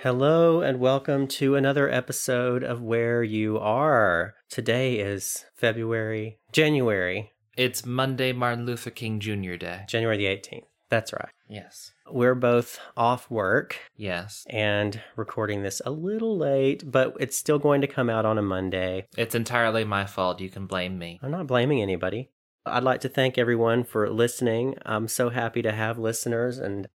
Hello 0.00 0.60
and 0.60 0.78
welcome 0.78 1.26
to 1.26 1.56
another 1.56 1.90
episode 1.90 2.62
of 2.62 2.80
Where 2.80 3.22
You 3.24 3.58
Are. 3.58 4.34
Today 4.48 4.94
is 5.00 5.44
February, 5.56 6.38
January, 6.52 7.32
It's 7.56 7.84
Monday, 7.84 8.32
Martin 8.32 8.64
Luther 8.64 8.90
King 8.90 9.18
Jr. 9.18 9.56
Day. 9.56 9.82
January 9.88 10.16
the 10.16 10.26
18th. 10.26 10.66
That's 10.88 11.12
right. 11.12 11.30
Yes. 11.48 11.90
We're 12.08 12.36
both 12.36 12.78
off 12.96 13.28
work 13.30 13.76
Yes. 13.96 14.46
and 14.48 15.02
recording 15.16 15.62
this 15.64 15.82
a 15.84 15.90
little 15.90 16.38
late, 16.38 16.88
but 16.90 17.16
it's 17.18 17.36
still 17.36 17.58
going 17.58 17.80
to 17.80 17.88
come 17.88 18.08
out 18.08 18.24
on 18.24 18.38
a 18.38 18.42
Monday. 18.42 19.08
It's 19.16 19.34
entirely 19.34 19.82
my 19.84 20.06
fault. 20.06 20.40
You 20.40 20.48
can 20.48 20.66
blame 20.66 20.96
me. 20.98 21.18
I'm 21.22 21.32
not 21.32 21.48
blaming 21.48 21.82
anybody. 21.82 22.30
I'd 22.64 22.84
like 22.84 23.00
to 23.00 23.08
thank 23.08 23.36
everyone 23.36 23.82
for 23.82 24.08
listening. 24.08 24.76
I'm 24.86 25.08
so 25.08 25.30
happy 25.30 25.60
to 25.62 25.72
have 25.72 25.98
listeners 25.98 26.58
and 26.58 26.86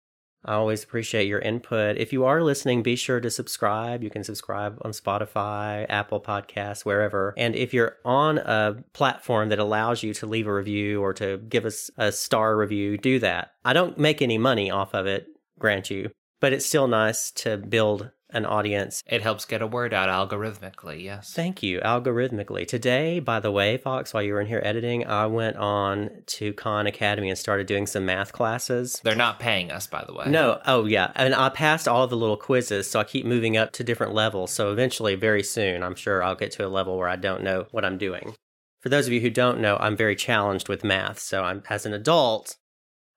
I 0.45 0.53
always 0.55 0.83
appreciate 0.83 1.27
your 1.27 1.39
input. 1.39 1.97
If 1.97 2.11
you 2.11 2.25
are 2.25 2.43
listening, 2.43 2.83
be 2.83 2.95
sure 2.95 3.19
to 3.19 3.29
subscribe. 3.29 4.03
You 4.03 4.09
can 4.09 4.23
subscribe 4.23 4.77
on 4.81 4.91
Spotify, 4.91 5.85
Apple 5.89 6.19
Podcasts, 6.19 6.83
wherever. 6.83 7.33
And 7.37 7.55
if 7.55 7.73
you're 7.73 7.97
on 8.03 8.39
a 8.39 8.83
platform 8.93 9.49
that 9.49 9.59
allows 9.59 10.03
you 10.03 10.13
to 10.15 10.25
leave 10.25 10.47
a 10.47 10.53
review 10.53 11.01
or 11.01 11.13
to 11.13 11.37
give 11.37 11.65
us 11.65 11.89
a 11.97 12.11
star 12.11 12.57
review, 12.57 12.97
do 12.97 13.19
that. 13.19 13.53
I 13.63 13.73
don't 13.73 13.97
make 13.97 14.21
any 14.21 14.37
money 14.37 14.69
off 14.69 14.93
of 14.93 15.05
it, 15.07 15.27
grant 15.59 15.89
you, 15.89 16.11
but 16.41 16.51
it's 16.51 16.65
still 16.65 16.87
nice 16.87 17.31
to 17.31 17.57
build 17.57 18.11
an 18.33 18.45
audience 18.45 19.03
It 19.07 19.21
helps 19.21 19.45
get 19.45 19.61
a 19.61 19.67
word 19.67 19.93
out 19.93 20.09
algorithmically. 20.09 21.03
Yes. 21.03 21.33
Thank 21.33 21.63
you, 21.63 21.79
algorithmically. 21.79 22.67
Today, 22.67 23.19
by 23.19 23.39
the 23.39 23.51
way, 23.51 23.77
Fox, 23.77 24.13
while 24.13 24.23
you 24.23 24.33
were 24.33 24.41
in 24.41 24.47
here 24.47 24.61
editing, 24.63 25.05
I 25.05 25.27
went 25.27 25.57
on 25.57 26.09
to 26.27 26.53
Khan 26.53 26.87
Academy 26.87 27.29
and 27.29 27.37
started 27.37 27.67
doing 27.67 27.87
some 27.87 28.05
math 28.05 28.33
classes. 28.33 28.99
They're 29.03 29.15
not 29.15 29.39
paying 29.39 29.71
us, 29.71 29.87
by 29.87 30.03
the 30.05 30.13
way. 30.13 30.25
No, 30.27 30.59
oh 30.65 30.85
yeah, 30.85 31.11
and 31.15 31.35
I 31.35 31.49
passed 31.49 31.87
all 31.87 32.07
the 32.07 32.17
little 32.17 32.37
quizzes, 32.37 32.89
so 32.89 32.99
I 32.99 33.03
keep 33.03 33.25
moving 33.25 33.57
up 33.57 33.71
to 33.73 33.83
different 33.83 34.13
levels. 34.13 34.51
So 34.51 34.71
eventually, 34.71 35.15
very 35.15 35.43
soon, 35.43 35.83
I'm 35.83 35.95
sure 35.95 36.23
I'll 36.23 36.35
get 36.35 36.51
to 36.53 36.65
a 36.65 36.69
level 36.69 36.97
where 36.97 37.09
I 37.09 37.15
don't 37.15 37.43
know 37.43 37.67
what 37.71 37.85
I'm 37.85 37.97
doing. 37.97 38.35
For 38.81 38.89
those 38.89 39.07
of 39.07 39.13
you 39.13 39.21
who 39.21 39.29
don't 39.29 39.61
know, 39.61 39.77
I'm 39.79 39.95
very 39.95 40.15
challenged 40.15 40.67
with 40.67 40.83
math. 40.83 41.19
So 41.19 41.43
I'm 41.43 41.63
as 41.69 41.85
an 41.85 41.93
adult, 41.93 42.57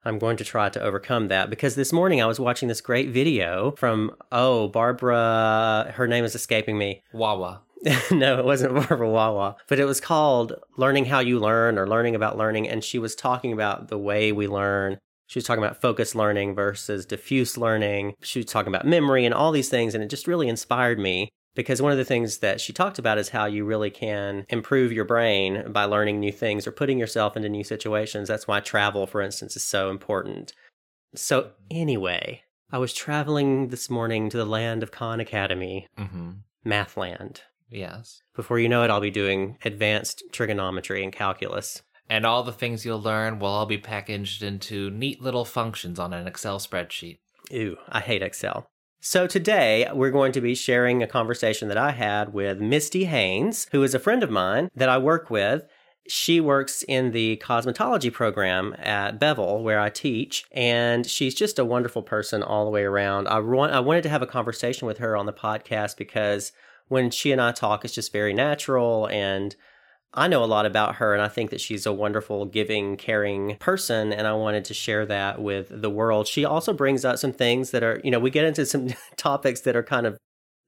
I'm 0.07 0.21
going 0.21 0.37
to 0.37 0.45
try 0.45 0.69
to 0.69 0.81
overcome 0.81 1.27
that 1.29 1.51
because 1.51 1.75
this 1.75 1.93
morning 1.93 2.23
I 2.23 2.27
was 2.27 2.39
watching 2.39 2.69
this 2.69 2.81
great 2.81 3.11
video 3.11 3.73
from 3.73 4.15
oh 4.31 4.69
Barbara, 4.69 5.93
her 5.97 6.07
name 6.07 6.25
is 6.25 6.37
escaping 6.37 6.79
me. 6.79 7.03
Wawa. 7.13 7.63
no, 8.13 8.39
it 8.39 8.45
wasn't 8.45 8.75
Barbara 8.75 9.11
Wawa, 9.11 9.57
but 9.69 9.81
it 9.81 9.85
was 9.85 10.01
called 10.01 10.55
Learning 10.77 11.07
How 11.07 11.19
You 11.19 11.41
Learn 11.41 11.77
or 11.77 11.89
Learning 11.89 12.15
About 12.15 12.39
Learning. 12.39 12.69
And 12.69 12.85
she 12.85 13.01
was 13.01 13.17
talking 13.17 13.53
about 13.53 13.89
the 13.89 13.99
way 13.99 14.31
we 14.31 14.47
learn. 14.47 14.99
She 15.27 15.39
was 15.41 15.45
talking 15.45 15.63
about 15.63 15.81
focused 15.81 16.15
learning 16.15 16.55
versus 16.55 17.05
diffuse 17.05 17.59
learning. 17.59 18.15
She 18.23 18.39
was 18.39 18.47
talking 18.47 18.73
about 18.73 18.87
memory 18.87 19.25
and 19.25 19.35
all 19.35 19.51
these 19.51 19.69
things. 19.69 19.93
And 19.93 20.05
it 20.05 20.11
just 20.11 20.29
really 20.29 20.49
inspired 20.49 21.01
me 21.01 21.31
because 21.57 21.83
one 21.83 21.91
of 21.91 21.99
the 21.99 22.05
things 22.05 22.39
that 22.39 22.61
she 22.61 22.73
talked 22.73 23.01
about 23.01 23.19
is 23.19 23.31
how 23.31 23.47
you 23.47 23.65
really 23.65 23.91
can 23.91 24.47
improve 24.49 24.93
your 24.93 25.05
brain 25.05 25.73
by 25.73 25.85
learning 25.85 26.21
new 26.21 26.31
things 26.31 26.67
or 26.67 26.71
putting 26.73 26.99
yourself 26.99 27.37
into 27.37 27.49
new 27.49 27.65
situations. 27.65 28.29
That's 28.29 28.47
why 28.47 28.61
travel, 28.61 29.07
for 29.09 29.21
instance, 29.21 29.57
is 29.57 29.65
so 29.65 29.91
important. 29.91 30.53
So, 31.15 31.51
anyway, 31.71 32.43
I 32.71 32.79
was 32.79 32.93
traveling 32.93 33.69
this 33.69 33.91
morning 33.91 34.29
to 34.31 34.37
the 34.37 34.45
land 34.45 34.83
of 34.85 34.93
Khan 34.93 35.19
Academy, 35.19 35.89
Mm-hmm. 35.99 36.31
Mathland. 36.65 37.43
Yes. 37.71 38.23
Before 38.35 38.59
you 38.59 38.69
know 38.69 38.83
it, 38.85 38.91
I'll 38.91 39.01
be 39.01 39.11
doing 39.11 39.57
advanced 39.65 40.23
trigonometry 40.33 41.03
and 41.03 41.13
calculus. 41.13 41.83
And 42.09 42.25
all 42.25 42.43
the 42.43 42.53
things 42.53 42.85
you'll 42.85 43.03
learn 43.03 43.39
will 43.39 43.49
all 43.49 43.67
be 43.67 43.79
packaged 43.79 44.43
into 44.43 44.91
neat 44.91 45.21
little 45.21 45.45
functions 45.45 45.99
on 45.99 46.13
an 46.13 46.27
Excel 46.29 46.59
spreadsheet. 46.61 47.19
Ew, 47.51 47.77
I 47.89 48.01
hate 48.01 48.23
Excel. 48.23 48.69
So 49.09 49.29
today 49.29 49.89
we're 49.95 50.11
going 50.11 50.33
to 50.33 50.41
be 50.41 50.57
sharing 50.57 51.01
a 51.01 51.07
conversation 51.07 51.69
that 51.69 51.79
I 51.79 51.93
had 51.93 52.35
with 52.35 52.59
Misty 52.59 53.05
Haynes, 53.05 53.69
who 53.71 53.85
is 53.85 53.95
a 53.95 54.01
friend 54.01 54.25
of 54.25 54.31
mine 54.31 54.69
that 54.75 54.89
I 54.89 54.99
work 54.99 55.31
with. 55.31 55.65
She 56.09 56.41
works 56.41 56.83
in 56.89 57.13
the 57.13 57.37
cosmetology 57.37 58.13
program 58.13 58.75
at 58.81 59.21
Bevill, 59.21 59.63
where 59.63 59.79
I 59.79 59.91
teach, 59.91 60.45
and 60.51 61.07
she's 61.07 61.37
just 61.37 61.61
a 61.61 61.65
wonderful 61.65 62.03
person 62.03 62.43
all 62.43 62.65
the 62.65 62.73
way 62.73 62.83
around. 62.83 63.29
I, 63.29 63.39
want, 63.39 63.73
I 63.73 63.79
wanted 63.79 64.03
to 64.03 64.09
have 64.09 64.23
a 64.23 64.27
conversation 64.27 64.89
with 64.89 64.99
her 64.99 65.17
on 65.17 65.27
the 65.27 65.33
podcast 65.33 65.97
because 65.97 66.51
when 66.89 67.13
she 67.13 67.31
and 67.31 67.41
I 67.41 67.53
talk, 67.53 67.85
it's 67.85 67.95
just 67.95 68.13
very 68.13 68.35
natural 68.35 69.07
and 69.07 69.55
I 70.17 70.29
know 70.29 70.43
a 70.43 70.47
lot 70.47 70.65
about 70.65 70.97
her, 70.97 71.13
and 71.13 71.23
I 71.23 71.29
think 71.29 71.51
that 71.51 71.61
she's 71.61 71.85
a 71.85 71.93
wonderful, 71.93 72.47
giving, 72.47 72.97
caring 72.97 73.57
person, 73.57 74.15
and 74.15 74.27
I 74.27 74.33
wanted 74.33 74.65
to 74.67 74.75
share 74.75 75.05
that 75.07 75.43
with 75.43 75.69
the 75.71 75.91
world. 75.91 76.27
She 76.27 76.45
also 76.45 76.73
brings 76.73 77.05
up 77.05 77.19
some 77.19 77.33
things 77.33 77.71
that 77.73 77.83
are, 77.83 78.01
you 78.03 78.11
know, 78.11 78.19
we 78.19 78.31
get 78.31 78.47
into 78.47 78.65
some 78.65 78.89
topics 79.19 79.61
that 79.61 79.77
are 79.77 79.83
kind 79.83 80.07
of 80.07 80.17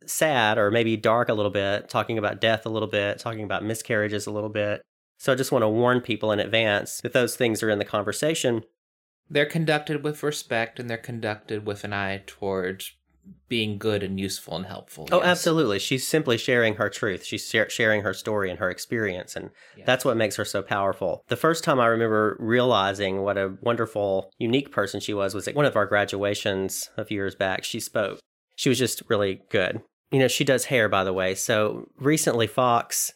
sad 0.04 0.59
or 0.59 0.70
maybe 0.70 0.98
dark 0.98 1.31
a 1.31 1.34
little 1.34 1.50
bit, 1.50 1.88
talking 1.88 2.19
about 2.19 2.42
death 2.42 2.66
a 2.66 2.69
little 2.69 2.88
bit, 2.88 3.19
talking 3.19 3.42
about 3.42 3.64
miscarriages 3.64 4.26
a 4.26 4.31
little 4.31 4.50
bit. 4.50 4.82
So 5.19 5.32
I 5.32 5.34
just 5.34 5.50
want 5.50 5.62
to 5.62 5.69
warn 5.69 6.03
people 6.03 6.30
in 6.30 6.41
advance 6.41 7.00
that 7.00 7.15
those 7.15 7.34
things 7.34 7.62
are 7.62 7.70
in 7.70 7.78
the 7.78 7.84
conversation. 7.84 8.65
They're 9.30 9.47
conducted 9.47 10.04
with 10.04 10.22
respect 10.22 10.78
and 10.78 10.88
they're 10.88 10.97
conducted 10.97 11.66
with 11.66 11.84
an 11.84 11.92
eye 11.92 12.22
towards 12.26 12.92
being 13.49 13.78
good 13.78 14.03
and 14.03 14.19
useful 14.21 14.56
and 14.56 14.66
helpful. 14.66 15.09
Oh, 15.11 15.19
yes. 15.19 15.27
absolutely. 15.27 15.78
She's 15.78 16.06
simply 16.06 16.37
sharing 16.37 16.75
her 16.77 16.89
truth. 16.89 17.25
She's 17.25 17.49
shar- 17.49 17.71
sharing 17.71 18.03
her 18.03 18.12
story 18.12 18.50
and 18.50 18.59
her 18.59 18.71
experience. 18.71 19.37
And 19.37 19.50
Yeah. 19.77 19.84
that's 19.87 20.05
what 20.05 20.16
makes 20.16 20.37
her 20.37 20.44
so 20.44 20.62
powerful. 20.62 21.22
The 21.28 21.37
first 21.37 21.65
time 21.65 21.81
I 21.81 21.87
remember 21.87 22.37
realizing 22.39 23.22
what 23.22 23.39
a 23.39 23.56
wonderful, 23.62 24.31
unique 24.39 24.71
person 24.71 25.00
she 25.00 25.15
was 25.15 25.34
was 25.34 25.49
at 25.49 25.55
one 25.55 25.65
of 25.65 25.77
our 25.77 25.87
graduations 25.87 26.91
a 26.97 27.05
few 27.05 27.16
years 27.16 27.34
back. 27.34 27.65
She 27.65 27.81
spoke. 27.81 28.19
She 28.56 28.69
was 28.69 28.78
just 28.78 29.03
really 29.09 29.43
good. 29.50 29.81
You 30.10 30.19
know, 30.19 30.28
she 30.28 30.45
does 30.45 30.66
hair, 30.66 30.89
by 30.89 31.05
the 31.05 31.12
way. 31.12 31.34
So 31.34 31.87
recently, 31.99 32.47
Fox 32.47 33.12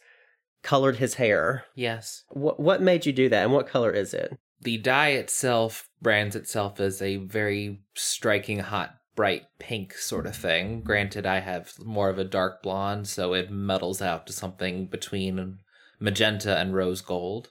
colored 0.61 0.97
his 0.97 1.15
hair. 1.15 1.65
Yes. 1.75 2.23
What, 2.29 2.59
what 2.59 2.81
made 2.81 3.05
you 3.05 3.11
do 3.13 3.29
that? 3.29 3.43
And 3.43 3.51
what 3.53 3.67
color 3.67 3.91
is 3.91 4.13
it? 4.13 4.37
The 4.61 4.77
dye 4.77 5.09
itself 5.09 5.89
brands 6.01 6.35
itself 6.35 6.79
as 6.79 7.01
a 7.01 7.17
very 7.17 7.81
striking, 7.95 8.59
hot, 8.59 8.95
bright 9.15 9.43
pink 9.59 9.93
sort 9.93 10.25
of 10.25 10.35
thing. 10.35 10.81
Granted, 10.81 11.25
I 11.25 11.39
have 11.39 11.73
more 11.79 12.09
of 12.09 12.17
a 12.17 12.23
dark 12.23 12.63
blonde, 12.63 13.07
so 13.07 13.33
it 13.33 13.51
muddles 13.51 14.01
out 14.01 14.27
to 14.27 14.33
something 14.33 14.87
between 14.87 15.59
magenta 15.99 16.57
and 16.57 16.73
rose 16.73 17.01
gold. 17.01 17.49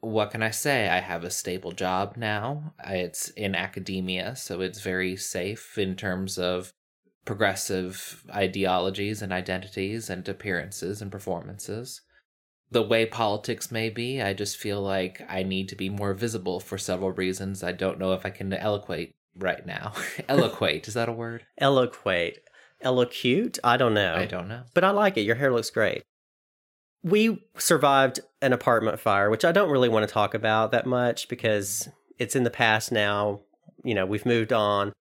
What 0.00 0.30
can 0.30 0.42
I 0.42 0.50
say? 0.50 0.88
I 0.88 1.00
have 1.00 1.24
a 1.24 1.30
stable 1.30 1.72
job 1.72 2.16
now. 2.16 2.74
It's 2.86 3.30
in 3.30 3.54
academia, 3.54 4.36
so 4.36 4.60
it's 4.60 4.80
very 4.80 5.16
safe 5.16 5.76
in 5.76 5.96
terms 5.96 6.38
of 6.38 6.72
progressive 7.24 8.24
ideologies 8.32 9.22
and 9.22 9.32
identities 9.32 10.08
and 10.08 10.26
appearances 10.28 11.02
and 11.02 11.12
performances 11.12 12.00
the 12.70 12.82
way 12.82 13.06
politics 13.06 13.70
may 13.70 13.88
be, 13.88 14.20
I 14.20 14.34
just 14.34 14.56
feel 14.56 14.82
like 14.82 15.22
I 15.28 15.42
need 15.42 15.68
to 15.70 15.76
be 15.76 15.88
more 15.88 16.12
visible 16.14 16.60
for 16.60 16.76
several 16.76 17.12
reasons. 17.12 17.62
I 17.62 17.72
don't 17.72 17.98
know 17.98 18.12
if 18.12 18.26
I 18.26 18.30
can 18.30 18.52
eloquate 18.52 19.14
right 19.38 19.64
now. 19.64 19.92
eloquate, 20.28 20.88
is 20.88 20.94
that 20.94 21.08
a 21.08 21.12
word? 21.12 21.46
Eloquate. 21.58 22.38
Elocute? 22.84 23.58
I 23.64 23.76
don't 23.76 23.94
know. 23.94 24.14
I 24.14 24.26
don't 24.26 24.48
know. 24.48 24.62
but 24.74 24.84
I 24.84 24.90
like 24.90 25.16
it. 25.16 25.22
Your 25.22 25.36
hair 25.36 25.52
looks 25.52 25.70
great. 25.70 26.02
We 27.02 27.44
survived 27.56 28.20
an 28.42 28.52
apartment 28.52 29.00
fire, 29.00 29.30
which 29.30 29.44
I 29.44 29.52
don't 29.52 29.70
really 29.70 29.88
want 29.88 30.06
to 30.06 30.12
talk 30.12 30.34
about 30.34 30.72
that 30.72 30.86
much 30.86 31.28
because 31.28 31.88
it's 32.18 32.36
in 32.36 32.44
the 32.44 32.50
past 32.50 32.92
now. 32.92 33.40
You 33.84 33.94
know, 33.94 34.06
we've 34.06 34.26
moved 34.26 34.52
on, 34.52 34.92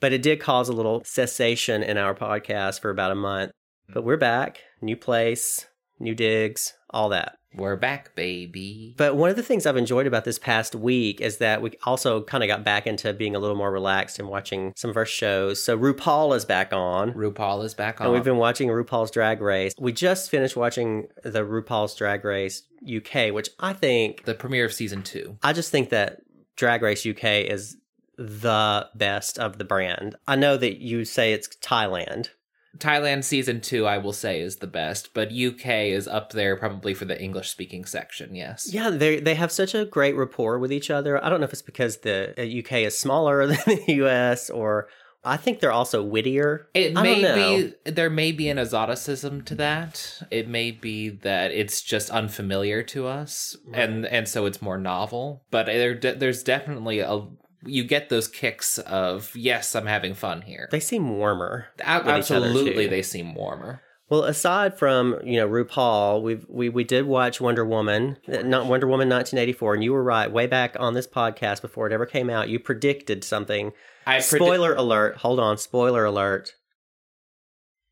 but 0.00 0.12
it 0.12 0.22
did 0.22 0.40
cause 0.40 0.68
a 0.68 0.72
little 0.72 1.02
cessation 1.04 1.82
in 1.82 1.98
our 1.98 2.14
podcast 2.14 2.80
for 2.80 2.90
about 2.90 3.12
a 3.12 3.16
month. 3.16 3.50
But 3.92 4.04
we're 4.04 4.16
back, 4.16 4.60
new 4.80 4.96
place, 4.96 5.66
new 5.98 6.14
digs, 6.14 6.74
all 6.90 7.08
that. 7.08 7.36
We're 7.54 7.76
back, 7.76 8.14
baby. 8.14 8.94
But 8.96 9.16
one 9.16 9.28
of 9.28 9.36
the 9.36 9.42
things 9.42 9.66
I've 9.66 9.76
enjoyed 9.76 10.06
about 10.06 10.24
this 10.24 10.38
past 10.38 10.74
week 10.74 11.20
is 11.20 11.38
that 11.38 11.60
we 11.60 11.72
also 11.82 12.22
kind 12.22 12.44
of 12.44 12.48
got 12.48 12.64
back 12.64 12.86
into 12.86 13.12
being 13.12 13.34
a 13.34 13.40
little 13.40 13.56
more 13.56 13.72
relaxed 13.72 14.18
and 14.18 14.28
watching 14.28 14.72
some 14.76 14.90
of 14.90 14.96
our 14.96 15.04
shows. 15.04 15.62
So 15.62 15.76
RuPaul 15.76 16.36
is 16.36 16.44
back 16.44 16.72
on. 16.72 17.12
RuPaul 17.12 17.64
is 17.64 17.74
back 17.74 18.00
on. 18.00 18.06
And 18.06 18.14
we've 18.14 18.24
been 18.24 18.36
watching 18.36 18.68
RuPaul's 18.68 19.10
Drag 19.10 19.40
Race. 19.40 19.74
We 19.78 19.92
just 19.92 20.30
finished 20.30 20.56
watching 20.56 21.08
the 21.24 21.40
RuPaul's 21.40 21.96
Drag 21.96 22.24
Race 22.24 22.62
UK, 22.84 23.32
which 23.32 23.50
I 23.58 23.72
think, 23.72 24.24
the 24.24 24.34
premiere 24.34 24.64
of 24.64 24.72
season 24.72 25.02
two. 25.02 25.36
I 25.42 25.52
just 25.52 25.72
think 25.72 25.90
that 25.90 26.20
Drag 26.56 26.82
Race 26.82 27.04
UK 27.04 27.24
is 27.50 27.76
the 28.16 28.86
best 28.94 29.38
of 29.38 29.58
the 29.58 29.64
brand. 29.64 30.14
I 30.28 30.36
know 30.36 30.56
that 30.56 30.80
you 30.80 31.04
say 31.04 31.32
it's 31.32 31.48
Thailand. 31.56 32.28
Thailand 32.78 33.24
season 33.24 33.60
two, 33.60 33.86
I 33.86 33.98
will 33.98 34.12
say, 34.12 34.40
is 34.40 34.56
the 34.56 34.66
best, 34.66 35.12
but 35.12 35.32
UK 35.32 35.66
is 35.90 36.06
up 36.06 36.32
there 36.32 36.56
probably 36.56 36.94
for 36.94 37.04
the 37.04 37.20
English 37.20 37.50
speaking 37.50 37.84
section, 37.84 38.34
yes. 38.34 38.72
Yeah, 38.72 38.90
they 38.90 39.20
they 39.20 39.34
have 39.34 39.50
such 39.52 39.74
a 39.74 39.84
great 39.84 40.16
rapport 40.16 40.58
with 40.58 40.72
each 40.72 40.90
other. 40.90 41.22
I 41.22 41.28
don't 41.28 41.40
know 41.40 41.46
if 41.46 41.52
it's 41.52 41.62
because 41.62 41.98
the 41.98 42.32
uh, 42.38 42.58
UK 42.60 42.86
is 42.86 42.96
smaller 42.96 43.46
than 43.48 43.58
the 43.66 43.84
US 44.04 44.50
or 44.50 44.88
I 45.22 45.36
think 45.36 45.60
they're 45.60 45.72
also 45.72 46.02
wittier. 46.02 46.68
It 46.72 46.96
I 46.96 47.02
may 47.02 47.20
don't 47.20 47.36
know. 47.36 47.72
be 47.84 47.90
there 47.90 48.08
may 48.08 48.32
be 48.32 48.48
an 48.48 48.58
exoticism 48.58 49.42
to 49.42 49.54
that. 49.56 50.22
It 50.30 50.48
may 50.48 50.70
be 50.70 51.10
that 51.10 51.50
it's 51.52 51.82
just 51.82 52.08
unfamiliar 52.08 52.82
to 52.84 53.06
us, 53.06 53.56
and 53.74 54.06
and 54.06 54.26
so 54.26 54.46
it's 54.46 54.62
more 54.62 54.78
novel. 54.78 55.44
But 55.50 55.66
there, 55.66 55.94
there's 55.94 56.42
definitely 56.42 57.00
a 57.00 57.20
you 57.64 57.84
get 57.84 58.08
those 58.08 58.28
kicks 58.28 58.78
of 58.78 59.34
yes, 59.34 59.74
I'm 59.74 59.86
having 59.86 60.14
fun 60.14 60.42
here. 60.42 60.68
They 60.70 60.80
seem 60.80 61.10
warmer. 61.18 61.68
A- 61.84 61.98
with 61.98 62.06
each 62.24 62.30
other, 62.30 62.46
absolutely, 62.46 62.86
they 62.86 63.02
seem 63.02 63.34
warmer. 63.34 63.82
Well, 64.08 64.24
aside 64.24 64.76
from 64.76 65.18
you 65.22 65.36
know 65.38 65.48
RuPaul, 65.48 66.22
we 66.22 66.40
we 66.48 66.68
we 66.68 66.82
did 66.84 67.06
watch 67.06 67.40
Wonder 67.40 67.64
Woman, 67.64 68.16
uh, 68.26 68.42
not 68.42 68.66
Wonder 68.66 68.86
Woman 68.88 69.08
1984, 69.08 69.74
and 69.74 69.84
you 69.84 69.92
were 69.92 70.02
right. 70.02 70.30
Way 70.30 70.46
back 70.46 70.74
on 70.80 70.94
this 70.94 71.06
podcast 71.06 71.60
before 71.62 71.86
it 71.86 71.92
ever 71.92 72.06
came 72.06 72.28
out, 72.28 72.48
you 72.48 72.58
predicted 72.58 73.22
something. 73.22 73.72
I 74.06 74.16
predi- 74.16 74.36
Spoiler 74.36 74.74
alert! 74.74 75.18
Hold 75.18 75.38
on, 75.38 75.58
spoiler 75.58 76.04
alert. 76.04 76.54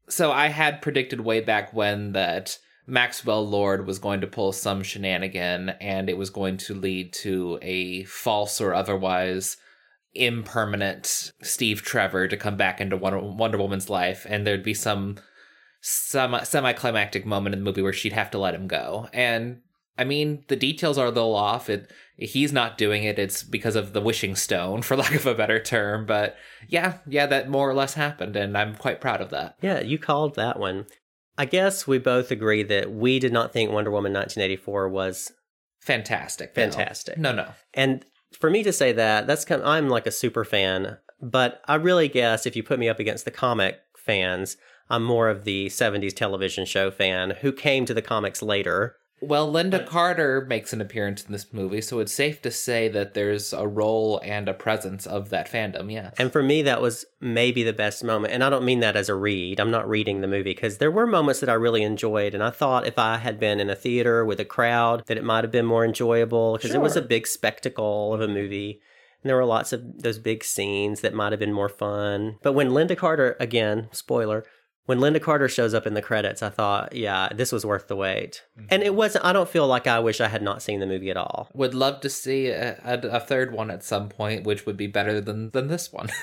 so 0.08 0.32
I 0.32 0.48
had 0.48 0.82
predicted 0.82 1.20
way 1.20 1.40
back 1.40 1.72
when 1.72 2.12
that 2.12 2.58
Maxwell 2.88 3.46
Lord 3.46 3.86
was 3.86 3.98
going 3.98 4.22
to 4.22 4.26
pull 4.26 4.52
some 4.52 4.82
shenanigan 4.82 5.70
and 5.80 6.08
it 6.08 6.16
was 6.16 6.30
going 6.30 6.56
to 6.56 6.74
lead 6.74 7.12
to 7.14 7.58
a 7.60 8.04
false 8.04 8.60
or 8.60 8.74
otherwise 8.74 9.58
impermanent 10.14 11.32
Steve 11.42 11.82
Trevor 11.82 12.26
to 12.26 12.36
come 12.36 12.56
back 12.56 12.80
into 12.80 12.96
Wonder, 12.96 13.58
Woman's 13.58 13.90
life 13.90 14.26
and 14.28 14.46
there'd 14.46 14.64
be 14.64 14.74
some 14.74 15.16
semi 15.82 16.42
semi-climactic 16.42 17.26
moment 17.26 17.54
in 17.54 17.60
the 17.60 17.64
movie 17.64 17.82
where 17.82 17.92
she'd 17.92 18.14
have 18.14 18.30
to 18.30 18.38
let 18.38 18.54
him 18.54 18.66
go. 18.66 19.08
And 19.12 19.60
I 19.98 20.04
mean, 20.04 20.44
the 20.48 20.56
details 20.56 20.96
are 20.96 21.06
a 21.06 21.10
little 21.10 21.34
off. 21.34 21.68
It 21.68 21.90
he's 22.16 22.52
not 22.52 22.78
doing 22.78 23.04
it. 23.04 23.18
It's 23.18 23.42
because 23.42 23.76
of 23.76 23.92
the 23.92 24.00
wishing 24.00 24.36
stone, 24.36 24.82
for 24.82 24.96
lack 24.96 25.14
of 25.14 25.26
a 25.26 25.34
better 25.34 25.60
term. 25.60 26.06
But 26.06 26.36
yeah, 26.68 26.98
yeah, 27.06 27.26
that 27.26 27.50
more 27.50 27.68
or 27.68 27.74
less 27.74 27.94
happened, 27.94 28.36
and 28.36 28.56
I'm 28.56 28.74
quite 28.74 29.00
proud 29.00 29.20
of 29.20 29.30
that. 29.30 29.56
Yeah, 29.60 29.80
you 29.80 29.98
called 29.98 30.36
that 30.36 30.58
one. 30.58 30.86
I 31.38 31.44
guess 31.44 31.86
we 31.86 31.98
both 31.98 32.30
agree 32.30 32.64
that 32.64 32.92
we 32.92 33.18
did 33.18 33.32
not 33.32 33.52
think 33.52 33.70
Wonder 33.70 33.90
Woman 33.90 34.12
1984 34.12 34.88
was 34.88 35.32
Fantastic. 35.80 36.54
Fantastic. 36.54 37.16
no. 37.16 37.32
No, 37.32 37.44
no. 37.44 37.48
And 37.72 38.04
for 38.38 38.50
me 38.50 38.62
to 38.64 38.72
say 38.72 38.92
that, 38.92 39.26
that's 39.26 39.44
kind 39.44 39.62
of, 39.62 39.66
I'm 39.68 39.88
like 39.88 40.06
a 40.06 40.10
super 40.10 40.44
fan, 40.44 40.98
but 41.22 41.62
I 41.66 41.76
really 41.76 42.08
guess 42.08 42.44
if 42.44 42.56
you 42.56 42.62
put 42.62 42.78
me 42.78 42.88
up 42.88 42.98
against 42.98 43.24
the 43.24 43.30
comic 43.30 43.78
fans, 43.96 44.56
I'm 44.90 45.04
more 45.04 45.28
of 45.28 45.44
the 45.44 45.66
70s 45.68 46.14
television 46.14 46.66
show 46.66 46.90
fan 46.90 47.30
who 47.40 47.52
came 47.52 47.86
to 47.86 47.94
the 47.94 48.02
comics 48.02 48.42
later. 48.42 48.96
Well, 49.20 49.52
Lynda 49.52 49.84
Carter 49.84 50.46
makes 50.48 50.72
an 50.72 50.80
appearance 50.80 51.24
in 51.24 51.32
this 51.32 51.52
movie, 51.52 51.80
so 51.80 51.98
it's 51.98 52.12
safe 52.12 52.40
to 52.42 52.50
say 52.50 52.88
that 52.88 53.14
there's 53.14 53.52
a 53.52 53.66
role 53.66 54.20
and 54.22 54.48
a 54.48 54.54
presence 54.54 55.06
of 55.06 55.30
that 55.30 55.50
fandom, 55.50 55.92
yes. 55.92 56.14
And 56.18 56.32
for 56.32 56.42
me, 56.42 56.62
that 56.62 56.80
was 56.80 57.04
maybe 57.20 57.62
the 57.64 57.72
best 57.72 58.04
moment. 58.04 58.32
And 58.32 58.44
I 58.44 58.50
don't 58.50 58.64
mean 58.64 58.80
that 58.80 58.96
as 58.96 59.08
a 59.08 59.14
read. 59.14 59.58
I'm 59.58 59.70
not 59.70 59.88
reading 59.88 60.20
the 60.20 60.28
movie 60.28 60.54
because 60.54 60.78
there 60.78 60.90
were 60.90 61.06
moments 61.06 61.40
that 61.40 61.48
I 61.48 61.54
really 61.54 61.82
enjoyed. 61.82 62.34
And 62.34 62.42
I 62.42 62.50
thought 62.50 62.86
if 62.86 62.98
I 62.98 63.16
had 63.16 63.40
been 63.40 63.58
in 63.60 63.70
a 63.70 63.74
theater 63.74 64.24
with 64.24 64.38
a 64.38 64.44
crowd, 64.44 65.02
that 65.06 65.16
it 65.16 65.24
might 65.24 65.44
have 65.44 65.52
been 65.52 65.66
more 65.66 65.84
enjoyable 65.84 66.56
because 66.56 66.74
it 66.74 66.80
was 66.80 66.96
a 66.96 67.02
big 67.02 67.26
spectacle 67.26 68.14
of 68.14 68.20
a 68.20 68.28
movie. 68.28 68.80
And 69.22 69.28
there 69.28 69.36
were 69.36 69.44
lots 69.44 69.72
of 69.72 70.02
those 70.02 70.20
big 70.20 70.44
scenes 70.44 71.00
that 71.00 71.14
might 71.14 71.32
have 71.32 71.40
been 71.40 71.52
more 71.52 71.68
fun. 71.68 72.36
But 72.42 72.52
when 72.52 72.70
Lynda 72.70 72.96
Carter, 72.96 73.36
again, 73.40 73.88
spoiler, 73.90 74.44
when 74.88 75.00
Lynda 75.00 75.20
Carter 75.20 75.50
shows 75.50 75.74
up 75.74 75.86
in 75.86 75.92
the 75.92 76.00
credits, 76.00 76.42
I 76.42 76.48
thought, 76.48 76.94
yeah, 76.94 77.28
this 77.34 77.52
was 77.52 77.66
worth 77.66 77.88
the 77.88 77.94
wait. 77.94 78.42
Mm-hmm. 78.58 78.68
And 78.70 78.82
it 78.82 78.94
wasn't, 78.94 79.26
I 79.26 79.34
don't 79.34 79.46
feel 79.48 79.66
like 79.66 79.86
I 79.86 79.98
wish 79.98 80.18
I 80.18 80.28
had 80.28 80.40
not 80.40 80.62
seen 80.62 80.80
the 80.80 80.86
movie 80.86 81.10
at 81.10 81.18
all. 81.18 81.50
Would 81.52 81.74
love 81.74 82.00
to 82.00 82.08
see 82.08 82.46
a, 82.46 82.80
a, 82.82 82.98
a 83.08 83.20
third 83.20 83.52
one 83.52 83.70
at 83.70 83.84
some 83.84 84.08
point, 84.08 84.44
which 84.44 84.64
would 84.64 84.78
be 84.78 84.86
better 84.86 85.20
than, 85.20 85.50
than 85.50 85.68
this 85.68 85.92
one. 85.92 86.08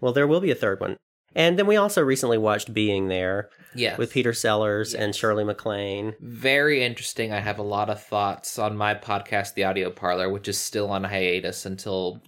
Well, 0.00 0.12
there 0.12 0.26
will 0.26 0.40
be 0.40 0.50
a 0.50 0.54
third 0.54 0.80
one. 0.80 0.96
And 1.34 1.58
then 1.58 1.66
we 1.66 1.76
also 1.76 2.02
recently 2.02 2.38
watched 2.38 2.72
Being 2.72 3.08
There 3.08 3.50
yes. 3.74 3.98
with 3.98 4.12
Peter 4.12 4.32
Sellers 4.32 4.94
and 4.94 5.14
Shirley 5.14 5.44
MacLaine. 5.44 6.14
Very 6.20 6.82
interesting. 6.82 7.32
I 7.32 7.40
have 7.40 7.58
a 7.58 7.64
lot 7.64 7.90
of 7.90 8.02
thoughts 8.02 8.58
on 8.58 8.76
my 8.76 8.94
podcast, 8.94 9.54
The 9.54 9.64
Audio 9.64 9.90
Parlor, 9.90 10.30
which 10.30 10.48
is 10.48 10.58
still 10.58 10.90
on 10.90 11.04
hiatus 11.04 11.66
until 11.66 12.22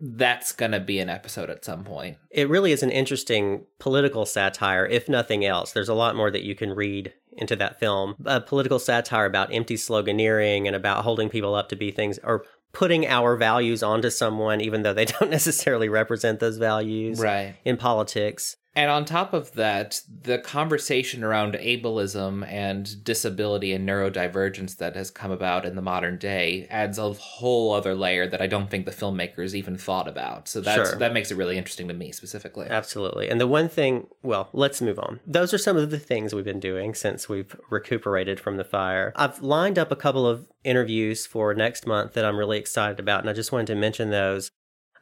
that's 0.00 0.52
going 0.52 0.72
to 0.72 0.80
be 0.80 0.98
an 0.98 1.08
episode 1.08 1.48
at 1.50 1.64
some 1.64 1.84
point. 1.84 2.18
It 2.30 2.48
really 2.48 2.72
is 2.72 2.82
an 2.82 2.90
interesting 2.90 3.64
political 3.78 4.26
satire, 4.26 4.84
if 4.86 5.08
nothing 5.08 5.44
else. 5.44 5.72
There's 5.72 5.88
a 5.88 5.94
lot 5.94 6.16
more 6.16 6.30
that 6.30 6.42
you 6.42 6.54
can 6.54 6.70
read 6.72 7.12
into 7.32 7.56
that 7.56 7.78
film. 7.78 8.14
A 8.24 8.40
political 8.40 8.78
satire 8.78 9.26
about 9.26 9.52
empty 9.54 9.76
sloganeering 9.76 10.66
and 10.66 10.76
about 10.76 11.04
holding 11.04 11.28
people 11.28 11.54
up 11.54 11.68
to 11.70 11.76
be 11.76 11.90
things 11.90 12.18
or 12.24 12.44
putting 12.72 13.06
our 13.06 13.36
values 13.36 13.82
onto 13.82 14.10
someone, 14.10 14.60
even 14.60 14.82
though 14.82 14.92
they 14.94 15.04
don't 15.20 15.30
necessarily 15.30 15.88
represent 15.88 16.40
those 16.40 16.58
values 16.58 17.18
Right. 17.20 17.56
in 17.64 17.76
politics. 17.78 18.56
And 18.76 18.90
on 18.90 19.06
top 19.06 19.32
of 19.32 19.52
that, 19.52 20.02
the 20.22 20.38
conversation 20.38 21.24
around 21.24 21.54
ableism 21.54 22.46
and 22.46 23.02
disability 23.02 23.72
and 23.72 23.88
neurodivergence 23.88 24.76
that 24.76 24.94
has 24.94 25.10
come 25.10 25.30
about 25.30 25.64
in 25.64 25.76
the 25.76 25.82
modern 25.82 26.18
day 26.18 26.66
adds 26.68 26.98
a 26.98 27.14
whole 27.14 27.72
other 27.72 27.94
layer 27.94 28.26
that 28.26 28.42
I 28.42 28.46
don't 28.46 28.68
think 28.68 28.84
the 28.84 28.92
filmmakers 28.92 29.54
even 29.54 29.78
thought 29.78 30.06
about. 30.06 30.46
So 30.46 30.60
that's 30.60 30.90
Sure. 30.90 30.98
that 30.98 31.14
makes 31.14 31.30
it 31.30 31.36
really 31.36 31.56
interesting 31.56 31.88
to 31.88 31.94
me 31.94 32.12
specifically. 32.12 32.66
Absolutely. 32.68 33.30
And 33.30 33.40
the 33.40 33.46
one 33.46 33.70
thing, 33.70 34.08
well, 34.22 34.50
let's 34.52 34.82
move 34.82 34.98
on. 34.98 35.20
Those 35.26 35.54
are 35.54 35.58
some 35.58 35.78
of 35.78 35.90
the 35.90 35.98
things 35.98 36.34
we've 36.34 36.44
been 36.44 36.60
doing 36.60 36.94
since 36.94 37.30
we've 37.30 37.56
recuperated 37.70 38.38
from 38.38 38.58
the 38.58 38.64
fire. 38.64 39.14
I've 39.16 39.40
lined 39.40 39.78
up 39.78 39.90
a 39.90 39.96
couple 39.96 40.26
of 40.26 40.48
interviews 40.64 41.24
for 41.24 41.54
next 41.54 41.86
month 41.86 42.12
that 42.12 42.26
I'm 42.26 42.36
really 42.36 42.58
excited 42.58 43.00
about, 43.00 43.20
and 43.20 43.30
I 43.30 43.32
just 43.32 43.52
wanted 43.52 43.68
to 43.68 43.74
mention 43.74 44.10
those. 44.10 44.50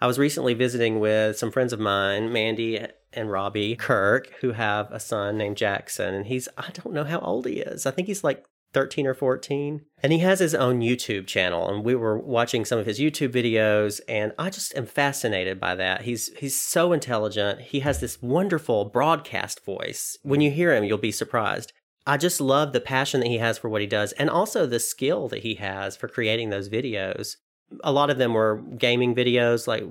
I 0.00 0.06
was 0.06 0.18
recently 0.18 0.54
visiting 0.54 1.00
with 1.00 1.38
some 1.38 1.50
friends 1.50 1.72
of 1.72 1.80
mine, 1.80 2.32
Mandy 2.32 2.86
and 3.14 3.30
Robbie 3.30 3.76
Kirk, 3.76 4.32
who 4.40 4.52
have 4.52 4.90
a 4.90 5.00
son 5.00 5.38
named 5.38 5.56
Jackson, 5.56 6.14
and 6.14 6.26
he's, 6.26 6.48
I 6.56 6.70
don't 6.72 6.94
know 6.94 7.04
how 7.04 7.20
old 7.20 7.46
he 7.46 7.54
is. 7.54 7.86
I 7.86 7.90
think 7.90 8.08
he's 8.08 8.24
like 8.24 8.44
13 8.74 9.06
or 9.06 9.14
14. 9.14 9.82
And 10.02 10.12
he 10.12 10.18
has 10.18 10.40
his 10.40 10.54
own 10.54 10.80
YouTube 10.80 11.26
channel 11.26 11.72
and 11.72 11.84
we 11.84 11.94
were 11.94 12.18
watching 12.18 12.64
some 12.64 12.78
of 12.78 12.86
his 12.86 12.98
YouTube 12.98 13.30
videos 13.30 14.00
and 14.08 14.32
I 14.38 14.50
just 14.50 14.76
am 14.76 14.84
fascinated 14.84 15.58
by 15.58 15.76
that. 15.76 16.02
He's 16.02 16.28
he's 16.36 16.60
so 16.60 16.92
intelligent. 16.92 17.60
He 17.60 17.80
has 17.80 18.00
this 18.00 18.20
wonderful 18.20 18.84
broadcast 18.86 19.64
voice. 19.64 20.18
When 20.22 20.40
you 20.40 20.50
hear 20.50 20.74
him, 20.74 20.84
you'll 20.84 20.98
be 20.98 21.12
surprised. 21.12 21.72
I 22.06 22.18
just 22.18 22.40
love 22.40 22.74
the 22.74 22.80
passion 22.80 23.20
that 23.20 23.28
he 23.28 23.38
has 23.38 23.56
for 23.56 23.70
what 23.70 23.80
he 23.80 23.86
does 23.86 24.12
and 24.12 24.28
also 24.28 24.66
the 24.66 24.80
skill 24.80 25.28
that 25.28 25.42
he 25.42 25.54
has 25.54 25.96
for 25.96 26.08
creating 26.08 26.50
those 26.50 26.68
videos. 26.68 27.36
A 27.82 27.92
lot 27.92 28.10
of 28.10 28.18
them 28.18 28.34
were 28.34 28.62
gaming 28.76 29.14
videos 29.14 29.66
like 29.66 29.84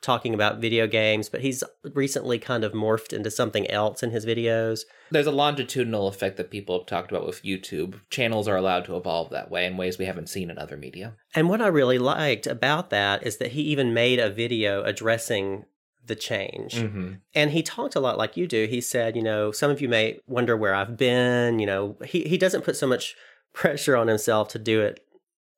talking 0.00 0.34
about 0.34 0.60
video 0.60 0.86
games, 0.86 1.28
but 1.28 1.40
he's 1.40 1.64
recently 1.94 2.38
kind 2.38 2.64
of 2.64 2.72
morphed 2.72 3.12
into 3.12 3.30
something 3.30 3.70
else 3.70 4.02
in 4.02 4.10
his 4.10 4.24
videos. 4.24 4.80
There's 5.10 5.26
a 5.26 5.32
longitudinal 5.32 6.08
effect 6.08 6.36
that 6.36 6.50
people 6.50 6.78
have 6.78 6.86
talked 6.86 7.10
about 7.10 7.26
with 7.26 7.42
YouTube. 7.42 8.00
Channels 8.10 8.48
are 8.48 8.56
allowed 8.56 8.84
to 8.86 8.96
evolve 8.96 9.30
that 9.30 9.50
way 9.50 9.66
in 9.66 9.76
ways 9.76 9.98
we 9.98 10.04
haven't 10.04 10.28
seen 10.28 10.50
in 10.50 10.58
other 10.58 10.76
media. 10.76 11.14
And 11.34 11.48
what 11.48 11.62
I 11.62 11.66
really 11.66 11.98
liked 11.98 12.46
about 12.46 12.90
that 12.90 13.26
is 13.26 13.38
that 13.38 13.52
he 13.52 13.62
even 13.62 13.94
made 13.94 14.18
a 14.18 14.30
video 14.30 14.82
addressing 14.84 15.64
the 16.08 16.16
change. 16.16 16.74
Mm-hmm. 16.74 17.14
And 17.34 17.50
he 17.50 17.62
talked 17.62 17.94
a 17.94 18.00
lot 18.00 18.18
like 18.18 18.36
you 18.36 18.46
do. 18.46 18.66
He 18.66 18.80
said, 18.80 19.14
you 19.14 19.22
know, 19.22 19.52
some 19.52 19.70
of 19.70 19.80
you 19.80 19.88
may 19.88 20.18
wonder 20.26 20.56
where 20.56 20.74
I've 20.74 20.96
been. 20.96 21.58
You 21.58 21.66
know, 21.66 21.96
he, 22.04 22.22
he 22.22 22.36
doesn't 22.36 22.64
put 22.64 22.76
so 22.76 22.86
much 22.86 23.14
pressure 23.52 23.96
on 23.96 24.08
himself 24.08 24.48
to 24.48 24.58
do 24.58 24.80
it 24.80 25.04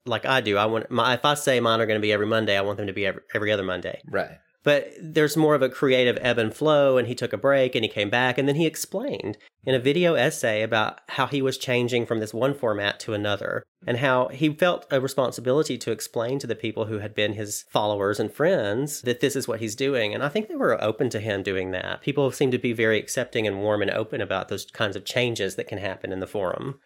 like 0.07 0.27
I 0.27 0.41
do. 0.41 0.57
I 0.57 0.67
want 0.67 0.91
my 0.91 1.15
if 1.15 1.25
I 1.25 1.35
say 1.35 1.61
mine 1.61 1.81
are 1.81 1.87
going 1.87 2.01
to 2.01 2.03
be 2.03 2.13
every 2.13 2.27
Monday, 2.27 2.57
I 2.57 2.63
want 2.63 2.79
them 2.79 2.87
to 2.87 2.93
be 2.93 3.07
every, 3.07 3.23
every 3.35 3.53
other 3.53 3.63
Monday. 3.63 4.01
Right. 4.07 4.39
But 4.63 4.93
there's 5.01 5.39
more 5.39 5.55
of 5.55 5.63
a 5.63 5.71
creative 5.71 6.19
ebb 6.21 6.37
and 6.37 6.55
flow, 6.55 6.99
and 6.99 7.09
he 7.09 7.15
took 7.15 7.33
a 7.33 7.39
break 7.39 7.75
and 7.75 7.83
he 7.83 7.91
came 7.91 8.11
back, 8.11 8.37
and 8.37 8.47
then 8.47 8.57
he 8.57 8.67
explained 8.67 9.39
in 9.65 9.75
a 9.75 9.79
video 9.79 10.15
essay 10.15 10.63
about 10.63 11.01
how 11.09 11.27
he 11.27 11.41
was 11.41 11.57
changing 11.57 12.05
from 12.05 12.21
this 12.21 12.35
one 12.35 12.53
format 12.53 13.01
to 13.01 13.15
another, 13.15 13.63
and 13.87 13.99
how 13.99 14.29
he 14.29 14.53
felt 14.53 14.87
a 14.91 15.01
responsibility 15.01 15.79
to 15.79 15.91
explain 15.91 16.39
to 16.39 16.47
the 16.47 16.55
people 16.55 16.87
who 16.87 16.99
had 16.99 17.15
been 17.15 17.33
his 17.33 17.65
followers 17.71 18.21
and 18.21 18.33
friends 18.33 19.01
that 19.03 19.21
this 19.21 19.35
is 19.35 19.49
what 19.49 19.61
he's 19.61 19.75
doing. 19.75 20.13
And 20.13 20.23
I 20.23 20.29
think 20.29 20.49
they 20.49 20.57
were 20.57 20.83
open 20.83 21.09
to 21.11 21.21
him 21.21 21.43
doing 21.43 21.71
that. 21.71 22.03
People 22.03 22.31
seem 22.31 22.51
to 22.51 22.59
be 22.59 22.75
very 22.75 22.99
accepting 22.99 23.47
and 23.47 23.63
warm 23.63 23.81
and 23.81 23.91
open 23.91 24.21
about 24.21 24.49
those 24.49 24.67
kinds 24.67 24.95
of 24.95 25.07
changes 25.07 25.57
that 25.57 25.69
can 25.69 25.79
happen 25.79 26.13
in 26.13 26.21
the 26.21 26.27
forum. 26.27 26.79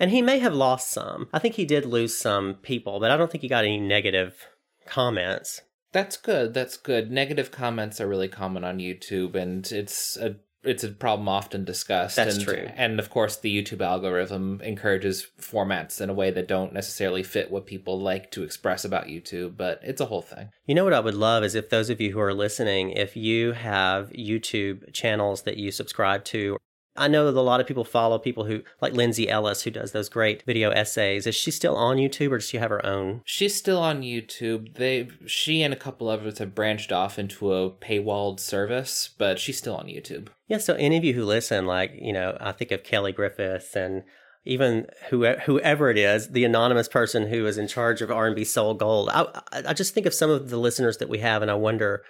And 0.00 0.10
he 0.10 0.22
may 0.22 0.38
have 0.38 0.54
lost 0.54 0.90
some. 0.90 1.28
I 1.32 1.38
think 1.38 1.54
he 1.54 1.66
did 1.66 1.84
lose 1.84 2.18
some 2.18 2.54
people, 2.54 2.98
but 2.98 3.10
I 3.10 3.16
don't 3.18 3.30
think 3.30 3.42
he 3.42 3.48
got 3.48 3.64
any 3.64 3.78
negative 3.78 4.46
comments. 4.86 5.60
That's 5.92 6.16
good. 6.16 6.54
That's 6.54 6.76
good. 6.76 7.10
Negative 7.10 7.50
comments 7.50 8.00
are 8.00 8.08
really 8.08 8.28
common 8.28 8.64
on 8.64 8.78
YouTube, 8.78 9.34
and 9.34 9.70
it's 9.70 10.16
a 10.16 10.36
it's 10.62 10.84
a 10.84 10.88
problem 10.88 11.28
often 11.28 11.64
discussed. 11.64 12.16
That's 12.16 12.36
and, 12.36 12.44
true. 12.44 12.68
And 12.76 13.00
of 13.00 13.10
course, 13.10 13.36
the 13.36 13.62
YouTube 13.62 13.80
algorithm 13.80 14.60
encourages 14.62 15.26
formats 15.40 16.00
in 16.00 16.10
a 16.10 16.14
way 16.14 16.30
that 16.30 16.48
don't 16.48 16.72
necessarily 16.72 17.22
fit 17.22 17.50
what 17.50 17.66
people 17.66 17.98
like 17.98 18.30
to 18.32 18.42
express 18.42 18.84
about 18.84 19.06
YouTube. 19.06 19.56
But 19.56 19.80
it's 19.82 20.00
a 20.00 20.06
whole 20.06 20.22
thing. 20.22 20.50
You 20.66 20.74
know 20.74 20.84
what 20.84 20.92
I 20.92 21.00
would 21.00 21.14
love 21.14 21.44
is 21.44 21.54
if 21.54 21.70
those 21.70 21.90
of 21.90 22.00
you 22.00 22.12
who 22.12 22.20
are 22.20 22.34
listening, 22.34 22.90
if 22.90 23.16
you 23.16 23.52
have 23.52 24.10
YouTube 24.10 24.92
channels 24.92 25.42
that 25.42 25.56
you 25.56 25.70
subscribe 25.70 26.24
to. 26.26 26.58
I 27.00 27.08
know 27.08 27.26
that 27.26 27.38
a 27.38 27.40
lot 27.40 27.60
of 27.60 27.66
people 27.66 27.84
follow 27.84 28.18
people 28.18 28.44
who, 28.44 28.62
like 28.80 28.92
Lindsay 28.92 29.28
Ellis, 29.28 29.62
who 29.62 29.70
does 29.70 29.92
those 29.92 30.08
great 30.08 30.42
video 30.44 30.70
essays. 30.70 31.26
Is 31.26 31.34
she 31.34 31.50
still 31.50 31.76
on 31.76 31.96
YouTube 31.96 32.30
or 32.30 32.38
does 32.38 32.48
she 32.48 32.58
have 32.58 32.70
her 32.70 32.84
own? 32.84 33.22
She's 33.24 33.56
still 33.56 33.78
on 33.78 34.02
YouTube. 34.02 34.74
They 34.74 35.08
she 35.26 35.62
and 35.62 35.72
a 35.72 35.78
couple 35.78 36.08
others 36.08 36.38
have 36.38 36.54
branched 36.54 36.92
off 36.92 37.18
into 37.18 37.52
a 37.52 37.70
paywalled 37.70 38.38
service, 38.38 39.10
but 39.16 39.38
she's 39.38 39.58
still 39.58 39.76
on 39.76 39.86
YouTube. 39.86 40.28
Yeah, 40.46 40.58
so 40.58 40.74
any 40.74 40.96
of 40.96 41.04
you 41.04 41.14
who 41.14 41.24
listen, 41.24 41.66
like, 41.66 41.92
you 41.98 42.12
know, 42.12 42.36
I 42.40 42.52
think 42.52 42.70
of 42.70 42.84
Kelly 42.84 43.12
Griffith 43.12 43.74
and 43.74 44.02
even 44.44 44.86
who, 45.10 45.26
whoever 45.26 45.90
it 45.90 45.98
is, 45.98 46.30
the 46.30 46.44
anonymous 46.44 46.88
person 46.88 47.28
who 47.28 47.46
is 47.46 47.58
in 47.58 47.68
charge 47.68 48.02
of 48.02 48.10
R&B 48.10 48.44
Soul 48.44 48.74
Gold. 48.74 49.10
I, 49.12 49.26
I 49.52 49.74
just 49.74 49.94
think 49.94 50.06
of 50.06 50.14
some 50.14 50.30
of 50.30 50.50
the 50.50 50.56
listeners 50.56 50.96
that 50.98 51.08
we 51.08 51.18
have, 51.18 51.42
and 51.42 51.50
I 51.50 51.54
wonder 51.54 52.02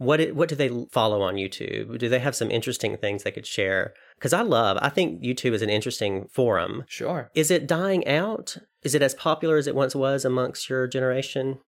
what 0.00 0.18
it, 0.18 0.34
what 0.34 0.48
do 0.48 0.54
they 0.54 0.70
follow 0.90 1.20
on 1.20 1.34
YouTube? 1.34 1.98
Do 1.98 2.08
they 2.08 2.20
have 2.20 2.34
some 2.34 2.50
interesting 2.50 2.96
things 2.96 3.22
they 3.22 3.30
could 3.30 3.46
share? 3.46 3.92
Because 4.14 4.32
I 4.32 4.40
love, 4.40 4.78
I 4.80 4.88
think 4.88 5.22
YouTube 5.22 5.52
is 5.52 5.60
an 5.60 5.68
interesting 5.68 6.26
forum. 6.32 6.84
Sure. 6.88 7.30
Is 7.34 7.50
it 7.50 7.66
dying 7.66 8.08
out? 8.08 8.56
Is 8.82 8.94
it 8.94 9.02
as 9.02 9.14
popular 9.14 9.58
as 9.58 9.66
it 9.66 9.74
once 9.74 9.94
was 9.94 10.24
amongst 10.24 10.70
your 10.70 10.86
generation? 10.86 11.58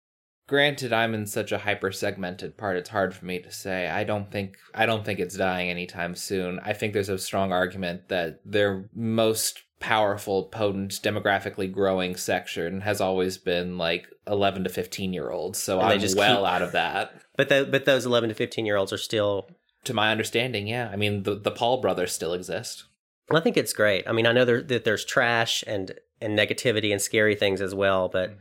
Granted, 0.48 0.94
I'm 0.94 1.12
in 1.12 1.26
such 1.26 1.52
a 1.52 1.58
hyper 1.58 1.92
segmented 1.92 2.56
part, 2.56 2.78
it's 2.78 2.88
hard 2.88 3.14
for 3.14 3.26
me 3.26 3.38
to 3.38 3.52
say. 3.52 3.88
I 3.88 4.02
don't 4.02 4.30
think 4.32 4.56
I 4.74 4.86
don't 4.86 5.04
think 5.04 5.20
it's 5.20 5.36
dying 5.36 5.68
anytime 5.68 6.14
soon. 6.14 6.58
I 6.64 6.72
think 6.72 6.94
there's 6.94 7.10
a 7.10 7.18
strong 7.18 7.52
argument 7.52 8.08
that 8.08 8.40
their 8.46 8.88
most 8.94 9.62
powerful, 9.78 10.44
potent, 10.44 10.92
demographically 11.02 11.70
growing 11.70 12.16
section 12.16 12.80
has 12.80 13.00
always 13.00 13.36
been 13.36 13.76
like 13.76 14.06
11 14.26 14.64
to 14.64 14.70
15 14.70 15.12
year 15.12 15.30
olds. 15.30 15.58
So 15.58 15.80
And 15.80 15.88
I'm 15.88 16.00
just 16.00 16.16
well 16.16 16.42
keep- 16.42 16.48
out 16.52 16.62
of 16.62 16.72
that. 16.72 17.14
But 17.36 17.48
tho- 17.48 17.64
but 17.64 17.84
those 17.84 18.04
11 18.06 18.28
to 18.28 18.34
15 18.34 18.66
year 18.66 18.76
olds 18.76 18.92
are 18.92 18.98
still 18.98 19.48
To 19.84 19.94
my 19.94 20.10
understanding, 20.12 20.68
yeah. 20.68 20.88
I 20.92 20.96
mean, 20.96 21.24
the, 21.24 21.34
the 21.34 21.50
Paul 21.50 21.80
brothers 21.80 22.12
still 22.12 22.32
exist. 22.34 22.84
I 23.30 23.40
think 23.40 23.56
it's 23.56 23.72
great. 23.72 24.06
I 24.06 24.12
mean, 24.12 24.26
I 24.26 24.32
know 24.32 24.44
there, 24.44 24.62
that 24.62 24.84
there's 24.84 25.04
trash 25.04 25.64
and 25.66 25.92
and 26.20 26.38
negativity 26.38 26.92
and 26.92 27.00
scary 27.02 27.34
things 27.34 27.60
as 27.60 27.74
well, 27.74 28.08
but 28.08 28.36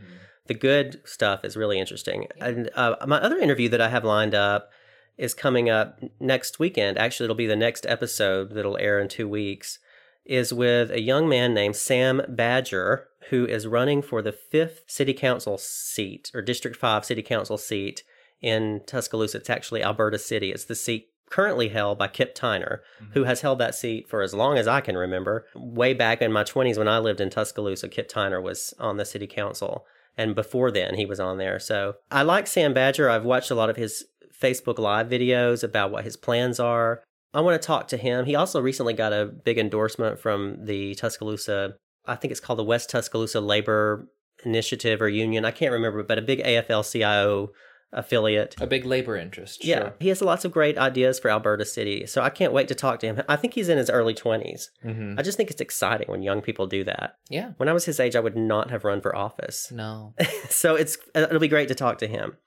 the 0.48 0.54
good 0.54 1.02
stuff 1.06 1.44
is 1.44 1.58
really 1.58 1.80
interesting. 1.80 2.28
And 2.40 2.70
uh, 2.76 2.96
my 3.08 3.18
other 3.20 3.38
interview 3.40 3.70
that 3.70 3.82
I 3.82 3.90
have 3.90 4.04
lined 4.04 4.36
up 4.36 4.70
is 5.18 5.34
coming 5.34 5.70
up 5.70 6.00
next 6.20 6.60
weekend. 6.60 6.98
Actually, 7.00 7.26
it'll 7.26 7.36
be 7.36 7.48
the 7.48 7.56
next 7.56 7.86
episode 7.88 8.52
that'll 8.52 8.78
air 8.78 9.00
in 9.00 9.08
two 9.08 9.28
weeks. 9.28 9.80
Is 10.26 10.54
with 10.54 10.92
a 10.92 11.02
young 11.02 11.28
man 11.28 11.54
named 11.56 11.76
Sam 11.76 12.22
Badger, 12.30 13.08
who 13.30 13.46
is 13.46 13.68
running 13.68 14.02
for 14.02 14.22
the 14.22 14.32
fifth 14.32 14.84
city 14.88 15.14
council 15.14 15.58
seat 15.58 16.32
or 16.34 16.42
District 16.42 16.76
5 16.76 17.06
city 17.06 17.22
council 17.22 17.58
seat 17.58 18.04
in 18.42 18.82
Tuscaloosa. 18.86 19.38
It's 19.38 19.50
actually 19.50 19.84
Alberta 19.84 20.18
City. 20.18 20.52
It's 20.52 20.66
the 20.66 20.76
seat 20.76 21.10
currently 21.30 21.70
held 21.70 21.98
by 21.98 22.08
Kip 22.08 22.36
Tyner, 22.36 22.80
mm-hmm. 23.02 23.14
who 23.14 23.24
has 23.24 23.42
held 23.42 23.60
that 23.60 23.76
seat 23.76 24.10
for 24.10 24.22
as 24.22 24.34
long 24.34 24.58
as 24.58 24.68
I 24.68 24.82
can 24.82 24.98
remember. 24.98 25.46
Way 25.56 25.94
back 25.94 26.22
in 26.22 26.32
my 26.32 26.44
20s 26.44 26.78
when 26.78 26.88
I 26.88 27.00
lived 27.00 27.22
in 27.22 27.30
Tuscaloosa, 27.30 27.88
Kip 27.88 28.10
Tyner 28.10 28.42
was 28.42 28.74
on 28.80 28.98
the 28.98 29.06
city 29.06 29.28
council. 29.28 29.86
And 30.18 30.36
before 30.36 30.72
then, 30.72 30.96
he 30.96 31.06
was 31.06 31.20
on 31.20 31.38
there. 31.38 31.58
So 31.58 31.96
I 32.12 32.24
like 32.24 32.48
Sam 32.48 32.74
Badger. 32.74 33.10
I've 33.10 33.24
watched 33.24 33.50
a 33.50 33.56
lot 33.56 33.70
of 33.70 33.78
his 33.78 34.06
Facebook 34.38 34.78
Live 34.78 35.08
videos 35.08 35.64
about 35.64 35.92
what 35.92 36.04
his 36.04 36.18
plans 36.18 36.60
are. 36.60 37.02
I 37.34 37.40
want 37.40 37.62
to 37.62 37.66
talk 37.66 37.88
to 37.90 37.98
him. 37.98 38.26
He 38.26 38.36
also 38.36 38.60
recently 38.60 38.94
got 38.94 39.14
a 39.14 39.26
big 39.26 39.58
endorsement 39.58 40.20
from 40.20 40.66
the 40.66 40.96
Tuscaloosa, 40.96 41.76
I 42.06 42.16
think 42.16 42.32
it's 42.32 42.40
called 42.40 42.60
the 42.60 42.64
West 42.64 42.90
Tuscaloosa 42.90 43.40
Labor 43.42 44.08
Initiative 44.46 45.02
or 45.02 45.10
Union. 45.10 45.46
I 45.46 45.52
can't 45.52 45.72
remember, 45.72 46.02
but 46.04 46.18
a 46.18 46.22
big 46.22 46.40
AFL 46.44 46.90
CIO 46.92 47.52
affiliate. 47.94 48.56
A 48.62 48.66
big 48.68 48.86
labor 48.86 49.18
interest. 49.18 49.64
Yeah, 49.66 49.80
Sure. 49.80 49.94
he 50.00 50.08
has 50.08 50.22
lots 50.22 50.46
of 50.46 50.52
great 50.52 50.78
ideas 50.78 51.20
for 51.20 51.30
Alberta 51.30 51.66
City. 51.66 52.06
So 52.08 52.22
I 52.22 52.30
can't 52.30 52.54
wait 52.54 52.68
to 52.70 52.76
talk 52.76 53.00
to 53.02 53.08
him. 53.08 53.22
I 53.28 53.36
think 53.36 53.54
he's 53.54 53.68
in 53.70 53.78
his 53.78 53.90
early 53.90 54.14
20s. 54.14 54.70
hmm 54.82 55.16
I 55.18 55.22
just 55.22 55.38
think 55.38 55.52
it's 55.52 55.60
exciting 55.62 56.08
when 56.10 56.24
young 56.24 56.42
people 56.42 56.68
do 56.68 56.84
that. 56.86 57.18
Yeah. 57.30 57.52
When 57.58 57.68
I 57.70 57.74
was 57.74 57.86
his 57.86 58.00
age, 58.00 58.16
I 58.16 58.22
would 58.22 58.38
not 58.38 58.72
have 58.72 58.86
run 58.86 59.02
for 59.02 59.16
office. 59.16 59.72
No. 59.72 60.14
so 60.50 60.76
it's 60.76 60.98
it'll 61.14 61.40
be 61.40 61.48
great 61.50 61.68
to 61.68 61.76
talk 61.76 61.98
to 62.00 62.08
him. 62.08 62.38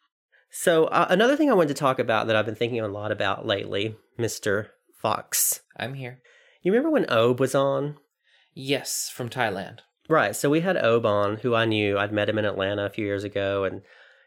So 0.50 0.84
uh, 0.86 1.06
another 1.10 1.36
thing 1.36 1.50
I 1.50 1.54
wanted 1.54 1.68
to 1.68 1.74
talk 1.74 1.98
about 1.98 2.26
that 2.26 2.36
I've 2.36 2.46
been 2.46 2.54
thinking 2.54 2.80
a 2.80 2.88
lot 2.88 3.12
about 3.12 3.44
lately, 3.46 3.96
Mr. 4.18 4.68
Fox. 5.02 5.60
I'm 5.76 5.94
here. 5.94 6.20
You 6.62 6.72
remember 6.72 6.90
when 6.90 7.10
Obe 7.10 7.40
was 7.40 7.54
on? 7.54 7.96
Yes, 8.54 9.10
from 9.12 9.28
Thailand. 9.28 9.80
Right. 10.08 10.36
So 10.36 10.50
we 10.50 10.60
had 10.60 10.76
Obe 10.76 11.06
on, 11.06 11.36
who 11.38 11.54
I 11.54 11.64
knew. 11.64 11.98
I'd 11.98 12.12
met 12.12 12.28
him 12.28 12.38
in 12.38 12.44
Atlanta 12.44 12.84
a 12.84 12.90
few 12.90 13.04
years 13.04 13.24
ago, 13.24 13.64
and 13.64 13.82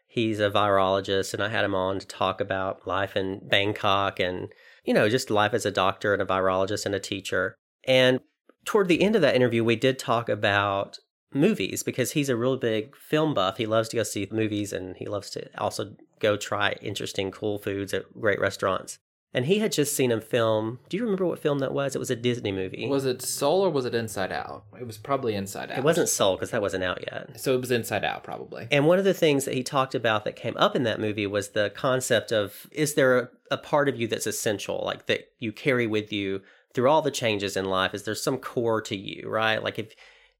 he's 0.07 0.39
a 0.39 0.49
virologist, 0.49 1.33
and 1.33 1.41
I 1.41 1.49
had 1.49 1.65
him 1.65 1.75
on 1.75 1.99
to 1.99 2.07
talk 2.07 2.41
about 2.41 2.87
life 2.87 3.15
in 3.15 3.41
Bangkok 3.47 4.19
and, 4.19 4.49
you 4.83 4.93
know, 4.93 5.07
just 5.07 5.29
life 5.29 5.53
as 5.53 5.65
a 5.65 5.71
doctor 5.71 6.13
and 6.13 6.21
a 6.21 6.25
virologist 6.25 6.85
and 6.85 6.95
a 6.95 6.99
teacher. 6.99 7.55
And 7.85 8.19
toward 8.65 8.87
the 8.87 9.01
end 9.01 9.15
of 9.15 9.21
that 9.21 9.35
interview, 9.35 9.63
we 9.63 9.75
did 9.75 9.99
talk 9.99 10.29
about 10.29 10.97
movies 11.33 11.83
because 11.83 12.11
he's 12.11 12.29
a 12.29 12.35
real 12.35 12.57
big 12.57 12.95
film 12.95 13.33
buff. 13.33 13.57
He 13.57 13.65
loves 13.65 13.89
to 13.89 13.97
go 13.97 14.03
see 14.03 14.27
movies 14.31 14.73
and 14.73 14.95
he 14.97 15.05
loves 15.05 15.29
to 15.31 15.49
also 15.57 15.95
go 16.19 16.37
try 16.37 16.75
interesting, 16.81 17.31
cool 17.31 17.59
foods 17.59 17.93
at 17.93 18.11
great 18.19 18.39
restaurants. 18.39 18.99
And 19.33 19.45
he 19.45 19.59
had 19.59 19.71
just 19.71 19.95
seen 19.95 20.11
a 20.11 20.21
film. 20.21 20.79
Do 20.89 20.97
you 20.97 21.03
remember 21.03 21.25
what 21.25 21.39
film 21.39 21.59
that 21.59 21.73
was? 21.73 21.95
It 21.95 21.99
was 21.99 22.09
a 22.09 22.15
Disney 22.15 22.51
movie. 22.51 22.87
Was 22.87 23.05
it 23.05 23.21
Soul 23.21 23.65
or 23.65 23.69
was 23.69 23.85
it 23.85 23.93
Inside 23.93 24.31
Out? 24.31 24.63
It 24.79 24.87
was 24.87 24.97
probably 24.97 25.35
Inside 25.35 25.69
Out. 25.69 25.77
it 25.77 25.83
wasn't 25.83 26.09
Soul 26.09 26.35
because 26.35 26.51
that 26.51 26.61
wasn't 26.61 26.83
out 26.85 27.03
yet. 27.11 27.39
So 27.39 27.53
it 27.53 27.59
was 27.59 27.69
Inside 27.69 28.05
Out, 28.05 28.23
probably. 28.23 28.67
And 28.71 28.87
one 28.87 28.99
of 28.99 29.05
the 29.05 29.13
things 29.13 29.45
that 29.45 29.53
he 29.53 29.63
talked 29.63 29.93
about 29.93 30.23
that 30.23 30.35
came 30.35 30.55
up 30.57 30.75
in 30.75 30.83
that 30.83 30.99
movie 30.99 31.27
was 31.27 31.49
the 31.49 31.69
concept 31.75 32.31
of 32.31 32.67
is 32.71 32.93
there 32.93 33.19
a, 33.19 33.29
a 33.51 33.57
part 33.57 33.89
of 33.89 33.99
you 33.99 34.07
that's 34.07 34.27
essential, 34.27 34.81
like 34.85 35.05
that 35.07 35.29
you 35.39 35.51
carry 35.51 35.87
with 35.87 36.11
you 36.11 36.41
through 36.73 36.89
all 36.89 37.01
the 37.01 37.11
changes 37.11 37.57
in 37.57 37.65
life? 37.65 37.93
Is 37.93 38.03
there 38.03 38.15
some 38.15 38.37
core 38.37 38.81
to 38.83 38.95
you, 38.95 39.29
right? 39.29 39.61
Like 39.61 39.77
if 39.77 39.93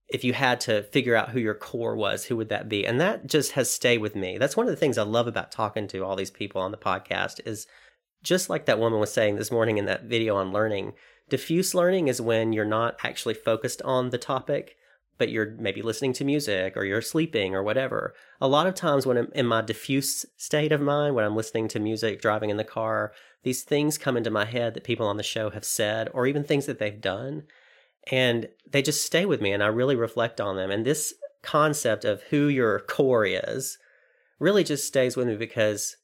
if 0.09 0.23
you 0.23 0.31
had 0.31 0.61
to 0.61 0.83
figure 0.83 1.15
out 1.15 1.29
who 1.29 1.39
your 1.39 1.53
core 1.53 1.95
was, 1.95 2.23
who 2.25 2.37
would 2.37 2.49
that 2.49 2.69
be? 2.69 2.85
And 2.85 2.99
that 3.01 3.27
just 3.27 3.51
has 3.51 3.69
stayed 3.69 3.97
with 3.97 4.15
me. 4.15 4.37
That's 4.37 4.55
one 4.55 4.65
of 4.65 4.69
the 4.69 4.77
things 4.77 4.97
I 4.97 5.03
love 5.03 5.27
about 5.27 5.51
talking 5.51 5.87
to 5.89 6.05
all 6.05 6.15
these 6.15 6.31
people 6.31 6.61
on 6.61 6.71
the 6.71 6.77
podcast 6.77 7.45
is 7.45 7.67
just 8.27 8.49
like 8.49 8.65
that 8.65 8.79
woman 8.79 8.99
was 8.99 9.13
saying 9.13 9.37
this 9.37 9.51
morning 9.51 9.77
in 9.77 9.85
that 9.85 10.03
video 10.03 10.35
on 10.35 10.51
learning, 10.51 10.93
diffuse 11.29 11.73
learning 11.73 12.09
is 12.09 12.19
when 12.19 12.51
you're 12.51 12.65
not 12.65 12.97
actually 13.03 13.33
focused 13.33 13.81
on 13.83 14.09
the 14.09 14.17
topic, 14.17 14.75
but 15.17 15.29
you're 15.29 15.55
maybe 15.57 15.81
listening 15.81 16.11
to 16.13 16.25
music 16.25 16.75
or 16.75 16.83
you're 16.83 17.01
sleeping 17.01 17.55
or 17.55 17.63
whatever. 17.63 18.13
A 18.41 18.47
lot 18.47 18.67
of 18.67 18.75
times 18.75 19.05
when 19.05 19.17
I'm 19.17 19.31
in 19.33 19.45
my 19.45 19.61
diffuse 19.61 20.25
state 20.35 20.73
of 20.73 20.81
mind, 20.81 21.15
when 21.15 21.23
I'm 21.23 21.37
listening 21.37 21.69
to 21.69 21.79
music, 21.79 22.21
driving 22.21 22.49
in 22.49 22.57
the 22.57 22.65
car, 22.65 23.13
these 23.43 23.63
things 23.63 23.97
come 23.97 24.17
into 24.17 24.29
my 24.29 24.43
head 24.43 24.73
that 24.73 24.83
people 24.83 25.07
on 25.07 25.17
the 25.17 25.23
show 25.23 25.49
have 25.51 25.63
said 25.63 26.09
or 26.13 26.27
even 26.27 26.43
things 26.43 26.65
that 26.65 26.79
they've 26.79 26.99
done. 26.99 27.43
And 28.11 28.49
they 28.69 28.81
just 28.81 29.05
stay 29.05 29.25
with 29.25 29.41
me 29.41 29.53
and 29.53 29.63
I 29.63 29.67
really 29.67 29.95
reflect 29.95 30.41
on 30.41 30.57
them. 30.57 30.69
And 30.69 30.85
this 30.85 31.13
concept 31.43 32.03
of 32.03 32.23
who 32.23 32.49
your 32.49 32.81
core 32.81 33.25
is 33.25 33.77
really 34.37 34.65
just 34.65 34.85
stays 34.85 35.15
with 35.15 35.27
me 35.27 35.37
because 35.37 35.95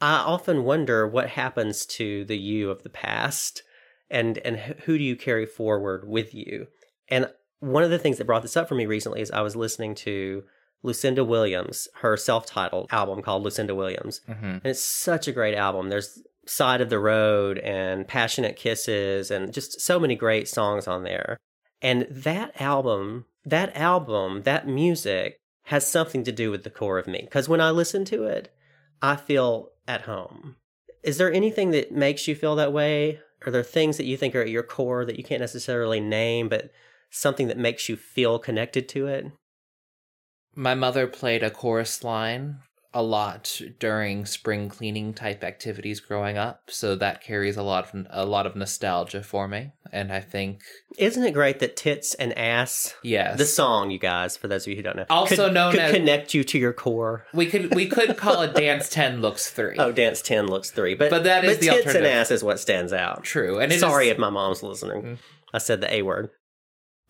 I 0.00 0.16
often 0.16 0.64
wonder 0.64 1.06
what 1.06 1.30
happens 1.30 1.86
to 1.86 2.24
the 2.24 2.36
you 2.36 2.70
of 2.70 2.82
the 2.82 2.90
past 2.90 3.62
and 4.10 4.38
and 4.38 4.56
who 4.58 4.98
do 4.98 5.04
you 5.04 5.16
carry 5.16 5.46
forward 5.46 6.06
with 6.06 6.34
you. 6.34 6.66
And 7.08 7.30
one 7.60 7.82
of 7.82 7.90
the 7.90 7.98
things 7.98 8.18
that 8.18 8.26
brought 8.26 8.42
this 8.42 8.56
up 8.56 8.68
for 8.68 8.74
me 8.74 8.86
recently 8.86 9.20
is 9.20 9.30
I 9.30 9.40
was 9.40 9.56
listening 9.56 9.94
to 9.96 10.44
Lucinda 10.82 11.24
Williams, 11.24 11.88
her 12.02 12.16
self-titled 12.16 12.88
album 12.90 13.22
called 13.22 13.42
Lucinda 13.42 13.74
Williams. 13.74 14.20
Mm-hmm. 14.28 14.44
And 14.44 14.66
it's 14.66 14.84
such 14.84 15.26
a 15.26 15.32
great 15.32 15.54
album. 15.54 15.88
There's 15.88 16.20
Side 16.46 16.82
of 16.82 16.90
the 16.90 16.98
Road 16.98 17.56
and 17.58 18.06
Passionate 18.06 18.56
Kisses 18.56 19.30
and 19.30 19.50
just 19.50 19.80
so 19.80 19.98
many 19.98 20.14
great 20.14 20.46
songs 20.46 20.86
on 20.86 21.02
there. 21.02 21.38
And 21.80 22.06
that 22.10 22.60
album, 22.60 23.24
that 23.46 23.74
album, 23.74 24.42
that 24.42 24.68
music 24.68 25.38
has 25.64 25.86
something 25.86 26.22
to 26.24 26.32
do 26.32 26.50
with 26.50 26.64
the 26.64 26.70
core 26.70 26.98
of 26.98 27.06
me. 27.06 27.22
Because 27.22 27.48
when 27.48 27.62
I 27.62 27.70
listen 27.70 28.04
to 28.06 28.24
it, 28.24 28.54
I 29.04 29.16
feel 29.16 29.68
at 29.86 30.00
home. 30.02 30.56
Is 31.02 31.18
there 31.18 31.30
anything 31.30 31.72
that 31.72 31.92
makes 31.92 32.26
you 32.26 32.34
feel 32.34 32.56
that 32.56 32.72
way? 32.72 33.20
Are 33.44 33.52
there 33.52 33.62
things 33.62 33.98
that 33.98 34.06
you 34.06 34.16
think 34.16 34.34
are 34.34 34.40
at 34.40 34.48
your 34.48 34.62
core 34.62 35.04
that 35.04 35.18
you 35.18 35.22
can't 35.22 35.42
necessarily 35.42 36.00
name, 36.00 36.48
but 36.48 36.70
something 37.10 37.48
that 37.48 37.58
makes 37.58 37.86
you 37.86 37.96
feel 37.96 38.38
connected 38.38 38.88
to 38.88 39.06
it? 39.06 39.26
My 40.56 40.74
mother 40.74 41.06
played 41.06 41.42
a 41.42 41.50
chorus 41.50 42.02
line 42.02 42.60
a 42.94 43.02
lot 43.02 43.60
during 43.80 44.24
spring 44.24 44.68
cleaning 44.68 45.12
type 45.12 45.42
activities 45.44 46.00
growing 46.00 46.38
up, 46.38 46.62
so 46.68 46.94
that 46.96 47.22
carries 47.22 47.56
a 47.56 47.62
lot 47.62 47.92
of 47.94 48.06
a 48.10 48.24
lot 48.24 48.46
of 48.46 48.54
nostalgia 48.56 49.22
for 49.22 49.48
me. 49.48 49.72
And 49.92 50.12
I 50.12 50.20
think 50.20 50.60
Isn't 50.96 51.22
it 51.24 51.32
great 51.32 51.58
that 51.58 51.76
Tits 51.76 52.14
and 52.14 52.36
Ass 52.38 52.94
yes, 53.02 53.36
The 53.38 53.44
song, 53.46 53.90
you 53.90 53.98
guys, 53.98 54.36
for 54.36 54.48
those 54.48 54.64
of 54.64 54.68
you 54.70 54.76
who 54.76 54.82
don't 54.82 54.96
know, 54.96 55.06
Also 55.10 55.46
could, 55.46 55.54
known 55.54 55.72
could 55.72 55.80
as- 55.80 55.92
connect 55.92 56.34
you 56.34 56.44
to 56.44 56.58
your 56.58 56.72
core. 56.72 57.26
we 57.34 57.46
could 57.46 57.74
we 57.74 57.86
could 57.88 58.16
call 58.16 58.42
it 58.42 58.54
Dance 58.56 58.88
Ten 58.88 59.20
Looks 59.20 59.50
Three. 59.50 59.76
Oh, 59.78 59.92
Dance 59.92 60.22
Ten 60.22 60.46
looks 60.46 60.70
three, 60.70 60.94
but 60.94 61.10
But 61.10 61.24
that 61.24 61.44
is 61.44 61.58
but 61.58 61.60
the 61.60 61.66
tits 61.82 61.94
and 61.94 62.06
ass 62.06 62.30
is 62.30 62.42
what 62.44 62.58
stands 62.60 62.92
out. 62.92 63.24
True, 63.24 63.58
and 63.58 63.70
it 63.72 63.76
is- 63.76 63.80
Sorry 63.80 64.08
if 64.08 64.18
my 64.18 64.30
mom's 64.30 64.62
listening. 64.62 65.02
Mhm. 65.02 65.18
I 65.52 65.58
said 65.58 65.80
the 65.80 65.92
a 65.92 66.02
word. 66.02 66.30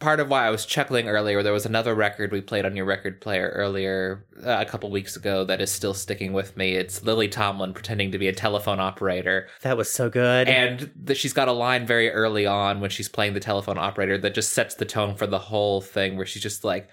Part 0.04 0.20
of 0.20 0.28
why 0.28 0.46
I 0.46 0.50
was 0.50 0.66
chuckling 0.66 1.08
earlier, 1.08 1.42
there 1.42 1.52
was 1.54 1.64
another 1.64 1.94
record 1.94 2.30
we 2.30 2.42
played 2.42 2.66
on 2.66 2.76
your 2.76 2.84
record 2.84 3.22
player 3.22 3.50
earlier 3.54 4.24
uh, 4.44 4.58
a 4.60 4.66
couple 4.66 4.90
weeks 4.90 5.16
ago 5.16 5.44
that 5.46 5.62
is 5.62 5.72
still 5.72 5.94
sticking 5.94 6.34
with 6.34 6.56
me. 6.58 6.74
It's 6.74 7.02
Lily 7.02 7.26
Tomlin 7.26 7.72
pretending 7.72 8.12
to 8.12 8.18
be 8.18 8.28
a 8.28 8.32
telephone 8.34 8.80
operator, 8.80 9.48
That 9.62 9.78
was 9.78 9.90
so 9.90 10.10
good. 10.10 10.46
and 10.46 10.90
that 11.04 11.16
she's 11.16 11.32
got 11.32 11.48
a 11.48 11.52
line 11.52 11.86
very 11.86 12.10
early 12.10 12.44
on 12.44 12.80
when 12.80 12.90
she's 12.90 13.08
playing 13.08 13.32
the 13.32 13.40
telephone 13.40 13.78
operator 13.78 14.18
that 14.18 14.34
just 14.34 14.52
sets 14.52 14.74
the 14.74 14.84
tone 14.84 15.14
for 15.16 15.26
the 15.26 15.38
whole 15.38 15.80
thing, 15.80 16.16
where 16.16 16.26
she's 16.26 16.42
just 16.42 16.62
like. 16.64 16.88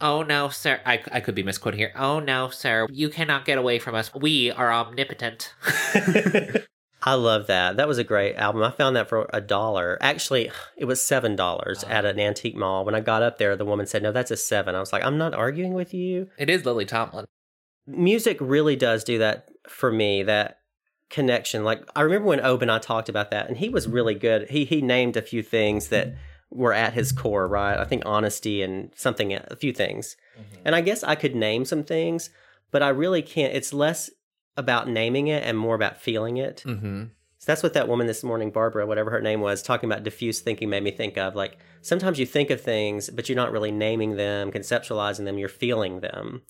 Oh 0.00 0.22
no, 0.24 0.48
sir. 0.48 0.80
I, 0.84 1.00
I 1.12 1.20
could 1.20 1.34
be 1.36 1.44
misquoting 1.44 1.78
here. 1.78 1.92
Oh 1.96 2.18
no, 2.18 2.48
sir. 2.48 2.86
You 2.90 3.10
cannot 3.10 3.44
get 3.44 3.58
away 3.58 3.78
from 3.78 3.94
us. 3.94 4.12
We 4.12 4.50
are 4.50 4.72
omnipotent. 4.72 5.54
I 7.06 7.14
love 7.14 7.48
that. 7.48 7.76
That 7.76 7.86
was 7.86 7.98
a 7.98 8.04
great 8.04 8.34
album. 8.36 8.62
I 8.62 8.70
found 8.70 8.96
that 8.96 9.08
for 9.10 9.28
a 9.32 9.40
dollar. 9.40 9.98
Actually, 10.00 10.50
it 10.76 10.86
was 10.86 11.04
seven 11.04 11.36
dollars 11.36 11.84
Oh. 11.86 11.90
at 11.90 12.04
an 12.04 12.18
antique 12.18 12.56
mall. 12.56 12.84
When 12.84 12.94
I 12.94 13.00
got 13.00 13.22
up 13.22 13.38
there, 13.38 13.56
the 13.56 13.64
woman 13.64 13.86
said, 13.86 14.02
"No, 14.02 14.10
that's 14.12 14.30
a 14.30 14.36
seven. 14.36 14.74
I 14.74 14.80
was 14.80 14.92
like, 14.92 15.04
"I'm 15.04 15.18
not 15.18 15.34
arguing 15.34 15.74
with 15.74 15.92
you." 15.92 16.28
It 16.38 16.48
is 16.50 16.64
Lily 16.64 16.86
Tomlin. 16.86 17.26
Music 17.86 18.38
really 18.40 18.76
does 18.76 19.04
do 19.04 19.18
that 19.18 19.48
for 19.68 19.92
me. 19.92 20.22
That 20.22 20.58
connection. 21.10 21.62
Like 21.64 21.82
I 21.94 22.00
remember 22.00 22.28
when 22.28 22.40
Ob 22.40 22.62
and 22.62 22.70
I 22.72 22.78
talked 22.78 23.08
about 23.10 23.30
that, 23.30 23.48
and 23.48 23.56
he 23.58 23.68
was 23.68 23.86
really 23.86 24.14
good. 24.14 24.48
He 24.50 24.64
he 24.64 24.80
named 24.80 25.16
a 25.16 25.22
few 25.22 25.42
things 25.42 25.88
that 25.88 26.14
were 26.50 26.72
at 26.72 26.94
his 26.94 27.12
core, 27.12 27.46
right? 27.48 27.78
I 27.78 27.84
think 27.84 28.04
honesty 28.06 28.62
and 28.62 28.90
something, 28.96 29.34
a 29.34 29.56
few 29.56 29.72
things. 29.72 30.16
Mm-hmm. 30.38 30.62
And 30.64 30.74
I 30.74 30.80
guess 30.80 31.02
I 31.02 31.16
could 31.16 31.34
name 31.34 31.64
some 31.64 31.82
things, 31.84 32.30
but 32.70 32.82
I 32.82 32.88
really 32.90 33.22
can't. 33.22 33.54
It's 33.54 33.72
less 33.74 34.08
about 34.56 34.88
naming 34.88 35.28
it 35.28 35.42
and 35.42 35.58
more 35.58 35.74
about 35.74 36.00
feeling 36.00 36.36
it. 36.36 36.62
Mm-hmm. 36.66 37.04
So 37.38 37.52
that's 37.52 37.62
what 37.62 37.74
that 37.74 37.88
woman 37.88 38.06
this 38.06 38.24
morning, 38.24 38.50
Barbara, 38.50 38.86
whatever 38.86 39.10
her 39.10 39.20
name 39.20 39.40
was, 39.40 39.62
talking 39.62 39.90
about 39.90 40.02
diffuse 40.02 40.40
thinking 40.40 40.70
made 40.70 40.82
me 40.82 40.90
think 40.90 41.18
of. 41.18 41.34
Like 41.34 41.58
sometimes 41.82 42.18
you 42.18 42.24
think 42.24 42.48
of 42.50 42.60
things, 42.60 43.10
but 43.10 43.28
you're 43.28 43.36
not 43.36 43.52
really 43.52 43.70
naming 43.70 44.16
them, 44.16 44.50
conceptualizing 44.50 45.24
them, 45.24 45.36
you're 45.36 45.48
feeling 45.50 46.00
them. 46.00 46.42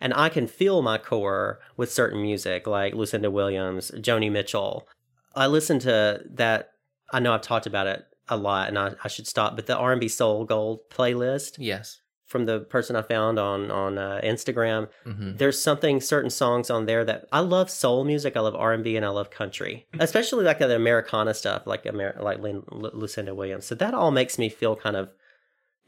And 0.00 0.14
I 0.14 0.28
can 0.28 0.46
feel 0.46 0.82
my 0.82 0.98
core 0.98 1.60
with 1.76 1.92
certain 1.92 2.22
music, 2.22 2.66
like 2.66 2.94
Lucinda 2.94 3.30
Williams, 3.30 3.90
Joni 3.92 4.32
Mitchell. 4.32 4.88
I 5.36 5.46
listen 5.46 5.78
to 5.80 6.24
that. 6.30 6.72
I 7.12 7.20
know 7.20 7.32
I've 7.34 7.42
talked 7.42 7.66
about 7.66 7.86
it 7.86 8.04
a 8.28 8.36
lot, 8.36 8.68
and 8.68 8.78
I, 8.78 8.94
I 9.04 9.08
should 9.08 9.26
stop. 9.26 9.56
But 9.56 9.66
the 9.66 9.76
R&B 9.76 10.08
Soul 10.08 10.44
Gold 10.44 10.88
playlist 10.90 11.56
Yes. 11.58 12.00
From 12.30 12.46
the 12.46 12.60
person 12.60 12.94
I 12.94 13.02
found 13.02 13.38
on 13.40 13.70
on 13.70 13.98
uh, 13.98 14.20
Instagram, 14.22 14.88
Mm-hmm. 15.04 15.36
there's 15.38 15.60
something 15.60 16.00
certain 16.00 16.30
songs 16.30 16.70
on 16.70 16.86
there 16.86 17.04
that 17.04 17.26
I 17.32 17.40
love 17.40 17.68
soul 17.70 18.04
music, 18.04 18.36
I 18.36 18.40
love 18.40 18.54
R 18.54 18.72
and 18.72 18.84
B, 18.84 18.96
and 18.96 19.04
I 19.04 19.08
love 19.08 19.30
country, 19.30 19.86
especially 19.98 20.44
like 20.44 20.60
the 20.60 20.74
Americana 20.74 21.34
stuff, 21.34 21.66
like 21.66 21.84
Amer- 21.86 22.18
like 22.20 22.38
Lin- 22.38 22.62
Lu- 22.70 22.92
Lucinda 22.94 23.34
Williams. 23.34 23.66
So 23.66 23.74
that 23.74 23.94
all 23.94 24.12
makes 24.12 24.38
me 24.38 24.48
feel 24.48 24.76
kind 24.76 24.94
of 24.96 25.10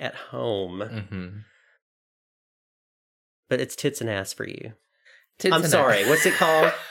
at 0.01 0.15
home. 0.17 0.81
Mm-hmm. 0.81 1.29
But 3.49 3.61
it's 3.61 3.77
tits 3.77 4.01
and 4.01 4.11
ass 4.11 4.33
for 4.33 4.47
you. 4.49 4.73
Tits 5.39 5.55
I'm 5.55 5.65
sorry. 5.67 6.03
ass. 6.03 6.09
What's 6.09 6.27
it 6.27 6.35
called? 6.35 6.73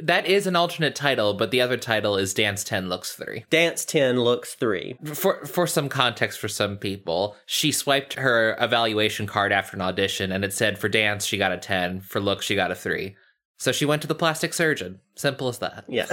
That 0.00 0.26
is 0.26 0.46
an 0.46 0.56
alternate 0.56 0.94
title, 0.94 1.34
but 1.34 1.50
the 1.50 1.60
other 1.60 1.76
title 1.76 2.16
is 2.16 2.34
Dance 2.34 2.64
10 2.64 2.88
Looks 2.88 3.14
3. 3.14 3.44
Dance 3.50 3.84
ten 3.84 4.20
looks 4.20 4.54
three. 4.54 4.96
For 5.14 5.44
for 5.44 5.66
some 5.66 5.88
context 5.88 6.38
for 6.38 6.48
some 6.48 6.76
people, 6.76 7.36
she 7.46 7.72
swiped 7.72 8.14
her 8.14 8.56
evaluation 8.60 9.26
card 9.26 9.52
after 9.52 9.76
an 9.76 9.82
audition 9.82 10.32
and 10.32 10.44
it 10.44 10.52
said 10.52 10.78
for 10.78 10.88
dance 10.88 11.24
she 11.24 11.38
got 11.38 11.52
a 11.52 11.58
10, 11.58 12.00
for 12.00 12.20
look 12.20 12.42
she 12.42 12.54
got 12.54 12.70
a 12.70 12.74
3. 12.74 13.14
So 13.58 13.72
she 13.72 13.84
went 13.84 14.02
to 14.02 14.08
the 14.08 14.14
plastic 14.14 14.54
surgeon. 14.54 15.00
Simple 15.14 15.48
as 15.48 15.58
that. 15.58 15.84
Yeah. 15.88 16.06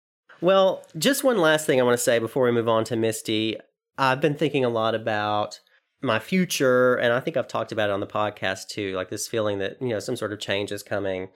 well, 0.40 0.82
just 0.96 1.24
one 1.24 1.38
last 1.38 1.66
thing 1.66 1.80
I 1.80 1.84
want 1.84 1.98
to 1.98 2.02
say 2.02 2.18
before 2.18 2.44
we 2.44 2.52
move 2.52 2.68
on 2.68 2.84
to 2.84 2.96
Misty. 2.96 3.58
I've 3.98 4.20
been 4.20 4.34
thinking 4.34 4.64
a 4.64 4.70
lot 4.70 4.94
about 4.94 5.60
my 6.02 6.18
future, 6.18 6.94
and 6.94 7.12
I 7.12 7.20
think 7.20 7.36
I've 7.36 7.48
talked 7.48 7.72
about 7.72 7.90
it 7.90 7.92
on 7.92 8.00
the 8.00 8.06
podcast 8.06 8.68
too, 8.68 8.94
like 8.94 9.10
this 9.10 9.28
feeling 9.28 9.58
that, 9.58 9.80
you 9.80 9.88
know, 9.88 9.98
some 9.98 10.16
sort 10.16 10.32
of 10.32 10.38
change 10.38 10.72
is 10.72 10.82
coming. 10.82 11.28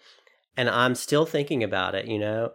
And 0.56 0.68
I'm 0.68 0.94
still 0.94 1.26
thinking 1.26 1.62
about 1.62 1.94
it, 1.94 2.06
you 2.06 2.18
know. 2.18 2.52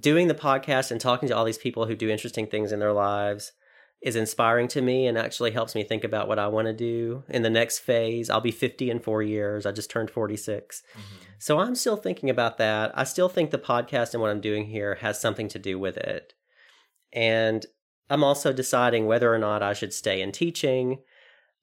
Doing 0.00 0.28
the 0.28 0.34
podcast 0.34 0.90
and 0.90 1.00
talking 1.00 1.28
to 1.28 1.36
all 1.36 1.44
these 1.44 1.58
people 1.58 1.86
who 1.86 1.94
do 1.94 2.08
interesting 2.08 2.46
things 2.46 2.72
in 2.72 2.80
their 2.80 2.92
lives 2.92 3.52
is 4.02 4.16
inspiring 4.16 4.68
to 4.68 4.82
me 4.82 5.06
and 5.06 5.16
actually 5.16 5.50
helps 5.50 5.74
me 5.74 5.82
think 5.82 6.04
about 6.04 6.28
what 6.28 6.38
I 6.38 6.48
want 6.48 6.66
to 6.66 6.72
do 6.72 7.24
in 7.28 7.42
the 7.42 7.50
next 7.50 7.80
phase. 7.80 8.28
I'll 8.28 8.40
be 8.40 8.50
50 8.50 8.90
in 8.90 9.00
four 9.00 9.22
years. 9.22 9.64
I 9.64 9.72
just 9.72 9.90
turned 9.90 10.10
46. 10.10 10.82
Mm-hmm. 10.92 11.00
So 11.38 11.58
I'm 11.58 11.74
still 11.74 11.96
thinking 11.96 12.30
about 12.30 12.58
that. 12.58 12.92
I 12.94 13.04
still 13.04 13.28
think 13.28 13.50
the 13.50 13.58
podcast 13.58 14.12
and 14.12 14.20
what 14.20 14.30
I'm 14.30 14.40
doing 14.40 14.66
here 14.66 14.96
has 14.96 15.20
something 15.20 15.48
to 15.48 15.58
do 15.58 15.78
with 15.78 15.96
it. 15.96 16.34
And 17.12 17.64
I'm 18.08 18.22
also 18.22 18.52
deciding 18.52 19.06
whether 19.06 19.32
or 19.32 19.38
not 19.38 19.62
I 19.62 19.72
should 19.72 19.92
stay 19.92 20.20
in 20.20 20.32
teaching. 20.32 20.98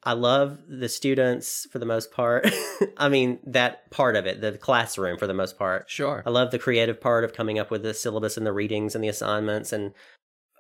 I 0.05 0.13
love 0.13 0.59
the 0.67 0.89
students 0.89 1.65
for 1.71 1.79
the 1.79 1.85
most 1.85 2.11
part. 2.11 2.47
I 2.97 3.07
mean, 3.07 3.39
that 3.45 3.89
part 3.89 4.15
of 4.15 4.25
it, 4.25 4.41
the 4.41 4.57
classroom 4.57 5.17
for 5.17 5.27
the 5.27 5.33
most 5.33 5.57
part. 5.57 5.89
Sure. 5.89 6.23
I 6.25 6.29
love 6.29 6.51
the 6.51 6.59
creative 6.59 6.99
part 6.99 7.23
of 7.23 7.33
coming 7.33 7.57
up 7.57 7.71
with 7.71 7.83
the 7.83 7.93
syllabus 7.93 8.35
and 8.35 8.45
the 8.45 8.51
readings 8.51 8.95
and 8.95 9.03
the 9.03 9.07
assignments. 9.09 9.71
And 9.71 9.93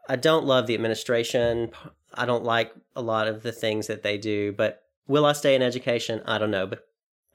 I 0.07 0.15
don't 0.15 0.45
love 0.45 0.67
the 0.67 0.75
administration. 0.75 1.71
I 2.13 2.25
don't 2.25 2.43
like 2.43 2.73
a 2.95 3.01
lot 3.01 3.27
of 3.27 3.43
the 3.43 3.51
things 3.51 3.87
that 3.87 4.03
they 4.03 4.17
do. 4.17 4.53
But 4.53 4.83
will 5.07 5.25
I 5.25 5.33
stay 5.33 5.55
in 5.55 5.61
education? 5.61 6.21
I 6.25 6.37
don't 6.37 6.51
know. 6.51 6.67
But 6.67 6.87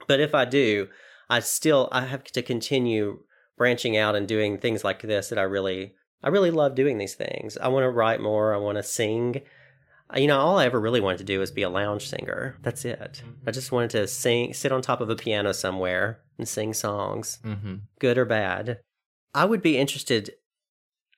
but 0.07 0.21
if 0.21 0.35
I 0.35 0.45
do, 0.45 0.89
I 1.29 1.41
still 1.41 1.89
I 1.93 2.03
have 2.07 2.25
to 2.25 2.43
continue 2.43 3.21
branching 3.57 3.97
out 3.97 4.15
and 4.15 4.27
doing 4.27 4.57
things 4.57 4.85
like 4.85 5.03
this 5.03 5.29
that 5.29 5.39
I 5.39 5.43
really 5.43 5.95
I 6.23 6.29
really 6.29 6.51
love 6.51 6.75
doing 6.75 6.99
these 6.99 7.15
things. 7.15 7.59
I 7.59 7.69
want 7.69 7.85
to 7.85 7.91
write 7.91 8.21
more. 8.21 8.55
I 8.55 8.59
want 8.59 8.77
to 8.77 8.83
sing. 8.83 9.43
You 10.17 10.27
know, 10.27 10.39
all 10.39 10.59
I 10.59 10.65
ever 10.65 10.81
really 10.81 11.01
wanted 11.01 11.19
to 11.19 11.25
do 11.25 11.39
was 11.39 11.51
be 11.51 11.63
a 11.63 11.69
lounge 11.69 12.09
singer. 12.09 12.57
That's 12.63 12.85
it. 12.85 13.23
I 13.47 13.51
just 13.51 13.73
wanted 13.73 13.91
to 13.91 14.09
sing, 14.09 14.55
sit 14.55 14.73
on 14.73 14.81
top 14.81 15.01
of 15.01 15.11
a 15.11 15.17
piano 15.17 15.53
somewhere 15.53 16.21
and 16.39 16.49
sing 16.49 16.73
songs 16.73 17.39
Mm-hmm. 17.45 17.75
good 18.01 18.17
or 18.17 18.25
bad. 18.25 18.79
I 19.35 19.45
would 19.45 19.61
be 19.63 19.77
interested. 19.77 20.31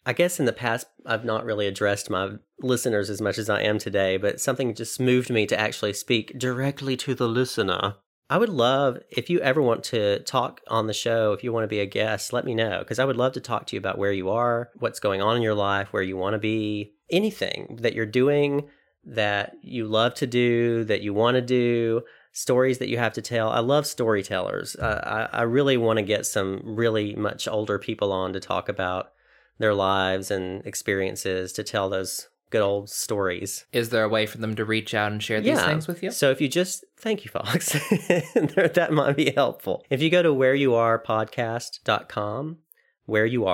I 0.05 0.13
guess 0.13 0.41
in 0.41 0.47
the 0.47 0.53
past, 0.53 0.87
I've 1.07 1.25
not 1.25 1.45
really 1.45 1.67
addressed 1.67 2.11
my 2.11 2.31
listeners 2.61 3.11
as 3.11 3.21
much 3.21 3.39
as 3.39 3.49
I 3.49 3.63
am 3.63 3.79
today, 3.79 4.17
but 4.17 4.41
something 4.41 4.75
just 4.75 4.99
moved 4.99 5.31
me 5.31 5.47
to 5.47 5.59
actually 5.61 5.93
speak 5.93 6.37
directly 6.39 6.97
to 6.99 7.15
the 7.15 7.29
listener. 7.29 7.95
I 8.29 8.39
would 8.39 8.49
love 8.49 8.99
if 9.11 9.29
you 9.29 9.41
ever 9.41 9.61
want 9.61 9.85
to 9.85 10.21
talk 10.21 10.61
on 10.69 10.87
the 10.87 10.93
show, 10.93 11.33
if 11.33 11.45
you 11.45 11.53
want 11.53 11.65
to 11.65 11.69
be 11.69 11.81
a 11.81 11.87
guest, 11.87 12.33
let 12.33 12.45
me 12.45 12.55
know 12.55 12.79
because 12.81 12.99
I 12.99 13.05
would 13.05 13.17
love 13.17 13.33
to 13.33 13.41
talk 13.41 13.67
to 13.67 13.77
you 13.77 13.79
about 13.81 13.99
where 13.99 14.13
you 14.13 14.31
are, 14.31 14.71
what's 14.79 15.01
going 15.01 15.21
on 15.21 15.37
in 15.37 15.43
your 15.43 15.55
life, 15.55 15.93
where 15.93 16.03
you 16.03 16.17
want 16.17 16.35
to 16.35 16.39
be, 16.39 16.95
anything 17.11 17.79
that 17.83 17.95
you're 17.95 18.07
doing 18.07 18.69
that 19.05 19.57
you 19.63 19.87
love 19.87 20.15
to 20.15 20.27
do, 20.27 20.85
that 20.85 21.03
you 21.03 21.15
want 21.15 21.37
to 21.37 21.41
do, 21.41 22.03
stories 22.33 22.79
that 22.79 22.89
you 22.89 22.99
have 22.99 23.15
to 23.15 23.23
tell. 23.23 23.51
I 23.51 23.61
love 23.61 23.87
storytellers. 23.87 24.77
Uh, 24.77 25.29
I, 25.33 25.39
I 25.39 25.43
really 25.43 25.77
want 25.77 25.99
to 25.99 26.03
get 26.03 26.27
some 26.27 26.63
really 26.65 27.15
much 27.15 27.49
older 27.49 27.79
people 27.79 28.13
on 28.13 28.33
to 28.33 28.41
talk 28.41 28.69
about 28.69 29.13
their 29.59 29.75
lives 29.75 30.31
and 30.31 30.65
experiences 30.67 31.53
to 31.55 31.63
tell 31.63 31.89
those 31.89 32.29
good 32.51 32.63
old 32.63 32.91
stories. 32.91 33.65
Is 33.73 33.91
there 33.91 34.05
a 34.05 34.09
way 34.09 34.27
for 34.27 34.39
them 34.39 34.57
to 34.57 34.65
reach 34.65 34.93
out 34.95 35.13
and 35.13 35.23
share 35.23 35.41
these 35.41 35.63
things 35.63 35.87
with 35.87 36.03
you? 36.03 36.11
So 36.11 36.31
if 36.31 36.41
you 36.41 36.49
just 36.49 36.85
thank 36.99 37.25
you, 37.25 37.31
Fox, 37.31 37.73
that 38.35 38.89
might 38.91 39.17
be 39.17 39.31
helpful. 39.31 39.85
If 39.89 40.03
you 40.03 40.11
go 40.11 40.23
to 40.23 40.35
where 40.35 40.55
you 40.55 40.75
are 40.75 41.03
podcast.com, 41.03 42.59
where 43.07 43.27
you 43.27 43.47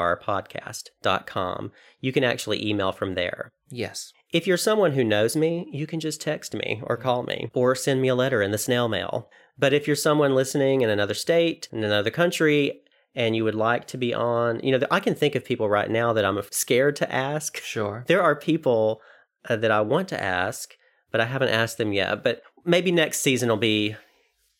you 2.00 2.12
can 2.12 2.24
actually 2.24 2.66
email 2.68 2.92
from 2.92 3.14
there. 3.14 3.52
Yes. 3.68 4.12
If 4.32 4.46
you're 4.46 4.56
someone 4.56 4.92
who 4.92 5.04
knows 5.04 5.36
me, 5.36 5.68
you 5.72 5.86
can 5.86 6.00
just 6.00 6.20
text 6.20 6.54
me 6.54 6.82
or 6.84 6.96
call 6.96 7.22
me 7.22 7.50
or 7.54 7.74
send 7.74 8.02
me 8.02 8.08
a 8.08 8.14
letter 8.14 8.42
in 8.42 8.50
the 8.50 8.58
snail 8.58 8.88
mail. 8.88 9.30
But 9.58 9.72
if 9.72 9.86
you're 9.86 9.96
someone 9.96 10.34
listening 10.34 10.82
in 10.82 10.90
another 10.90 11.14
state, 11.14 11.68
in 11.72 11.84
another 11.84 12.10
country, 12.10 12.80
and 13.14 13.34
you 13.34 13.44
would 13.44 13.54
like 13.54 13.86
to 13.88 13.96
be 13.96 14.12
on, 14.12 14.60
you 14.60 14.76
know, 14.76 14.86
I 14.90 15.00
can 15.00 15.14
think 15.14 15.34
of 15.34 15.44
people 15.44 15.68
right 15.68 15.90
now 15.90 16.12
that 16.12 16.24
I'm 16.24 16.38
scared 16.50 16.96
to 16.96 17.12
ask. 17.12 17.60
Sure. 17.62 18.04
There 18.08 18.22
are 18.22 18.36
people 18.36 19.00
uh, 19.48 19.56
that 19.56 19.70
I 19.70 19.80
want 19.80 20.08
to 20.08 20.22
ask, 20.22 20.74
but 21.10 21.20
I 21.20 21.24
haven't 21.24 21.48
asked 21.48 21.78
them 21.78 21.94
yet. 21.94 22.22
But 22.22 22.42
maybe 22.64 22.92
next 22.92 23.20
season 23.20 23.48
will 23.48 23.56
be 23.56 23.96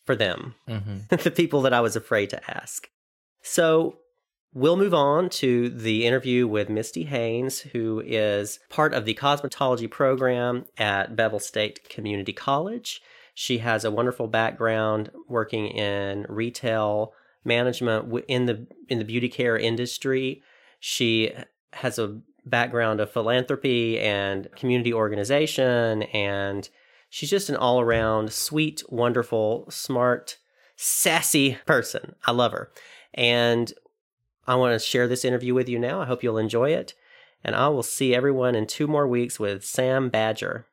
for 0.05 0.17
them, 0.17 0.55
Mm-hmm. 0.69 1.17
the 1.25 1.31
people 1.31 1.61
that 1.63 1.75
I 1.75 1.81
was 1.81 1.97
afraid 1.97 2.31
to 2.31 2.51
ask. 2.51 2.89
So 3.43 3.99
we'll 4.57 4.79
move 4.79 4.95
on 4.95 5.29
to 5.29 5.69
the 5.69 6.07
interview 6.07 6.49
with 6.49 6.71
Misty 6.71 7.05
Haynes, 7.05 7.61
who 7.61 8.03
is 8.07 8.59
part 8.71 8.95
of 8.95 9.05
the 9.05 9.13
cosmetology 9.13 9.89
program 9.89 10.65
at 10.79 11.15
Bevill 11.15 11.41
State 11.41 11.87
Community 11.91 12.33
College. 12.33 13.03
She 13.35 13.59
has 13.59 13.85
a 13.85 13.91
wonderful 13.91 14.29
background 14.29 15.11
working 15.29 15.67
in 15.67 16.25
retail 16.31 17.13
management 17.45 18.25
in 18.29 18.47
the 18.47 18.67
in 18.89 18.99
the 18.99 19.05
beauty 19.05 19.29
care 19.29 19.59
industry. 19.59 20.43
She 20.81 21.35
has 21.75 21.99
a 21.99 22.19
background 22.47 23.01
of 23.01 23.13
philanthropy 23.13 24.01
and 24.01 24.49
community 24.57 24.93
organization 24.93 26.05
and 26.05 26.67
she's 27.11 27.29
just 27.29 27.51
an 27.51 27.57
all-around 27.57 28.33
sweet, 28.33 28.83
wonderful, 28.89 29.67
smart, 29.69 30.39
sassy 30.77 31.59
person. 31.67 32.15
I 32.25 32.31
love 32.31 32.53
her. 32.53 32.71
And 33.13 33.75
I 34.47 34.55
want 34.55 34.73
to 34.73 34.85
share 34.85 35.09
this 35.09 35.25
interview 35.25 35.55
with 35.55 35.69
you 35.69 35.79
now. 35.79 36.01
I 36.01 36.07
hope 36.07 36.23
you'll 36.23 36.39
enjoy 36.39 36.71
it. 36.73 36.95
And 37.43 37.55
I 37.55 37.69
will 37.69 37.83
see 37.83 38.15
everyone 38.15 38.55
in 38.55 38.67
two 38.67 38.87
more 38.87 39.07
weeks 39.07 39.39
with 39.39 39.65
Sam 39.65 40.09
Badger. 40.09 40.67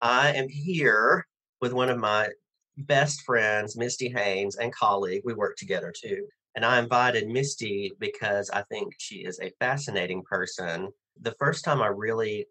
I 0.00 0.32
am 0.32 0.48
here 0.48 1.26
with 1.60 1.72
one 1.72 1.90
of 1.90 1.98
my 1.98 2.30
best 2.78 3.22
friends, 3.22 3.76
Misty 3.76 4.08
Haynes, 4.08 4.56
and 4.56 4.72
colleague. 4.72 5.22
We 5.24 5.34
work 5.34 5.56
together 5.56 5.92
too. 5.94 6.26
And 6.56 6.64
I 6.64 6.78
invited 6.78 7.28
Misty 7.28 7.92
because 7.98 8.50
I 8.50 8.62
think 8.62 8.94
she 8.98 9.16
is 9.24 9.38
a 9.40 9.52
fascinating 9.60 10.22
person. 10.22 10.88
The 11.20 11.34
first 11.38 11.64
time 11.64 11.82
I 11.82 11.88
really, 11.88 12.46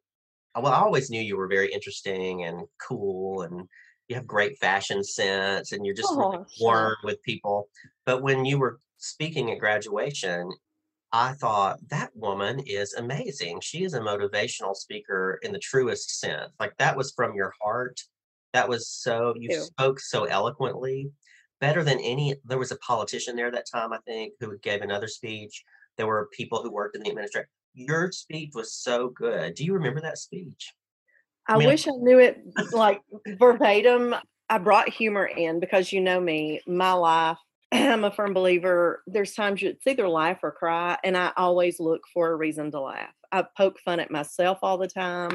well, 0.56 0.68
I 0.68 0.80
always 0.80 1.10
knew 1.10 1.22
you 1.22 1.38
were 1.38 1.48
very 1.48 1.72
interesting 1.74 2.44
and 2.44 2.68
cool 2.88 3.42
and 3.42 3.68
you 4.10 4.16
have 4.16 4.28
great 4.28 4.58
fashion 4.58 5.04
sense 5.04 5.72
and 5.72 5.86
you're 5.86 5.96
just 5.96 6.10
oh, 6.12 6.18
really 6.18 6.44
warm 6.60 6.96
with 7.04 7.22
people. 7.22 7.70
But 8.06 8.24
when 8.24 8.44
you 8.44 8.58
were 8.58 8.80
speaking 8.98 9.52
at 9.52 9.60
graduation, 9.60 10.52
I 11.12 11.34
thought 11.34 11.80
that 11.90 12.10
woman 12.16 12.60
is 12.60 12.94
amazing. 12.96 13.62
She 13.62 13.84
is 13.84 13.94
a 13.94 14.00
motivational 14.00 14.76
speaker 14.76 15.40
in 15.44 15.52
the 15.52 15.60
truest 15.60 16.20
sense. 16.20 16.52
Like 16.60 16.76
that 16.78 16.98
was 16.98 17.14
from 17.16 17.36
your 17.36 17.54
heart. 17.62 18.00
That 18.54 18.68
was 18.68 18.90
so 18.90 19.36
you 19.38 19.50
Ew. 19.52 19.62
spoke 19.62 20.00
so 20.00 20.26
eloquently, 20.26 21.12
better 21.62 21.84
than 21.84 22.00
any. 22.00 22.36
There 22.46 22.58
was 22.58 22.72
a 22.72 22.78
politician 22.78 23.36
there 23.36 23.52
that 23.52 23.68
time, 23.72 23.94
I 23.94 24.00
think, 24.08 24.34
who 24.40 24.58
gave 24.60 24.82
another 24.82 25.08
speech. 25.08 25.64
There 25.98 26.08
were 26.08 26.30
people 26.34 26.64
who 26.64 26.72
worked 26.72 26.96
in 26.96 27.04
the 27.04 27.10
administration. 27.10 27.48
Your 27.76 28.12
speech 28.12 28.52
was 28.56 28.74
so 28.74 29.10
good. 29.10 29.54
Do 29.54 29.64
you 29.64 29.74
remember 29.74 30.02
that 30.02 30.18
speech? 30.18 30.74
I, 31.50 31.56
I 31.56 31.58
mean, 31.58 31.68
wish 31.68 31.88
I 31.88 31.92
knew 31.98 32.20
it 32.20 32.42
like 32.72 33.02
verbatim. 33.28 34.16
I 34.50 34.60
brought 34.60 34.88
humor 34.88 35.26
in 35.26 35.60
because 35.60 35.92
you 35.92 36.00
know 36.00 36.20
me, 36.20 36.62
my 36.68 36.94
life. 36.94 37.40
I'm 37.72 38.04
a 38.04 38.12
firm 38.12 38.34
believer. 38.34 39.04
There's 39.08 39.34
times 39.34 39.64
it's 39.64 39.86
either 39.88 40.08
laugh 40.08 40.40
or 40.44 40.52
cry, 40.52 40.98
and 41.04 41.18
I 41.18 41.32
always 41.36 41.80
look 41.80 42.02
for 42.14 42.32
a 42.32 42.36
reason 42.36 42.70
to 42.72 42.80
laugh. 42.80 43.14
I 43.32 43.46
poke 43.58 43.80
fun 43.80 44.00
at 44.00 44.12
myself 44.12 44.60
all 44.62 44.78
the 44.78 44.88
time. 44.88 45.32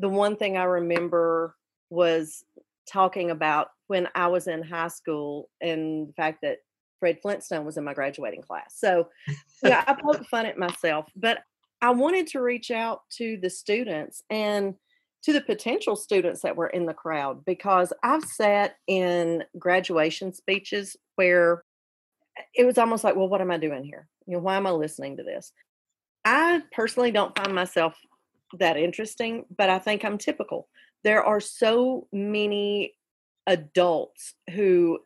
The 0.00 0.08
one 0.08 0.36
thing 0.36 0.56
I 0.56 0.64
remember 0.64 1.54
was 1.90 2.44
talking 2.90 3.30
about 3.30 3.68
when 3.86 4.08
I 4.16 4.26
was 4.26 4.48
in 4.48 4.62
high 4.62 4.88
school 4.88 5.48
and 5.60 6.08
the 6.08 6.12
fact 6.14 6.40
that 6.42 6.58
Fred 6.98 7.18
Flintstone 7.22 7.64
was 7.64 7.76
in 7.76 7.84
my 7.84 7.94
graduating 7.94 8.42
class. 8.42 8.74
So, 8.78 9.08
yeah, 9.62 9.84
I 9.86 9.94
poke 9.94 10.26
fun 10.26 10.46
at 10.46 10.58
myself, 10.58 11.06
but 11.14 11.38
I 11.80 11.90
wanted 11.90 12.26
to 12.28 12.40
reach 12.40 12.70
out 12.70 13.02
to 13.18 13.38
the 13.40 13.50
students 13.50 14.22
and 14.30 14.74
to 15.26 15.32
the 15.32 15.40
potential 15.40 15.96
students 15.96 16.42
that 16.42 16.54
were 16.54 16.68
in 16.68 16.86
the 16.86 16.94
crowd 16.94 17.44
because 17.44 17.92
I've 18.04 18.22
sat 18.22 18.76
in 18.86 19.42
graduation 19.58 20.32
speeches 20.32 20.96
where 21.16 21.64
eh, 22.38 22.42
it 22.54 22.64
was 22.64 22.78
almost 22.78 23.02
like, 23.02 23.16
well, 23.16 23.28
what 23.28 23.40
am 23.40 23.50
I 23.50 23.58
doing 23.58 23.82
here? 23.82 24.06
You 24.28 24.34
know, 24.34 24.38
why 24.38 24.54
am 24.54 24.68
I 24.68 24.70
listening 24.70 25.16
to 25.16 25.24
this? 25.24 25.52
I 26.24 26.62
personally 26.70 27.10
don't 27.10 27.36
find 27.36 27.52
myself 27.52 27.96
that 28.60 28.76
interesting, 28.76 29.46
but 29.56 29.68
I 29.68 29.80
think 29.80 30.04
I'm 30.04 30.16
typical. 30.16 30.68
There 31.02 31.24
are 31.24 31.40
so 31.40 32.06
many 32.12 32.94
adults 33.48 34.34
who 34.52 35.00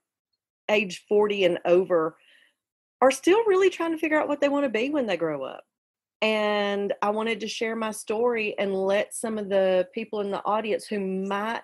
age 0.71 1.03
40 1.09 1.47
and 1.47 1.59
over 1.65 2.19
are 3.01 3.11
still 3.11 3.43
really 3.47 3.71
trying 3.71 3.93
to 3.93 3.99
figure 3.99 4.21
out 4.21 4.29
what 4.29 4.43
they 4.43 4.51
want 4.51 4.65
to 4.65 4.71
be 4.71 4.91
when 4.91 5.07
they 5.07 5.17
grow 5.17 5.45
up. 5.45 5.65
And 6.23 6.93
I 7.01 7.11
wanted 7.11 7.41
to 7.41 7.49
share 7.49 7.77
my 7.77 7.93
story 7.93 8.59
and 8.59 8.75
let 8.75 9.15
some 9.15 9.39
of 9.39 9.49
the 9.49 9.89
people 9.95 10.21
in 10.21 10.31
the 10.31 10.45
audience 10.45 10.87
who 10.87 11.01
might 11.01 11.63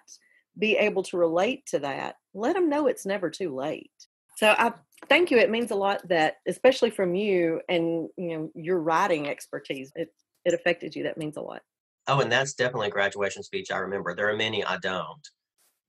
be 0.59 0.77
able 0.77 1.03
to 1.03 1.19
relate 1.19 1.67
to 1.67 1.79
that, 1.81 2.17
let 2.33 2.55
them 2.55 2.71
know 2.71 2.87
it's 2.87 3.05
never 3.05 3.29
too 3.29 3.55
late. 3.55 3.91
So 4.37 4.55
I 4.59 4.73
thank 5.09 5.31
you. 5.31 5.39
It 5.39 5.51
means 5.51 5.71
a 5.71 5.75
lot 5.77 6.07
that, 6.09 6.37
especially 6.47 6.91
from 6.91 7.15
you 7.15 7.61
and 7.69 8.09
you 8.17 8.39
know 8.39 8.51
your 8.55 8.81
writing 8.81 9.29
expertise, 9.29 9.93
it 9.95 10.13
it 10.45 10.55
affected 10.55 10.95
you. 10.95 11.03
That 11.03 11.19
means 11.19 11.37
a 11.37 11.43
lot. 11.43 11.63
Oh, 12.07 12.21
and 12.21 12.31
that's 12.31 12.55
definitely 12.55 12.89
a 12.89 12.93
graduation 12.93 13.43
speech 13.43 13.71
I 13.71 13.79
remember. 13.79 14.15
There 14.15 14.29
are 14.31 14.37
many 14.37 14.65
I 14.65 14.79
don't. 14.79 15.27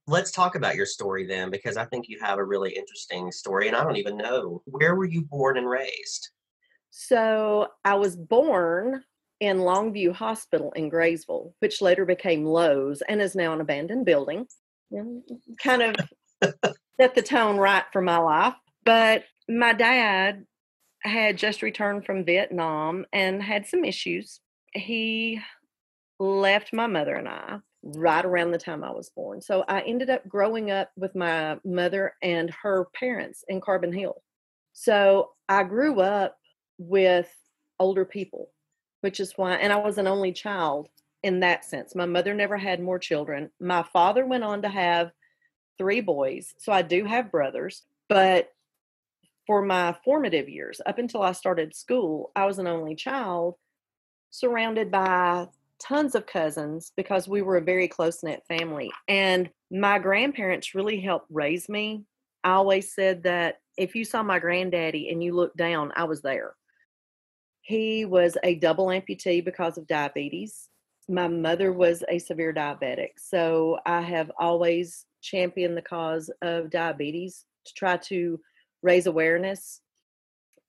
Let's 0.07 0.31
talk 0.31 0.55
about 0.55 0.75
your 0.75 0.85
story 0.85 1.27
then, 1.27 1.49
because 1.49 1.75
I 1.77 1.85
think 1.85 2.07
you 2.07 2.17
have 2.21 2.39
a 2.39 2.43
really 2.43 2.71
interesting 2.71 3.31
story, 3.31 3.67
and 3.67 3.75
I 3.75 3.83
don't 3.83 3.97
even 3.97 4.17
know 4.17 4.61
where 4.65 4.95
were 4.95 5.05
you 5.05 5.21
born 5.23 5.57
and 5.57 5.69
raised. 5.69 6.29
So 6.89 7.67
I 7.85 7.95
was 7.95 8.15
born 8.15 9.03
in 9.39 9.57
Longview 9.57 10.13
Hospital 10.13 10.71
in 10.75 10.89
Graysville, 10.89 11.53
which 11.59 11.81
later 11.81 12.05
became 12.05 12.43
Lowe's 12.43 13.01
and 13.07 13.21
is 13.21 13.35
now 13.35 13.53
an 13.53 13.61
abandoned 13.61 14.05
building. 14.05 14.47
Kind 15.61 15.83
of 15.83 15.95
set 16.99 17.13
the 17.13 17.21
tone 17.21 17.57
right 17.57 17.83
for 17.91 18.01
my 18.01 18.17
life. 18.17 18.55
But 18.83 19.25
my 19.47 19.73
dad 19.73 20.45
had 21.01 21.37
just 21.37 21.61
returned 21.61 22.05
from 22.05 22.25
Vietnam 22.25 23.05
and 23.13 23.43
had 23.43 23.67
some 23.67 23.85
issues. 23.85 24.39
He 24.73 25.39
left 26.19 26.73
my 26.73 26.87
mother 26.87 27.13
and 27.13 27.27
I 27.27 27.59
right 27.83 28.25
around 28.25 28.51
the 28.51 28.57
time 28.57 28.83
I 28.83 28.91
was 28.91 29.11
born. 29.11 29.41
So 29.41 29.63
I 29.67 29.81
ended 29.81 30.09
up 30.09 30.27
growing 30.27 30.71
up 30.71 30.89
with 30.97 31.15
my 31.15 31.57
mother 31.63 32.13
and 32.23 32.51
her 32.63 32.87
parents 32.95 33.43
in 33.47 33.61
Carbon 33.61 33.93
Hill. 33.93 34.21
So 34.73 35.29
I 35.47 35.63
grew 35.63 36.01
up 36.01 36.35
with 36.77 37.29
older 37.79 38.05
people, 38.05 38.49
which 39.01 39.19
is 39.19 39.33
why, 39.35 39.55
and 39.55 39.71
I 39.71 39.77
was 39.77 39.97
an 39.97 40.07
only 40.07 40.31
child 40.31 40.87
in 41.23 41.39
that 41.41 41.65
sense. 41.65 41.95
My 41.95 42.05
mother 42.05 42.33
never 42.33 42.57
had 42.57 42.79
more 42.81 42.99
children. 42.99 43.49
My 43.59 43.83
father 43.83 44.25
went 44.25 44.43
on 44.43 44.61
to 44.61 44.69
have 44.69 45.11
three 45.77 46.01
boys. 46.01 46.53
So 46.57 46.71
I 46.71 46.81
do 46.81 47.05
have 47.05 47.31
brothers, 47.31 47.83
but 48.09 48.49
for 49.45 49.61
my 49.61 49.95
formative 50.03 50.49
years, 50.49 50.81
up 50.85 50.97
until 50.97 51.21
I 51.21 51.31
started 51.31 51.75
school, 51.75 52.31
I 52.35 52.45
was 52.45 52.59
an 52.59 52.67
only 52.67 52.95
child 52.95 53.55
surrounded 54.29 54.91
by 54.91 55.47
tons 55.79 56.15
of 56.15 56.25
cousins 56.25 56.91
because 56.97 57.27
we 57.27 57.41
were 57.41 57.57
a 57.57 57.61
very 57.61 57.87
close 57.87 58.23
knit 58.23 58.43
family. 58.47 58.91
And 59.07 59.49
my 59.71 59.99
grandparents 59.99 60.75
really 60.75 60.99
helped 60.99 61.27
raise 61.29 61.69
me. 61.69 62.03
I 62.43 62.51
always 62.51 62.93
said 62.93 63.23
that 63.23 63.59
if 63.77 63.95
you 63.95 64.03
saw 64.03 64.23
my 64.23 64.39
granddaddy 64.39 65.09
and 65.09 65.23
you 65.23 65.33
looked 65.33 65.57
down, 65.57 65.91
I 65.95 66.05
was 66.05 66.21
there. 66.21 66.55
He 67.67 68.05
was 68.05 68.37
a 68.45 68.55
double 68.55 68.85
amputee 68.85 69.43
because 69.43 69.77
of 69.77 69.87
diabetes. 69.87 70.69
My 71.09 71.27
mother 71.27 71.73
was 71.73 72.01
a 72.07 72.17
severe 72.17 72.53
diabetic. 72.53 73.09
So 73.17 73.77
I 73.85 73.99
have 73.99 74.31
always 74.39 75.03
championed 75.21 75.75
the 75.75 75.81
cause 75.81 76.31
of 76.41 76.69
diabetes 76.69 77.43
to 77.65 77.73
try 77.73 77.97
to 77.97 78.39
raise 78.83 79.05
awareness. 79.05 79.81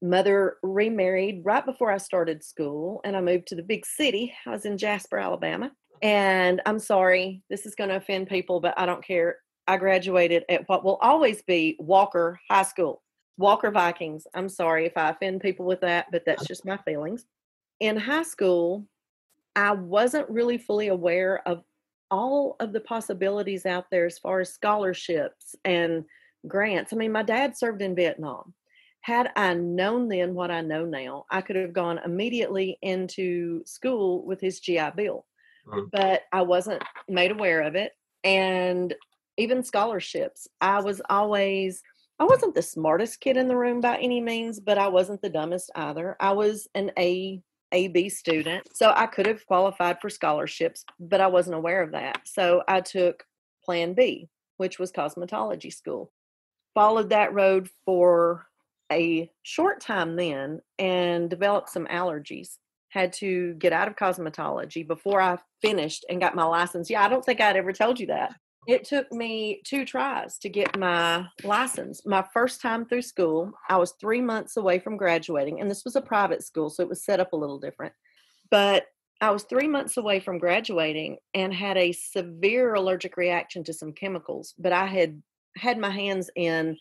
Mother 0.03 0.57
remarried 0.65 1.43
right 1.45 1.65
before 1.65 1.93
I 1.93 1.99
started 1.99 2.43
school 2.43 3.01
and 3.05 3.17
I 3.17 3.21
moved 3.21 3.47
to 3.49 3.55
the 3.55 3.63
big 3.63 3.87
city. 3.87 4.35
I 4.45 4.51
was 4.51 4.65
in 4.65 4.77
Jasper, 4.77 5.19
Alabama. 5.19 5.71
And 6.03 6.61
I'm 6.67 6.81
sorry, 6.81 7.43
this 7.49 7.65
is 7.65 7.77
going 7.77 7.91
to 7.91 7.97
offend 7.97 8.27
people, 8.29 8.59
but 8.59 8.75
I 8.77 8.87
don't 8.87 9.07
care. 9.07 9.37
I 9.69 9.77
graduated 9.77 10.47
at 10.49 10.69
what 10.69 10.85
will 10.85 10.99
always 11.01 11.43
be 11.43 11.77
Walker 11.79 12.41
High 12.51 12.65
School. 12.65 13.03
Walker 13.39 13.71
Vikings. 13.71 14.27
I'm 14.35 14.49
sorry 14.49 14.85
if 14.85 14.97
I 14.97 15.11
offend 15.11 15.41
people 15.41 15.65
with 15.65 15.81
that, 15.81 16.07
but 16.11 16.25
that's 16.27 16.47
just 16.47 16.67
my 16.67 16.77
feelings. 16.79 17.25
In 17.81 17.97
high 17.97 18.25
school, 18.25 18.85
I 19.57 19.73
wasn't 19.73 20.29
really 20.29 20.59
fully 20.59 20.89
aware 20.89 21.41
of 21.47 21.63
all 22.11 22.57
of 22.61 22.73
the 22.73 22.81
possibilities 22.81 23.65
out 23.65 23.87
there 23.91 24.07
as 24.07 24.19
far 24.19 24.41
as 24.41 24.53
scholarships 24.53 25.55
and 25.65 26.05
grants. 26.47 26.93
I 26.93 26.97
mean, 26.97 27.13
my 27.13 27.23
dad 27.23 27.57
served 27.57 27.81
in 27.81 27.95
Vietnam. 27.95 28.55
Had 29.03 29.31
I 29.37 29.55
known 29.55 30.09
then 30.09 30.35
what 30.35 30.51
I 30.51 30.61
know 30.61 30.85
now, 30.85 31.25
I 31.31 31.41
could 31.41 31.57
have 31.57 31.73
gone 31.73 32.01
immediately 32.05 32.77
into 32.83 33.65
school 33.65 34.25
with 34.27 34.41
his 34.41 34.59
GI 34.59 34.91
Bill. 34.97 35.25
Mm-hmm. 35.67 35.87
But 35.93 36.23
I 36.33 36.43
wasn't 36.43 36.83
made 37.09 37.31
aware 37.31 37.63
of 37.63 37.77
it. 37.77 37.93
And 38.25 38.95
even 39.37 39.63
scholarships, 39.63 40.49
I 40.61 40.81
was 40.81 41.01
always 41.09 41.83
I 42.21 42.25
wasn't 42.25 42.55
the 42.55 42.63
smartest 42.63 43.21
kid 43.21 43.37
in 43.37 43.47
the 43.47 43.57
room 43.57 43.81
by 43.81 43.97
any 43.99 44.21
means, 44.21 44.59
but 44.59 44.77
I 44.77 44.89
wasn't 44.89 45.23
the 45.23 45.31
dumbest 45.31 45.71
either. 45.75 46.17
I 46.19 46.33
was 46.33 46.67
an 46.75 46.91
A 46.99 47.41
AB 47.71 48.09
student, 48.09 48.75
so 48.75 48.93
I 48.95 49.07
could 49.07 49.27
have 49.27 49.47
qualified 49.47 50.01
for 50.01 50.11
scholarships, 50.11 50.85
but 50.99 51.21
I 51.21 51.29
wasn't 51.29 51.57
aware 51.57 51.83
of 51.83 51.93
that. 51.93 52.23
So 52.25 52.63
I 52.67 52.81
took 52.81 53.25
Plan 53.63 53.95
B, 53.95 54.29
which 54.57 54.79
was 54.79 54.91
cosmetology 54.91 55.73
school. 55.73 56.11
Followed 56.75 57.11
that 57.11 57.35
road 57.35 57.69
for 57.85 58.47
a 58.91 59.31
short 59.43 59.81
time 59.81 60.17
then 60.17 60.61
and 60.79 61.29
developed 61.29 61.69
some 61.69 61.87
allergies. 61.87 62.57
Had 62.89 63.13
to 63.15 63.55
get 63.55 63.73
out 63.73 63.87
of 63.87 63.97
cosmetology 63.97 64.87
before 64.87 65.21
I 65.21 65.39
finished 65.61 66.07
and 66.09 66.21
got 66.21 66.35
my 66.35 66.45
license. 66.45 66.89
Yeah, 66.89 67.05
I 67.05 67.09
don't 67.09 67.25
think 67.25 67.41
I'd 67.41 67.57
ever 67.57 67.73
told 67.73 68.01
you 68.01 68.07
that. 68.07 68.35
It 68.67 68.85
took 68.85 69.11
me 69.13 69.63
two 69.65 69.85
tries 69.85 70.39
to 70.39 70.49
get 70.49 70.79
my 70.79 71.27
license. 71.43 72.05
My 72.05 72.25
first 72.35 72.61
time 72.61 72.85
through 72.85 73.03
school, 73.03 73.53
I 73.69 73.77
was 73.77 73.93
three 73.93 74.21
months 74.21 74.57
away 74.57 74.79
from 74.79 74.97
graduating, 74.97 75.61
and 75.61 75.71
this 75.71 75.85
was 75.85 75.97
a 75.97 76.03
private 76.03 76.43
school, 76.43 76.69
so 76.69 76.83
it 76.83 76.89
was 76.89 77.05
set 77.05 77.21
up 77.21 77.33
a 77.33 77.37
little 77.37 77.59
different. 77.59 77.95
But 78.51 78.87
I 79.21 79.31
was 79.31 79.45
three 79.45 79.69
months 79.69 79.97
away 79.97 80.21
from 80.21 80.39
graduating 80.39 81.17
and 81.35 81.53
had 81.53 81.77
a 81.77 81.93
severe 81.93 82.75
allergic 82.75 83.17
reaction 83.17 83.65
to 83.65 83.73
some 83.73 83.93
chemicals, 83.93 84.55
but 84.59 84.73
I 84.73 84.87
had 84.87 85.23
had 85.57 85.79
my 85.79 85.91
hands 85.91 86.31
in 86.37 86.77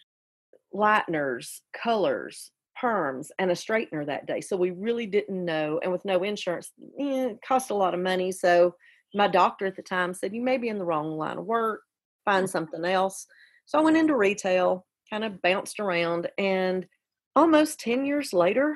lighteners, 0.74 1.62
colors, 1.74 2.52
perms, 2.82 3.30
and 3.40 3.50
a 3.50 3.56
straightener 3.56 4.06
that 4.06 4.28
day. 4.28 4.42
So 4.42 4.56
we 4.56 4.72
really 4.72 5.08
didn't 5.08 5.44
know. 5.44 5.80
And 5.82 5.92
with 5.92 6.06
no 6.06 6.24
insurance, 6.24 6.72
eh, 7.00 7.30
it 7.30 7.42
cost 7.42 7.72
a 7.72 7.76
lot 7.76 7.94
of 7.94 8.00
money. 8.00 8.32
So 8.32 8.76
my 9.14 9.28
doctor 9.28 9.66
at 9.66 9.76
the 9.76 9.82
time 9.82 10.14
said, 10.14 10.34
You 10.34 10.42
may 10.42 10.58
be 10.58 10.70
in 10.70 10.80
the 10.80 10.86
wrong 10.86 11.18
line 11.18 11.38
of 11.38 11.46
work, 11.46 11.82
find 12.26 12.48
mm. 12.48 12.50
something 12.50 12.86
else. 12.86 13.26
So 13.66 13.80
I 13.80 13.82
went 13.82 13.98
into 13.98 14.16
retail, 14.16 14.86
kind 15.10 15.24
of 15.24 15.42
bounced 15.42 15.80
around, 15.80 16.30
and 16.38 16.88
almost 17.36 17.80
10 17.80 18.06
years 18.06 18.34
later, 18.34 18.76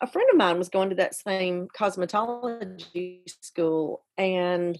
a 0.00 0.06
friend 0.06 0.28
of 0.30 0.38
mine 0.38 0.58
was 0.58 0.68
going 0.68 0.90
to 0.90 0.96
that 0.96 1.14
same 1.14 1.68
cosmetology 1.78 3.20
school 3.42 4.04
and 4.16 4.78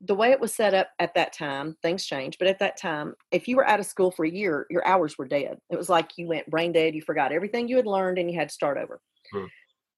the 0.00 0.14
way 0.14 0.30
it 0.30 0.40
was 0.40 0.54
set 0.54 0.74
up 0.74 0.90
at 0.98 1.14
that 1.14 1.32
time, 1.32 1.76
things 1.82 2.06
changed, 2.06 2.38
but 2.38 2.48
at 2.48 2.60
that 2.60 2.76
time, 2.76 3.14
if 3.32 3.48
you 3.48 3.56
were 3.56 3.66
out 3.66 3.80
of 3.80 3.86
school 3.86 4.10
for 4.10 4.24
a 4.24 4.30
year, 4.30 4.66
your 4.70 4.86
hours 4.86 5.18
were 5.18 5.26
dead. 5.26 5.58
It 5.70 5.76
was 5.76 5.88
like 5.88 6.12
you 6.16 6.28
went 6.28 6.48
brain 6.48 6.72
dead, 6.72 6.94
you 6.94 7.02
forgot 7.02 7.32
everything 7.32 7.68
you 7.68 7.76
had 7.76 7.86
learned, 7.86 8.18
and 8.18 8.30
you 8.30 8.38
had 8.38 8.48
to 8.48 8.54
start 8.54 8.78
over. 8.78 9.00
Hmm. 9.32 9.46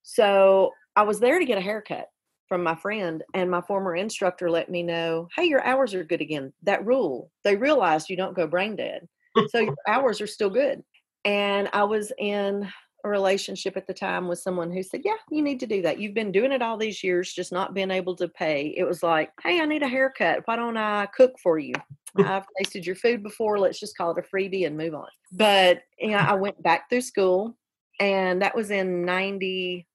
So 0.02 0.72
I 0.96 1.02
was 1.02 1.20
there 1.20 1.38
to 1.38 1.44
get 1.44 1.58
a 1.58 1.62
haircut 1.62 2.06
from 2.50 2.64
my 2.64 2.74
friend, 2.74 3.22
and 3.32 3.48
my 3.48 3.60
former 3.60 3.94
instructor 3.94 4.50
let 4.50 4.68
me 4.68 4.82
know, 4.82 5.28
hey, 5.36 5.44
your 5.44 5.64
hours 5.64 5.94
are 5.94 6.02
good 6.02 6.20
again. 6.20 6.52
That 6.64 6.84
rule, 6.84 7.30
they 7.44 7.54
realized 7.54 8.10
you 8.10 8.16
don't 8.16 8.34
go 8.34 8.48
brain 8.48 8.74
dead. 8.74 9.08
so 9.50 9.60
your 9.60 9.76
hours 9.86 10.20
are 10.20 10.26
still 10.26 10.50
good. 10.50 10.82
And 11.24 11.70
I 11.72 11.84
was 11.84 12.12
in 12.18 12.68
a 13.04 13.08
relationship 13.08 13.76
at 13.76 13.86
the 13.86 13.94
time 13.94 14.26
with 14.26 14.40
someone 14.40 14.72
who 14.72 14.82
said, 14.82 15.02
Yeah, 15.04 15.14
you 15.30 15.42
need 15.42 15.60
to 15.60 15.66
do 15.68 15.80
that. 15.82 16.00
You've 16.00 16.12
been 16.12 16.32
doing 16.32 16.50
it 16.50 16.60
all 16.60 16.76
these 16.76 17.04
years, 17.04 17.32
just 17.32 17.52
not 17.52 17.72
being 17.72 17.92
able 17.92 18.16
to 18.16 18.26
pay. 18.26 18.74
It 18.76 18.82
was 18.82 19.00
like, 19.00 19.30
Hey, 19.40 19.60
I 19.60 19.64
need 19.64 19.84
a 19.84 19.88
haircut. 19.88 20.42
Why 20.46 20.56
don't 20.56 20.76
I 20.76 21.06
cook 21.06 21.38
for 21.40 21.60
you? 21.60 21.74
I've 22.16 22.46
tasted 22.58 22.84
your 22.84 22.96
food 22.96 23.22
before. 23.22 23.60
Let's 23.60 23.78
just 23.78 23.96
call 23.96 24.10
it 24.10 24.18
a 24.24 24.36
freebie 24.36 24.66
and 24.66 24.76
move 24.76 24.94
on. 24.94 25.06
But 25.30 25.82
you 26.00 26.10
know, 26.10 26.16
I 26.16 26.34
went 26.34 26.60
back 26.60 26.90
through 26.90 27.02
school, 27.02 27.56
and 28.00 28.42
that 28.42 28.56
was 28.56 28.72
in 28.72 29.04
90, 29.04 29.86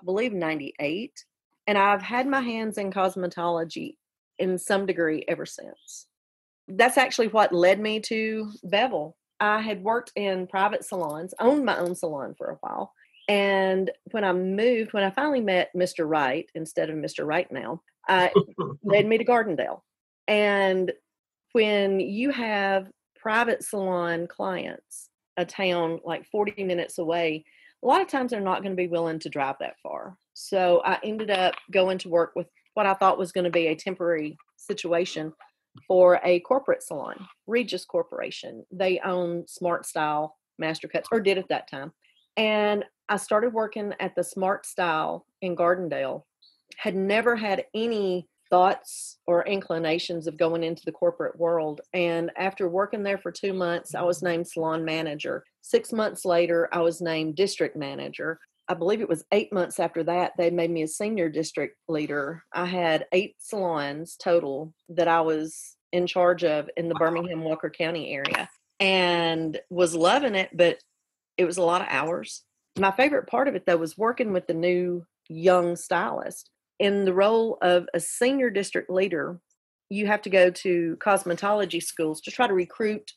I 0.00 0.04
believe 0.06 0.32
98. 0.32 1.12
And 1.66 1.78
I've 1.78 2.02
had 2.02 2.26
my 2.26 2.40
hands 2.40 2.78
in 2.78 2.90
cosmetology 2.90 3.96
in 4.38 4.58
some 4.58 4.86
degree 4.86 5.24
ever 5.28 5.46
since. 5.46 6.06
That's 6.68 6.98
actually 6.98 7.28
what 7.28 7.52
led 7.52 7.80
me 7.80 8.00
to 8.00 8.50
Bevill 8.64 9.16
I 9.42 9.60
had 9.60 9.82
worked 9.82 10.12
in 10.14 10.46
private 10.46 10.84
salons, 10.84 11.34
owned 11.40 11.64
my 11.64 11.76
own 11.76 11.96
salon 11.96 12.32
for 12.38 12.50
a 12.50 12.58
while. 12.60 12.92
And 13.28 13.90
when 14.12 14.22
I 14.22 14.32
moved, 14.32 14.92
when 14.92 15.02
I 15.02 15.10
finally 15.10 15.40
met 15.40 15.70
Mr. 15.76 16.08
Wright 16.08 16.48
instead 16.54 16.90
of 16.90 16.96
Mr. 16.96 17.26
Wright 17.26 17.50
now, 17.50 17.82
I 18.08 18.32
led 18.84 19.06
me 19.06 19.18
to 19.18 19.24
Gardendale. 19.24 19.80
And 20.28 20.92
when 21.52 21.98
you 21.98 22.30
have 22.30 22.88
private 23.16 23.64
salon 23.64 24.28
clients, 24.28 25.08
a 25.36 25.44
town 25.44 25.98
like 26.04 26.24
40 26.26 26.62
minutes 26.62 26.98
away, 26.98 27.44
a 27.82 27.86
lot 27.86 28.00
of 28.00 28.06
times 28.06 28.30
they're 28.30 28.40
not 28.40 28.62
going 28.62 28.76
to 28.76 28.82
be 28.82 28.86
willing 28.86 29.18
to 29.20 29.28
drive 29.28 29.56
that 29.58 29.74
far. 29.82 30.16
So 30.34 30.82
I 30.84 30.98
ended 31.04 31.30
up 31.30 31.54
going 31.70 31.98
to 31.98 32.08
work 32.08 32.32
with 32.34 32.46
what 32.74 32.86
I 32.86 32.94
thought 32.94 33.18
was 33.18 33.32
going 33.32 33.44
to 33.44 33.50
be 33.50 33.68
a 33.68 33.76
temporary 33.76 34.36
situation 34.56 35.32
for 35.86 36.20
a 36.24 36.40
corporate 36.40 36.82
salon, 36.82 37.16
Regis 37.46 37.84
Corporation. 37.84 38.64
They 38.70 39.00
own 39.00 39.46
Smart 39.46 39.86
Style 39.86 40.36
Master 40.58 40.88
Cuts, 40.88 41.08
or 41.12 41.20
did 41.20 41.38
at 41.38 41.48
that 41.48 41.70
time. 41.70 41.92
And 42.36 42.84
I 43.08 43.16
started 43.16 43.52
working 43.52 43.92
at 44.00 44.14
the 44.14 44.24
Smart 44.24 44.66
Style 44.66 45.26
in 45.40 45.56
Gardendale. 45.56 46.24
Had 46.78 46.96
never 46.96 47.36
had 47.36 47.66
any 47.74 48.28
thoughts 48.48 49.18
or 49.26 49.46
inclinations 49.46 50.26
of 50.26 50.36
going 50.36 50.62
into 50.62 50.84
the 50.84 50.92
corporate 50.92 51.38
world. 51.38 51.80
And 51.94 52.30
after 52.36 52.68
working 52.68 53.02
there 53.02 53.18
for 53.18 53.32
two 53.32 53.54
months, 53.54 53.94
I 53.94 54.02
was 54.02 54.22
named 54.22 54.46
salon 54.46 54.84
manager. 54.84 55.44
Six 55.62 55.90
months 55.90 56.24
later, 56.24 56.68
I 56.70 56.80
was 56.80 57.00
named 57.00 57.36
district 57.36 57.76
manager. 57.76 58.38
I 58.72 58.74
believe 58.74 59.02
it 59.02 59.08
was 59.08 59.26
eight 59.32 59.52
months 59.52 59.78
after 59.78 60.02
that, 60.04 60.32
they 60.38 60.48
made 60.48 60.70
me 60.70 60.82
a 60.82 60.88
senior 60.88 61.28
district 61.28 61.76
leader. 61.88 62.42
I 62.54 62.64
had 62.64 63.04
eight 63.12 63.34
salons 63.36 64.16
total 64.16 64.72
that 64.88 65.08
I 65.08 65.20
was 65.20 65.76
in 65.92 66.06
charge 66.06 66.42
of 66.42 66.70
in 66.78 66.88
the 66.88 66.94
Birmingham 66.94 67.44
Walker 67.44 67.68
County 67.68 68.14
area 68.14 68.48
and 68.80 69.60
was 69.68 69.94
loving 69.94 70.34
it, 70.34 70.48
but 70.54 70.78
it 71.36 71.44
was 71.44 71.58
a 71.58 71.62
lot 71.62 71.82
of 71.82 71.88
hours. 71.90 72.44
My 72.78 72.92
favorite 72.92 73.26
part 73.26 73.46
of 73.46 73.54
it, 73.54 73.66
though, 73.66 73.76
was 73.76 73.98
working 73.98 74.32
with 74.32 74.46
the 74.46 74.54
new 74.54 75.04
young 75.28 75.76
stylist. 75.76 76.48
In 76.78 77.04
the 77.04 77.12
role 77.12 77.58
of 77.60 77.86
a 77.92 78.00
senior 78.00 78.48
district 78.48 78.88
leader, 78.88 79.38
you 79.90 80.06
have 80.06 80.22
to 80.22 80.30
go 80.30 80.48
to 80.48 80.96
cosmetology 80.98 81.82
schools 81.82 82.22
to 82.22 82.30
try 82.30 82.46
to 82.46 82.54
recruit 82.54 83.12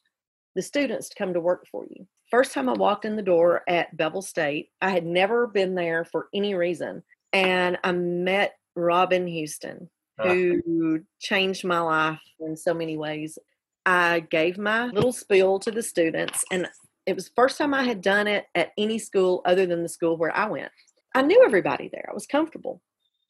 the 0.53 0.61
students 0.61 1.07
to 1.07 1.15
come 1.15 1.33
to 1.33 1.39
work 1.39 1.65
for 1.71 1.85
you 1.89 2.07
first 2.35 2.51
time 2.51 2.67
I 2.67 2.73
walked 2.73 3.05
in 3.05 3.15
the 3.15 3.21
door 3.21 3.61
at 3.65 3.95
Bevill 3.95 4.21
State, 4.21 4.69
I 4.81 4.89
had 4.89 5.05
never 5.05 5.47
been 5.47 5.73
there 5.73 6.03
for 6.03 6.27
any 6.33 6.53
reason. 6.53 7.01
And 7.31 7.77
I 7.81 7.93
met 7.93 8.55
Robin 8.75 9.25
Houston, 9.25 9.89
ah. 10.19 10.25
who 10.25 10.99
changed 11.21 11.63
my 11.63 11.79
life 11.79 12.19
in 12.41 12.57
so 12.57 12.73
many 12.73 12.97
ways. 12.97 13.39
I 13.85 14.19
gave 14.19 14.57
my 14.57 14.87
little 14.87 15.13
spiel 15.13 15.59
to 15.59 15.71
the 15.71 15.81
students, 15.81 16.43
and 16.51 16.67
it 17.05 17.15
was 17.15 17.25
the 17.25 17.35
first 17.37 17.57
time 17.57 17.73
I 17.73 17.83
had 17.83 18.01
done 18.01 18.27
it 18.27 18.47
at 18.53 18.71
any 18.77 18.99
school 18.99 19.41
other 19.45 19.65
than 19.65 19.81
the 19.81 19.87
school 19.87 20.17
where 20.17 20.35
I 20.35 20.49
went. 20.49 20.71
I 21.13 21.21
knew 21.21 21.41
everybody 21.45 21.89
there, 21.89 22.07
I 22.09 22.13
was 22.13 22.27
comfortable. 22.27 22.81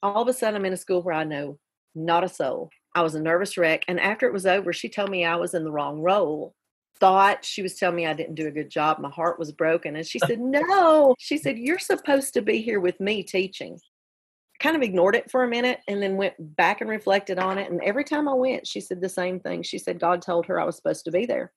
All 0.02 0.24
of 0.24 0.28
a 0.28 0.34
sudden, 0.34 0.56
I'm 0.56 0.66
in 0.66 0.74
a 0.74 0.78
school 0.78 1.04
where 1.04 1.14
I 1.14 1.26
know 1.26 1.60
not 1.94 2.24
a 2.24 2.30
soul. 2.30 2.72
I 2.96 3.04
was 3.04 3.14
a 3.14 3.22
nervous 3.22 3.56
wreck. 3.56 3.84
And 3.88 4.00
after 4.00 4.26
it 4.26 4.34
was 4.34 4.48
over, 4.48 4.74
she 4.74 4.90
told 4.90 5.12
me 5.12 5.26
I 5.26 5.36
was 5.36 5.54
in 5.54 5.64
the 5.64 5.72
wrong 5.72 6.00
role 6.00 6.56
thought 7.00 7.46
she 7.46 7.62
was 7.62 7.76
telling 7.76 7.96
me 7.96 8.06
I 8.06 8.14
didn't 8.14 8.36
do 8.36 8.48
a 8.48 8.52
good 8.52 8.70
job. 8.70 9.00
My 9.00 9.10
heart 9.10 9.40
was 9.40 9.52
broken. 9.52 9.96
And 9.96 10.06
she 10.06 10.20
said, 10.28 10.40
No. 10.40 11.16
She 11.20 11.38
said, 11.38 11.58
You're 11.58 11.80
supposed 11.80 12.34
to 12.34 12.42
be 12.42 12.62
here 12.62 12.80
with 12.80 13.00
me 13.00 13.24
teaching. 13.24 13.78
I 13.78 14.64
kind 14.64 14.76
of 14.76 14.82
ignored 14.82 15.16
it 15.16 15.30
for 15.30 15.44
a 15.44 15.50
minute 15.50 15.80
and 15.88 16.02
then 16.02 16.16
went 16.16 16.36
back 16.40 16.82
and 16.82 16.90
reflected 16.90 17.40
on 17.40 17.58
it. 17.58 17.70
And 17.70 17.82
every 17.82 18.06
time 18.06 18.28
I 18.28 18.34
went, 18.34 18.66
she 18.66 18.80
said 18.80 19.02
the 19.02 19.10
same 19.10 19.40
thing. 19.40 19.64
She 19.64 19.78
said, 19.78 20.00
God 20.00 20.22
told 20.22 20.46
her 20.46 20.60
I 20.60 20.66
was 20.66 20.78
supposed 20.78 21.06
to 21.06 21.12
be 21.12 21.26
there. 21.26 21.52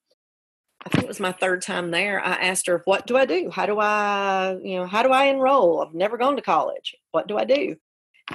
I 0.84 0.88
think 0.88 1.04
it 1.04 1.08
was 1.08 1.20
my 1.20 1.32
third 1.32 1.62
time 1.62 1.90
there. 1.90 2.20
I 2.20 2.34
asked 2.34 2.66
her, 2.66 2.82
What 2.84 3.06
do 3.06 3.16
I 3.16 3.26
do? 3.26 3.50
How 3.50 3.66
do 3.66 3.78
I, 3.78 4.56
you 4.62 4.76
know, 4.76 4.86
how 4.86 5.02
do 5.02 5.10
I 5.10 5.24
enroll? 5.24 5.82
I've 5.82 5.94
never 5.94 6.18
gone 6.18 6.36
to 6.36 6.42
college. 6.42 6.94
What 7.12 7.28
do 7.28 7.36
I 7.36 7.44
do? 7.44 7.76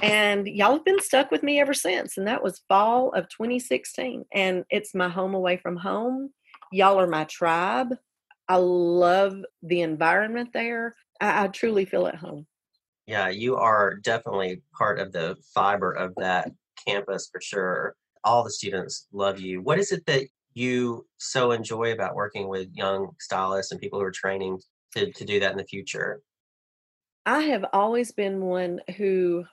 And 0.02 0.48
y'all 0.48 0.72
have 0.72 0.84
been 0.84 1.00
stuck 1.00 1.30
with 1.30 1.42
me 1.42 1.60
ever 1.60 1.72
since. 1.72 2.16
And 2.16 2.26
that 2.26 2.42
was 2.42 2.62
fall 2.68 3.12
of 3.12 3.28
2016. 3.28 4.24
And 4.32 4.64
it's 4.68 4.94
my 4.94 5.08
home 5.08 5.34
away 5.34 5.56
from 5.56 5.76
home 5.76 6.30
Y'all 6.74 6.98
are 6.98 7.06
my 7.06 7.22
tribe. 7.22 7.94
I 8.48 8.56
love 8.56 9.44
the 9.62 9.82
environment 9.82 10.50
there. 10.52 10.96
I, 11.20 11.44
I 11.44 11.46
truly 11.46 11.84
feel 11.84 12.08
at 12.08 12.16
home. 12.16 12.48
Yeah, 13.06 13.28
you 13.28 13.54
are 13.54 13.94
definitely 14.02 14.60
part 14.76 14.98
of 14.98 15.12
the 15.12 15.36
fiber 15.54 15.92
of 15.92 16.14
that 16.16 16.50
campus 16.84 17.28
for 17.30 17.40
sure. 17.40 17.94
All 18.24 18.42
the 18.42 18.50
students 18.50 19.06
love 19.12 19.38
you. 19.38 19.60
What 19.60 19.78
is 19.78 19.92
it 19.92 20.04
that 20.06 20.24
you 20.54 21.06
so 21.16 21.52
enjoy 21.52 21.92
about 21.92 22.16
working 22.16 22.48
with 22.48 22.66
young 22.74 23.14
stylists 23.20 23.70
and 23.70 23.80
people 23.80 24.00
who 24.00 24.04
are 24.06 24.10
training 24.10 24.58
to, 24.96 25.12
to 25.12 25.24
do 25.24 25.38
that 25.38 25.52
in 25.52 25.58
the 25.58 25.64
future? 25.64 26.22
I 27.24 27.42
have 27.42 27.66
always 27.72 28.10
been 28.10 28.40
one 28.40 28.80
who 28.96 29.44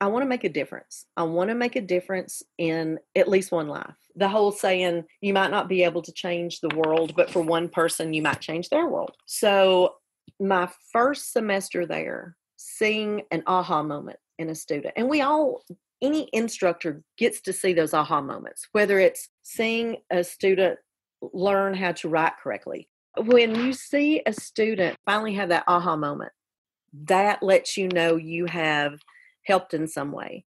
I 0.00 0.06
want 0.06 0.22
to 0.22 0.28
make 0.28 0.44
a 0.44 0.48
difference. 0.48 1.04
I 1.14 1.24
want 1.24 1.50
to 1.50 1.54
make 1.54 1.76
a 1.76 1.82
difference 1.82 2.42
in 2.56 3.00
at 3.14 3.28
least 3.28 3.52
one 3.52 3.68
life. 3.68 4.01
The 4.16 4.28
whole 4.28 4.52
saying, 4.52 5.04
you 5.20 5.32
might 5.32 5.50
not 5.50 5.68
be 5.68 5.84
able 5.84 6.02
to 6.02 6.12
change 6.12 6.60
the 6.60 6.74
world, 6.76 7.14
but 7.16 7.30
for 7.30 7.42
one 7.42 7.68
person, 7.68 8.12
you 8.12 8.22
might 8.22 8.40
change 8.40 8.68
their 8.68 8.86
world. 8.86 9.16
So, 9.26 9.94
my 10.38 10.68
first 10.92 11.32
semester 11.32 11.86
there, 11.86 12.36
seeing 12.56 13.22
an 13.30 13.42
aha 13.46 13.82
moment 13.82 14.18
in 14.38 14.50
a 14.50 14.54
student, 14.54 14.94
and 14.96 15.08
we 15.08 15.20
all, 15.20 15.62
any 16.00 16.28
instructor 16.32 17.02
gets 17.16 17.40
to 17.42 17.52
see 17.52 17.72
those 17.72 17.94
aha 17.94 18.20
moments, 18.20 18.68
whether 18.72 18.98
it's 18.98 19.28
seeing 19.42 19.98
a 20.10 20.22
student 20.22 20.78
learn 21.32 21.74
how 21.74 21.92
to 21.92 22.08
write 22.08 22.34
correctly. 22.42 22.88
When 23.16 23.54
you 23.54 23.72
see 23.72 24.22
a 24.26 24.32
student 24.32 24.96
finally 25.04 25.34
have 25.34 25.50
that 25.50 25.64
aha 25.66 25.96
moment, 25.96 26.32
that 27.04 27.42
lets 27.42 27.76
you 27.76 27.88
know 27.88 28.16
you 28.16 28.46
have 28.46 29.00
helped 29.44 29.74
in 29.74 29.86
some 29.88 30.12
way. 30.12 30.44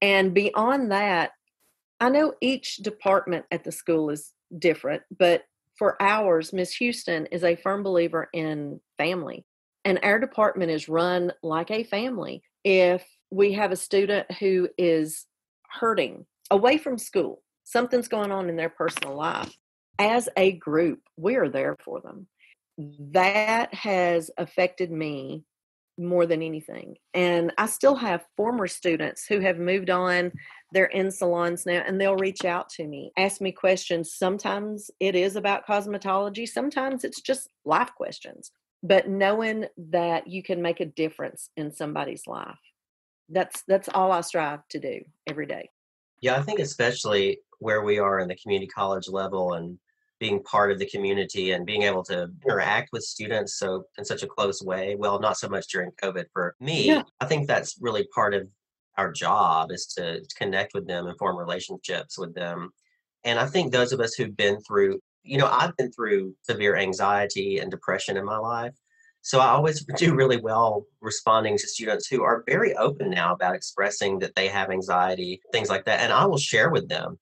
And 0.00 0.34
beyond 0.34 0.92
that, 0.92 1.32
I 2.00 2.10
know 2.10 2.34
each 2.40 2.76
department 2.76 3.46
at 3.50 3.64
the 3.64 3.72
school 3.72 4.10
is 4.10 4.32
different, 4.58 5.02
but 5.18 5.44
for 5.76 6.00
ours, 6.00 6.52
Miss 6.52 6.74
Houston 6.74 7.26
is 7.26 7.44
a 7.44 7.56
firm 7.56 7.82
believer 7.82 8.28
in 8.32 8.80
family. 8.96 9.44
And 9.84 10.00
our 10.02 10.18
department 10.18 10.70
is 10.70 10.88
run 10.88 11.32
like 11.42 11.70
a 11.70 11.84
family. 11.84 12.42
If 12.64 13.06
we 13.30 13.52
have 13.52 13.72
a 13.72 13.76
student 13.76 14.30
who 14.38 14.68
is 14.76 15.26
hurting 15.70 16.26
away 16.50 16.78
from 16.78 16.98
school, 16.98 17.42
something's 17.64 18.08
going 18.08 18.32
on 18.32 18.48
in 18.48 18.56
their 18.56 18.70
personal 18.70 19.14
life, 19.14 19.54
as 19.98 20.28
a 20.36 20.52
group, 20.52 21.00
we 21.16 21.36
are 21.36 21.48
there 21.48 21.76
for 21.84 22.00
them. 22.00 22.26
That 23.12 23.72
has 23.74 24.30
affected 24.38 24.90
me 24.90 25.44
more 25.98 26.26
than 26.26 26.42
anything. 26.42 26.96
And 27.14 27.52
I 27.58 27.66
still 27.66 27.96
have 27.96 28.26
former 28.36 28.66
students 28.66 29.26
who 29.26 29.40
have 29.40 29.58
moved 29.58 29.90
on. 29.90 30.32
They're 30.72 30.86
in 30.86 31.10
salons 31.10 31.66
now 31.66 31.82
and 31.86 32.00
they'll 32.00 32.16
reach 32.16 32.44
out 32.44 32.68
to 32.70 32.86
me, 32.86 33.12
ask 33.16 33.40
me 33.40 33.52
questions. 33.52 34.12
Sometimes 34.12 34.90
it 35.00 35.14
is 35.14 35.36
about 35.36 35.66
cosmetology, 35.66 36.48
sometimes 36.48 37.04
it's 37.04 37.20
just 37.20 37.48
life 37.64 37.90
questions. 37.96 38.50
But 38.82 39.08
knowing 39.08 39.66
that 39.90 40.28
you 40.28 40.42
can 40.42 40.62
make 40.62 40.80
a 40.80 40.86
difference 40.86 41.50
in 41.56 41.72
somebody's 41.72 42.26
life. 42.26 42.58
That's 43.30 43.62
that's 43.68 43.90
all 43.92 44.12
I 44.12 44.22
strive 44.22 44.60
to 44.70 44.78
do 44.78 45.00
every 45.26 45.46
day. 45.46 45.68
Yeah, 46.20 46.36
I 46.36 46.42
think 46.42 46.60
especially 46.60 47.40
where 47.58 47.82
we 47.82 47.98
are 47.98 48.20
in 48.20 48.28
the 48.28 48.36
community 48.36 48.68
college 48.68 49.08
level 49.08 49.54
and 49.54 49.78
being 50.20 50.42
part 50.42 50.72
of 50.72 50.78
the 50.78 50.86
community 50.86 51.52
and 51.52 51.64
being 51.64 51.82
able 51.82 52.02
to 52.02 52.28
interact 52.44 52.90
with 52.92 53.02
students 53.02 53.58
so 53.58 53.84
in 53.98 54.04
such 54.04 54.22
a 54.22 54.26
close 54.26 54.62
way 54.62 54.96
well 54.96 55.18
not 55.20 55.36
so 55.36 55.48
much 55.48 55.66
during 55.68 55.90
covid 56.02 56.24
for 56.32 56.54
me 56.60 56.86
yeah. 56.86 57.02
i 57.20 57.24
think 57.24 57.46
that's 57.46 57.76
really 57.80 58.06
part 58.14 58.34
of 58.34 58.48
our 58.98 59.12
job 59.12 59.70
is 59.70 59.86
to 59.86 60.20
connect 60.36 60.74
with 60.74 60.86
them 60.86 61.06
and 61.06 61.16
form 61.16 61.36
relationships 61.38 62.18
with 62.18 62.34
them. 62.34 62.70
And 63.24 63.38
I 63.38 63.46
think 63.46 63.72
those 63.72 63.92
of 63.92 64.00
us 64.00 64.14
who've 64.14 64.36
been 64.36 64.60
through, 64.60 65.00
you 65.22 65.38
know, 65.38 65.46
I've 65.46 65.76
been 65.76 65.92
through 65.92 66.34
severe 66.42 66.76
anxiety 66.76 67.58
and 67.58 67.70
depression 67.70 68.16
in 68.16 68.24
my 68.24 68.38
life. 68.38 68.74
So 69.22 69.38
I 69.38 69.48
always 69.48 69.84
do 69.96 70.14
really 70.14 70.40
well 70.40 70.84
responding 71.00 71.56
to 71.56 71.68
students 71.68 72.08
who 72.08 72.24
are 72.24 72.44
very 72.46 72.74
open 72.74 73.10
now 73.10 73.32
about 73.32 73.54
expressing 73.54 74.18
that 74.18 74.34
they 74.34 74.48
have 74.48 74.70
anxiety, 74.70 75.40
things 75.52 75.70
like 75.70 75.84
that. 75.84 76.00
And 76.00 76.12
I 76.12 76.26
will 76.26 76.38
share 76.38 76.70
with 76.70 76.88
them 76.88 77.18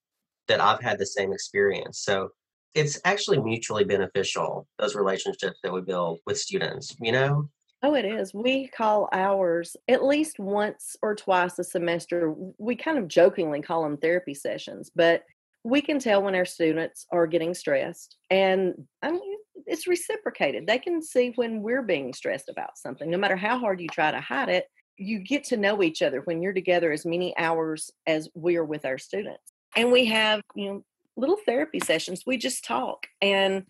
that 0.49 0.61
I've 0.61 0.81
had 0.81 0.99
the 0.99 1.07
same 1.07 1.33
experience. 1.33 2.01
So 2.01 2.31
it's 2.77 3.01
actually 3.05 3.41
mutually 3.41 3.85
beneficial, 3.85 4.67
those 4.79 4.95
relationships 4.95 5.59
that 5.63 5.73
we 5.73 5.81
build 5.81 6.21
with 6.27 6.39
students, 6.39 6.95
you 7.01 7.11
know? 7.11 7.49
Oh, 7.83 7.95
it 7.95 8.05
is. 8.05 8.35
We 8.35 8.69
call 8.69 9.09
ours 9.13 9.77
at 9.89 10.05
least 10.05 10.39
once 10.39 10.97
or 11.03 11.15
twice 11.15 11.59
a 11.59 11.65
semester. 11.65 12.35
We 12.59 12.77
kind 12.77 12.99
of 12.99 13.09
jokingly 13.09 13.63
call 13.63 13.83
them 13.83 13.97
therapy 13.97 14.35
sessions, 14.35 14.91
but 14.95 15.25
we 15.65 15.81
can 15.81 15.99
tell 15.99 16.23
when 16.23 16.35
our 16.35 16.45
students 16.45 17.07
are 17.11 17.27
getting 17.27 17.55
stressed. 17.55 18.17
And 18.31 18.75
I 19.03 19.13
mean, 19.13 19.39
it's 19.67 19.87
reciprocated. 19.87 20.67
They 20.67 20.79
can 20.79 21.03
see 21.03 21.33
when 21.37 21.63
we're 21.63 21.83
being 21.83 22.13
stressed 22.13 22.49
about 22.49 22.79
something. 22.79 23.11
No 23.11 23.19
matter 23.19 23.37
how 23.37 23.59
hard 23.59 23.81
you 23.81 23.89
try 23.89 24.11
to 24.11 24.21
hide 24.21 24.49
it, 24.49 24.67
you 24.97 25.19
get 25.19 25.45
to 25.45 25.57
know 25.57 25.83
each 25.83 26.03
other 26.03 26.21
when 26.23 26.43
you're 26.43 26.53
together 26.53 26.93
as 26.93 27.05
many 27.05 27.37
hours 27.37 27.91
as 28.07 28.29
we 28.35 28.57
are 28.57 28.65
with 28.65 28.85
our 28.85 28.99
students. 28.99 29.53
And 29.77 29.93
we 29.93 30.07
have, 30.07 30.41
you 30.55 30.67
know, 30.67 30.85
little 31.17 31.39
therapy 31.45 31.81
sessions. 31.81 32.25
We 32.27 32.37
just 32.37 32.65
talk. 32.65 33.07
And 33.21 33.65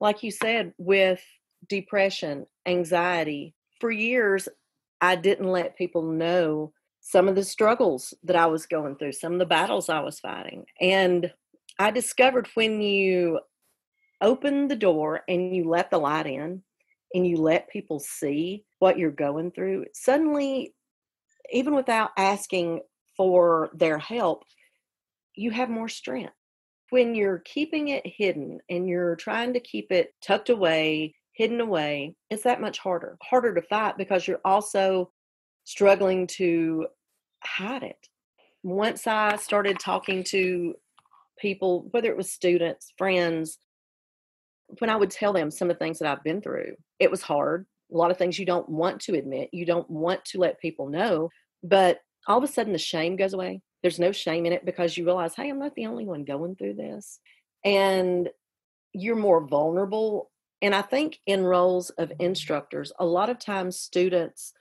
like 0.00 0.22
you 0.22 0.30
said, 0.30 0.72
with 0.78 1.22
depression, 1.68 2.46
anxiety. 2.66 3.54
For 3.80 3.90
years, 3.90 4.48
I 5.00 5.16
didn't 5.16 5.48
let 5.48 5.76
people 5.76 6.02
know 6.02 6.72
some 7.00 7.28
of 7.28 7.34
the 7.34 7.44
struggles 7.44 8.14
that 8.22 8.36
I 8.36 8.46
was 8.46 8.66
going 8.66 8.96
through, 8.96 9.12
some 9.12 9.32
of 9.32 9.38
the 9.38 9.46
battles 9.46 9.88
I 9.88 10.00
was 10.00 10.20
fighting. 10.20 10.66
And 10.80 11.32
I 11.78 11.90
discovered 11.90 12.48
when 12.54 12.80
you 12.80 13.40
open 14.20 14.68
the 14.68 14.76
door 14.76 15.22
and 15.28 15.54
you 15.54 15.68
let 15.68 15.90
the 15.90 15.98
light 15.98 16.26
in 16.26 16.62
and 17.12 17.26
you 17.26 17.36
let 17.36 17.68
people 17.68 17.98
see 17.98 18.64
what 18.78 18.98
you're 18.98 19.10
going 19.10 19.50
through, 19.50 19.86
suddenly, 19.92 20.74
even 21.52 21.74
without 21.74 22.10
asking 22.16 22.80
for 23.16 23.70
their 23.74 23.98
help, 23.98 24.44
you 25.34 25.50
have 25.50 25.68
more 25.68 25.88
strength. 25.88 26.32
When 26.92 27.14
you're 27.14 27.38
keeping 27.38 27.88
it 27.88 28.02
hidden 28.04 28.60
and 28.68 28.86
you're 28.86 29.16
trying 29.16 29.54
to 29.54 29.60
keep 29.60 29.90
it 29.90 30.12
tucked 30.20 30.50
away 30.50 31.14
hidden 31.32 31.58
away, 31.62 32.16
it's 32.28 32.42
that 32.42 32.60
much 32.60 32.78
harder. 32.78 33.16
Harder 33.22 33.54
to 33.54 33.62
fight 33.62 33.96
because 33.96 34.28
you're 34.28 34.42
also 34.44 35.10
struggling 35.64 36.26
to 36.26 36.88
hide 37.42 37.82
it. 37.82 37.96
Once 38.62 39.06
I 39.06 39.36
started 39.36 39.78
talking 39.78 40.22
to 40.24 40.74
people, 41.38 41.88
whether 41.92 42.10
it 42.10 42.16
was 42.18 42.30
students, 42.30 42.92
friends, 42.98 43.56
when 44.80 44.90
I 44.90 44.96
would 44.96 45.10
tell 45.10 45.32
them 45.32 45.50
some 45.50 45.70
of 45.70 45.78
the 45.78 45.82
things 45.82 45.98
that 46.00 46.12
I've 46.12 46.22
been 46.22 46.42
through, 46.42 46.74
it 46.98 47.10
was 47.10 47.22
hard. 47.22 47.64
A 47.90 47.96
lot 47.96 48.10
of 48.10 48.18
things 48.18 48.38
you 48.38 48.44
don't 48.44 48.68
want 48.68 49.00
to 49.04 49.14
admit, 49.14 49.48
you 49.50 49.64
don't 49.64 49.88
want 49.88 50.26
to 50.26 50.38
let 50.38 50.60
people 50.60 50.90
know, 50.90 51.30
but 51.62 52.00
all 52.26 52.36
of 52.36 52.44
a 52.44 52.48
sudden 52.48 52.74
the 52.74 52.78
shame 52.78 53.16
goes 53.16 53.32
away. 53.32 53.62
There's 53.82 53.98
no 53.98 54.12
shame 54.12 54.46
in 54.46 54.52
it 54.52 54.64
because 54.64 54.96
you 54.96 55.04
realize, 55.04 55.34
hey, 55.34 55.50
I'm 55.50 55.58
not 55.58 55.74
the 55.74 55.86
only 55.86 56.06
one 56.06 56.24
going 56.24 56.56
through 56.56 56.74
this. 56.74 57.18
And 57.64 58.28
you're 58.92 59.16
more 59.16 59.46
vulnerable 59.46 60.30
and 60.62 60.76
I 60.76 60.82
think 60.82 61.18
in 61.26 61.42
roles 61.42 61.90
of 61.90 62.12
instructors, 62.20 62.92
a 63.00 63.04
lot 63.04 63.28
of 63.28 63.40
times 63.40 63.76
students 63.76 64.52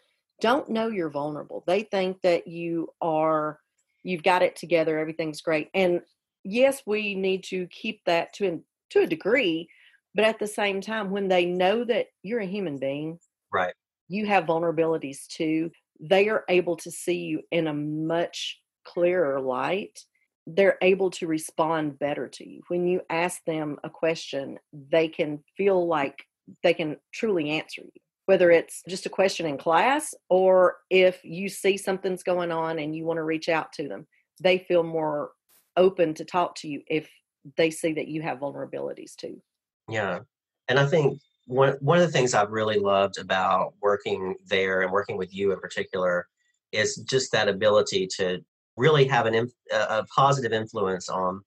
don't 0.42 0.68
know 0.68 0.88
you're 0.88 1.12
vulnerable. 1.12 1.64
They 1.68 1.84
think 1.84 2.22
that 2.24 2.48
you 2.48 2.88
are, 3.00 3.60
you've 4.02 4.24
got 4.24 4.42
it 4.42 4.56
together, 4.56 4.98
everything's 4.98 5.42
great. 5.42 5.70
And 5.76 6.02
yes, 6.44 6.82
we 6.88 7.14
need 7.14 7.44
to 7.46 7.68
keep 7.68 8.04
that 8.06 8.34
to, 8.34 8.64
to 8.90 9.02
a 9.02 9.08
degree, 9.08 9.70
but 10.16 10.26
at 10.26 10.40
the 10.40 10.48
same 10.48 10.82
time, 10.82 11.12
when 11.12 11.28
they 11.28 11.46
know 11.46 11.84
that 11.86 12.08
you're 12.24 12.40
a 12.40 12.48
human 12.48 12.80
being, 12.80 13.20
right, 13.54 13.76
you 14.08 14.26
have 14.26 14.46
vulnerabilities 14.46 15.28
too, 15.28 15.70
they 16.00 16.30
are 16.30 16.44
able 16.50 16.76
to 16.78 16.90
see 16.90 17.20
you 17.20 17.44
in 17.52 17.68
a 17.68 17.74
much 17.74 18.60
clearer 18.84 19.40
light 19.40 20.00
they're 20.48 20.78
able 20.82 21.10
to 21.12 21.28
respond 21.28 22.00
better 22.00 22.28
to 22.28 22.48
you. 22.48 22.62
When 22.68 22.88
you 22.88 23.02
ask 23.10 23.44
them 23.46 23.78
a 23.84 23.90
question, 23.90 24.58
they 24.74 25.08
can 25.08 25.44
feel 25.56 25.88
like 25.88 26.26
they 26.64 26.74
can 26.74 26.98
truly 27.14 27.52
answer 27.52 27.82
you. 27.82 28.02
Whether 28.26 28.52
it's 28.52 28.82
just 28.88 29.06
a 29.06 29.10
question 29.10 29.46
in 29.46 29.58
class 29.58 30.14
or 30.30 30.78
if 30.90 31.20
you 31.24 31.50
see 31.50 31.78
something's 31.78 32.24
going 32.24 32.52
on 32.52 32.80
and 32.80 32.96
you 32.96 33.06
want 33.06 33.18
to 33.18 33.24
reach 33.24 33.50
out 33.50 33.74
to 33.74 33.88
them, 33.88 34.08
they 34.42 34.58
feel 34.58 34.84
more 34.84 35.32
open 35.78 36.14
to 36.16 36.26
talk 36.26 36.56
to 36.56 36.68
you 36.68 36.82
if 36.88 37.10
they 37.58 37.70
see 37.70 37.94
that 37.94 38.08
you 38.08 38.22
have 38.22 38.40
vulnerabilities 38.40 39.16
too. 39.16 39.42
Yeah. 39.90 40.20
And 40.68 40.80
I 40.80 40.86
think 40.86 41.20
one 41.48 41.74
one 41.82 42.00
of 42.00 42.06
the 42.06 42.12
things 42.12 42.34
I've 42.34 42.52
really 42.52 42.78
loved 42.78 43.18
about 43.18 43.74
working 43.82 44.36
there 44.48 44.82
and 44.82 44.92
working 44.92 45.18
with 45.18 45.34
you 45.34 45.52
in 45.52 45.60
particular 45.60 46.28
is 46.72 46.98
just 47.10 47.32
that 47.32 47.50
ability 47.50 48.08
to 48.18 48.40
really 48.82 49.06
have 49.06 49.28
an, 49.28 49.48
a 49.72 50.04
positive 50.16 50.52
influence 50.52 51.08
on 51.08 51.42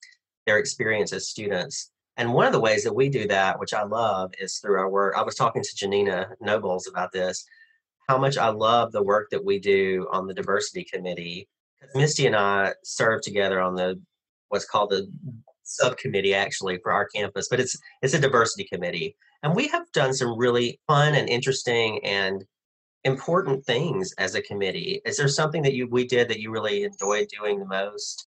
their 0.47 0.59
experience 0.59 1.13
as 1.13 1.29
students. 1.29 1.91
And 2.17 2.33
one 2.33 2.47
of 2.47 2.53
the 2.53 2.61
ways 2.61 2.85
that 2.85 2.95
we 2.95 3.09
do 3.09 3.27
that, 3.27 3.59
which 3.59 3.75
I 3.75 3.83
love, 3.83 4.33
is 4.39 4.59
through 4.59 4.79
our 4.79 4.89
work. 4.89 5.15
I 5.17 5.23
was 5.23 5.35
talking 5.35 5.63
to 5.63 5.77
Janina 5.77 6.29
Nobles 6.41 6.87
about 6.87 7.11
this, 7.13 7.45
how 8.09 8.19
much 8.19 8.39
I 8.39 8.51
love 8.51 8.93
the 8.93 9.03
work 9.03 9.31
that 9.31 9.45
we 9.45 9.59
do 9.59 10.07
on 10.13 10.29
the 10.29 10.35
diversity 10.35 10.85
committee. 10.85 11.49
Misty 11.95 12.27
and 12.27 12.37
I 12.37 12.75
serve 12.85 13.23
together 13.23 13.61
on 13.61 13.75
the 13.75 14.01
what's 14.49 14.65
called 14.65 14.91
the 14.91 15.11
subcommittee 15.65 16.35
actually 16.35 16.79
for 16.83 16.93
our 16.93 17.07
campus, 17.09 17.49
but 17.49 17.59
it's 17.59 17.77
it's 18.01 18.15
a 18.15 18.21
diversity 18.21 18.65
committee. 18.73 19.17
And 19.43 19.55
we 19.55 19.67
have 19.69 19.91
done 19.93 20.15
some 20.15 20.39
really 20.39 20.81
fun 20.87 21.15
and 21.15 21.29
interesting 21.29 22.03
and 22.05 22.45
important 23.05 23.65
things 23.65 24.13
as 24.19 24.35
a 24.35 24.43
committee. 24.43 25.01
Is 25.05 25.17
there 25.17 25.29
something 25.29 25.63
that 25.63 25.75
you 25.75 25.87
we 25.87 26.07
did 26.07 26.29
that 26.29 26.41
you 26.41 26.51
really 26.51 26.85
enjoyed 26.85 27.29
doing 27.29 27.59
the 27.61 27.67
most? 27.67 28.27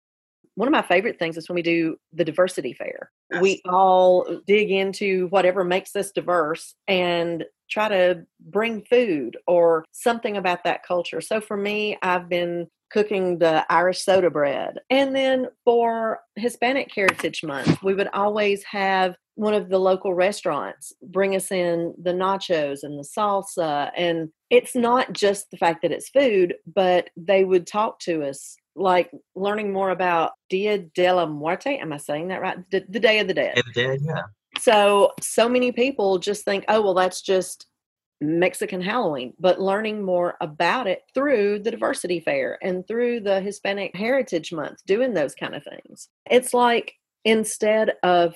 One 0.55 0.69
of 0.69 0.73
my 0.73 0.83
favorite 0.83 1.19
things 1.19 1.37
is 1.37 1.49
when 1.49 1.55
we 1.55 1.63
do 1.63 1.97
the 2.13 2.25
diversity 2.25 2.73
fair. 2.73 3.11
Yes. 3.31 3.43
We 3.43 3.63
all 3.65 4.41
dig 4.47 4.71
into 4.71 5.29
whatever 5.29 5.63
makes 5.63 5.95
us 5.95 6.11
diverse 6.11 6.75
and 6.89 7.45
try 7.71 7.89
to 7.89 8.25
bring 8.41 8.83
food 8.83 9.37
or 9.47 9.85
something 9.93 10.37
about 10.37 10.65
that 10.65 10.83
culture. 10.85 11.21
So 11.21 11.41
for 11.41 11.57
me, 11.57 11.97
I've 12.03 12.29
been 12.29 12.67
cooking 12.91 13.39
the 13.39 13.71
Irish 13.71 14.03
soda 14.03 14.31
bread. 14.31 14.79
And 14.91 15.15
then 15.15 15.49
for 15.65 16.21
Hispanic 16.37 16.91
Heritage 16.95 17.45
Month, 17.45 17.83
we 17.83 17.95
would 17.95 18.09
always 18.13 18.65
have 18.65 19.15
one 19.39 19.55
of 19.55 19.69
the 19.69 19.79
local 19.79 20.15
restaurants 20.15 20.93
bring 21.01 21.37
us 21.37 21.53
in 21.53 21.95
the 22.03 22.13
nachos 22.13 22.81
and 22.83 22.99
the 22.99 23.09
salsa 23.17 23.93
and 23.97 24.31
it's 24.51 24.75
not 24.75 25.13
just 25.13 25.49
the 25.53 25.57
fact 25.57 25.83
that 25.83 25.93
it's 25.93 26.09
food 26.09 26.57
but 26.67 27.09
they 27.17 27.45
would 27.45 27.65
talk 27.65 28.01
to 28.01 28.25
us 28.25 28.57
like 28.75 29.13
learning 29.37 29.73
more 29.73 29.91
about 29.91 30.33
dia 30.51 30.79
de 30.79 31.13
la 31.13 31.25
muerte. 31.25 31.79
Am 31.79 31.93
i 31.93 31.97
saying 31.97 32.29
that 32.29 32.41
right? 32.41 32.59
The, 32.73 32.85
the 32.89 32.99
day 32.99 33.21
of 33.21 33.29
the 33.29 33.35
dead. 33.35 33.57
The 33.57 33.73
dead 33.73 34.01
yeah. 34.03 34.23
So 34.59 35.13
so 35.21 35.49
many 35.49 35.71
people 35.71 36.19
just 36.19 36.45
think 36.45 36.65
oh 36.67 36.83
well 36.83 36.95
that's 36.95 37.23
just 37.23 37.67
mexican 38.21 38.81
halloween 38.81 39.33
but 39.39 39.61
learning 39.61 40.05
more 40.05 40.37
about 40.41 40.89
it 40.89 41.03
through 41.15 41.61
the 41.61 41.71
diversity 41.71 42.19
fair 42.19 42.59
and 42.61 42.85
through 42.89 43.21
the 43.21 43.41
hispanic 43.41 43.95
heritage 43.95 44.53
month 44.53 44.85
doing 44.85 45.15
those 45.15 45.37
kind 45.37 45.55
of 45.55 45.63
things. 45.63 46.09
It's 46.29 46.53
like 46.53 46.95
instead 47.25 47.93
of 48.03 48.35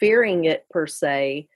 fearing 0.00 0.46
it 0.46 0.66
per 0.70 0.86
se, 0.86 1.46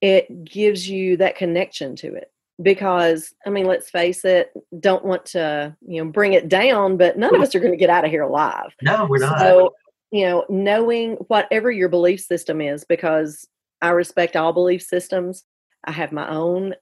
it 0.00 0.44
gives 0.44 0.88
you 0.88 1.16
that 1.16 1.36
connection 1.36 1.96
to 1.96 2.14
it. 2.14 2.30
Because 2.62 3.34
I 3.44 3.50
mean, 3.50 3.66
let's 3.66 3.90
face 3.90 4.24
it, 4.24 4.52
don't 4.78 5.04
want 5.04 5.24
to, 5.26 5.76
you 5.84 6.04
know, 6.04 6.10
bring 6.10 6.34
it 6.34 6.48
down, 6.48 6.96
but 6.96 7.18
none 7.18 7.34
of 7.34 7.42
us 7.42 7.52
are 7.54 7.60
going 7.60 7.72
to 7.72 7.76
get 7.76 7.90
out 7.90 8.04
of 8.04 8.12
here 8.12 8.22
alive. 8.22 8.72
No, 8.80 9.06
we're 9.10 9.18
not. 9.18 9.40
So, 9.40 9.74
you 10.12 10.26
know, 10.26 10.44
knowing 10.48 11.14
whatever 11.26 11.72
your 11.72 11.88
belief 11.88 12.20
system 12.20 12.60
is, 12.60 12.84
because 12.84 13.48
I 13.82 13.90
respect 13.90 14.36
all 14.36 14.52
belief 14.52 14.82
systems. 14.82 15.42
I 15.84 15.90
have 15.90 16.12
my 16.12 16.28
own. 16.30 16.74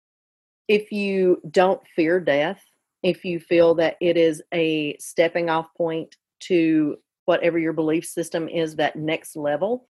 If 0.68 0.92
you 0.92 1.40
don't 1.50 1.80
fear 1.96 2.20
death, 2.20 2.62
if 3.02 3.24
you 3.24 3.40
feel 3.40 3.74
that 3.76 3.96
it 4.00 4.16
is 4.16 4.42
a 4.52 4.96
stepping 4.98 5.48
off 5.48 5.72
point 5.74 6.16
to 6.40 6.98
whatever 7.24 7.58
your 7.58 7.72
belief 7.72 8.04
system 8.04 8.48
is, 8.48 8.76
that 8.76 8.96
next 8.96 9.36
level, 9.36 9.88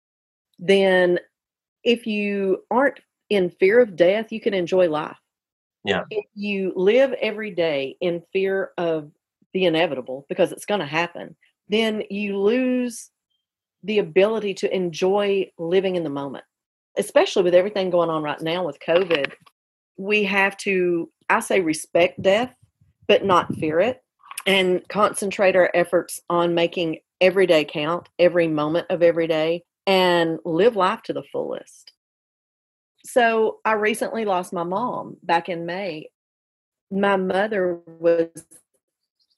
then 0.60 1.20
if 1.84 2.05
you 2.05 2.64
aren't 2.70 2.99
in 3.30 3.49
fear 3.49 3.82
of 3.82 3.95
death, 3.95 4.32
you 4.32 4.41
can 4.41 4.53
enjoy 4.53 4.89
life. 4.89 5.18
Yeah. 5.86 6.03
If 6.12 6.26
you 6.36 6.74
live 6.76 7.14
every 7.14 7.51
day 7.51 7.95
in 8.01 8.22
fear 8.34 8.72
of 8.78 9.10
the 9.53 9.66
inevitable, 9.66 10.26
because 10.28 10.51
it's 10.51 10.66
going 10.66 10.82
to 10.82 10.86
happen, 10.86 11.36
then 11.70 12.03
you 12.10 12.38
lose 12.38 13.10
the 13.84 13.99
ability 13.99 14.53
to 14.55 14.76
enjoy 14.76 15.49
living 15.57 15.95
in 15.95 16.03
the 16.03 16.10
moment, 16.10 16.43
especially 16.97 17.43
with 17.43 17.55
everything 17.55 17.89
going 17.89 18.10
on 18.10 18.22
right 18.22 18.41
now 18.41 18.66
with 18.66 18.78
COVID. 18.86 19.32
We 19.95 20.26
have 20.26 20.57
to, 20.57 21.10
I 21.30 21.39
say, 21.39 21.62
respect 21.62 22.22
death, 22.22 22.53
but 23.07 23.24
not 23.24 23.55
fear 23.55 23.80
it. 23.80 24.03
and 24.45 24.82
concentrate 24.89 25.55
our 25.55 25.70
efforts 25.74 26.22
on 26.30 26.53
making 26.53 26.99
every 27.22 27.45
day 27.45 27.66
count, 27.66 28.10
every 28.18 28.47
moment 28.47 28.88
of 28.89 29.03
every 29.03 29.28
day, 29.28 29.64
and 29.89 30.37
live 30.45 30.75
life 30.75 31.01
to 31.01 31.13
the 31.13 31.23
fullest. 31.31 31.93
So 33.03 33.57
I 33.65 33.73
recently 33.73 34.23
lost 34.23 34.53
my 34.53 34.61
mom 34.61 35.17
back 35.23 35.49
in 35.49 35.65
May. 35.65 36.11
My 36.91 37.15
mother 37.15 37.79
was 37.87 38.29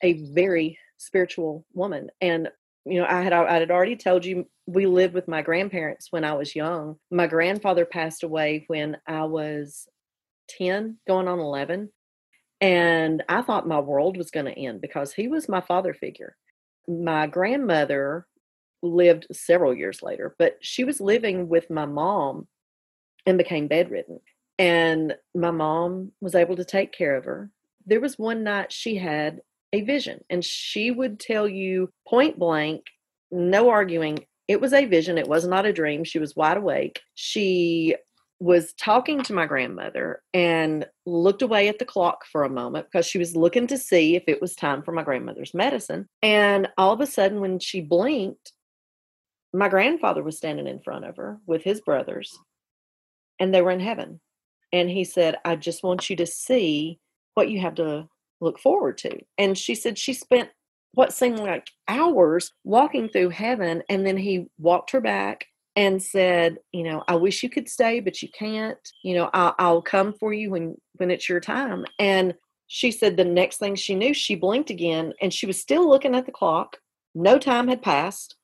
a 0.04 0.14
very 0.34 0.78
spiritual 0.98 1.66
woman 1.74 2.10
and 2.22 2.50
you 2.86 3.00
know 3.00 3.08
i 3.10 3.22
had 3.22 3.34
i 3.34 3.58
had 3.58 3.72
already 3.72 3.96
told 3.96 4.24
you 4.24 4.46
we 4.68 4.86
lived 4.86 5.16
with 5.16 5.28
my 5.28 5.42
grandparents 5.42 6.08
when 6.12 6.24
i 6.24 6.34
was 6.34 6.56
young 6.56 6.96
my 7.10 7.26
grandfather 7.26 7.86
passed 7.86 8.22
away 8.22 8.64
when 8.68 8.96
i 9.08 9.24
was 9.24 9.88
10 10.50 10.98
going 11.08 11.28
on 11.28 11.40
11 11.40 11.90
and 12.62 13.24
i 13.28 13.42
thought 13.42 13.68
my 13.68 13.80
world 13.80 14.16
was 14.16 14.30
going 14.30 14.46
to 14.46 14.60
end 14.60 14.80
because 14.80 15.12
he 15.12 15.28
was 15.28 15.50
my 15.50 15.62
father 15.62 15.94
figure 15.94 16.36
my 16.88 17.26
grandmother 17.26 18.28
lived 18.82 19.28
several 19.32 19.74
years 19.74 20.02
later 20.02 20.36
but 20.40 20.58
she 20.62 20.84
was 20.84 21.00
living 21.00 21.48
with 21.48 21.70
my 21.70 21.86
mom 21.86 22.48
and 23.26 23.38
became 23.38 23.68
bedridden 23.68 24.20
and 24.58 25.16
my 25.36 25.52
mom 25.52 26.12
was 26.20 26.36
able 26.36 26.56
to 26.56 26.66
take 26.66 26.92
care 26.92 27.16
of 27.16 27.26
her 27.26 27.50
there 27.86 28.00
was 28.00 28.18
one 28.18 28.44
night 28.44 28.72
she 28.72 28.96
had 28.96 29.42
a 29.74 29.82
vision. 29.82 30.24
And 30.30 30.44
she 30.44 30.92
would 30.92 31.20
tell 31.20 31.48
you 31.48 31.90
point 32.08 32.38
blank, 32.38 32.86
no 33.32 33.70
arguing, 33.70 34.26
it 34.48 34.60
was 34.60 34.74
a 34.74 34.86
vision. 34.86 35.18
It 35.18 35.28
was 35.28 35.48
not 35.48 35.66
a 35.66 35.74
dream. 35.74 36.04
She 36.04 36.20
was 36.20 36.36
wide 36.36 36.58
awake. 36.58 37.02
She 37.16 37.96
was 38.40 38.74
talking 38.74 39.22
to 39.22 39.34
my 39.34 39.46
grandmother 39.46 40.22
and 40.34 40.86
looked 41.06 41.44
away 41.44 41.70
at 41.70 41.78
the 41.78 41.86
clock 41.86 42.26
for 42.26 42.44
a 42.44 42.50
moment 42.50 42.88
because 42.92 43.06
she 43.06 43.20
was 43.20 43.36
looking 43.36 43.68
to 43.68 43.78
see 43.78 44.16
if 44.16 44.24
it 44.28 44.42
was 44.42 44.56
time 44.56 44.82
for 44.82 44.92
my 44.92 45.04
grandmother's 45.04 45.54
medicine. 45.54 46.08
And 46.24 46.68
all 46.78 46.92
of 46.92 47.02
a 47.02 47.06
sudden, 47.06 47.40
when 47.40 47.60
she 47.60 47.82
blinked, 47.82 48.52
my 49.54 49.68
grandfather 49.70 50.24
was 50.24 50.38
standing 50.38 50.68
in 50.68 50.80
front 50.80 51.06
of 51.06 51.18
her 51.18 51.40
with 51.46 51.64
his 51.64 51.82
brothers, 51.82 52.38
and 53.40 53.54
they 53.54 53.62
were 53.62 53.72
in 53.72 53.80
heaven. 53.80 54.20
And 54.74 54.90
he 54.90 55.04
said, 55.04 55.36
I 55.44 55.56
just 55.58 55.84
want 55.84 56.10
you 56.10 56.16
to 56.18 56.26
see 56.26 57.00
what 57.34 57.50
you 57.50 57.60
have 57.60 57.76
to 57.76 58.08
look 58.40 58.60
forward 58.60 58.98
to. 59.00 59.20
And 59.38 59.58
she 59.58 59.76
said 59.76 59.98
she 59.98 60.14
spent 60.14 60.50
what 60.94 61.14
seemed 61.14 61.40
like 61.40 61.68
hours 61.88 62.52
walking 62.64 63.10
through 63.10 63.30
heaven. 63.30 63.84
And 63.90 64.06
then 64.06 64.18
he 64.18 64.48
walked 64.58 64.92
her 64.92 65.02
back 65.02 65.46
and 65.76 66.02
said, 66.02 66.58
you 66.74 66.84
know, 66.84 67.04
I 67.08 67.16
wish 67.16 67.44
you 67.44 67.50
could 67.50 67.70
stay, 67.70 68.00
but 68.00 68.22
you 68.22 68.30
can't. 68.30 68.78
You 69.04 69.16
know, 69.16 69.30
I'll, 69.34 69.56
I'll 69.58 69.82
come 69.82 70.14
for 70.14 70.34
you 70.34 70.52
when 70.52 70.76
when 70.96 71.12
it's 71.12 71.30
your 71.30 71.40
time. 71.40 71.86
And 72.00 72.34
she 72.68 72.92
said 72.92 73.18
the 73.18 73.26
next 73.26 73.58
thing 73.58 73.76
she 73.76 73.96
knew, 73.96 74.14
she 74.14 74.36
blinked 74.36 74.70
again, 74.70 75.14
and 75.22 75.34
she 75.34 75.46
was 75.46 75.60
still 75.60 75.90
looking 75.90 76.16
at 76.16 76.26
the 76.26 76.32
clock. 76.32 76.78
No 77.14 77.38
time 77.38 77.68
had 77.68 77.82
passed. 77.82 78.36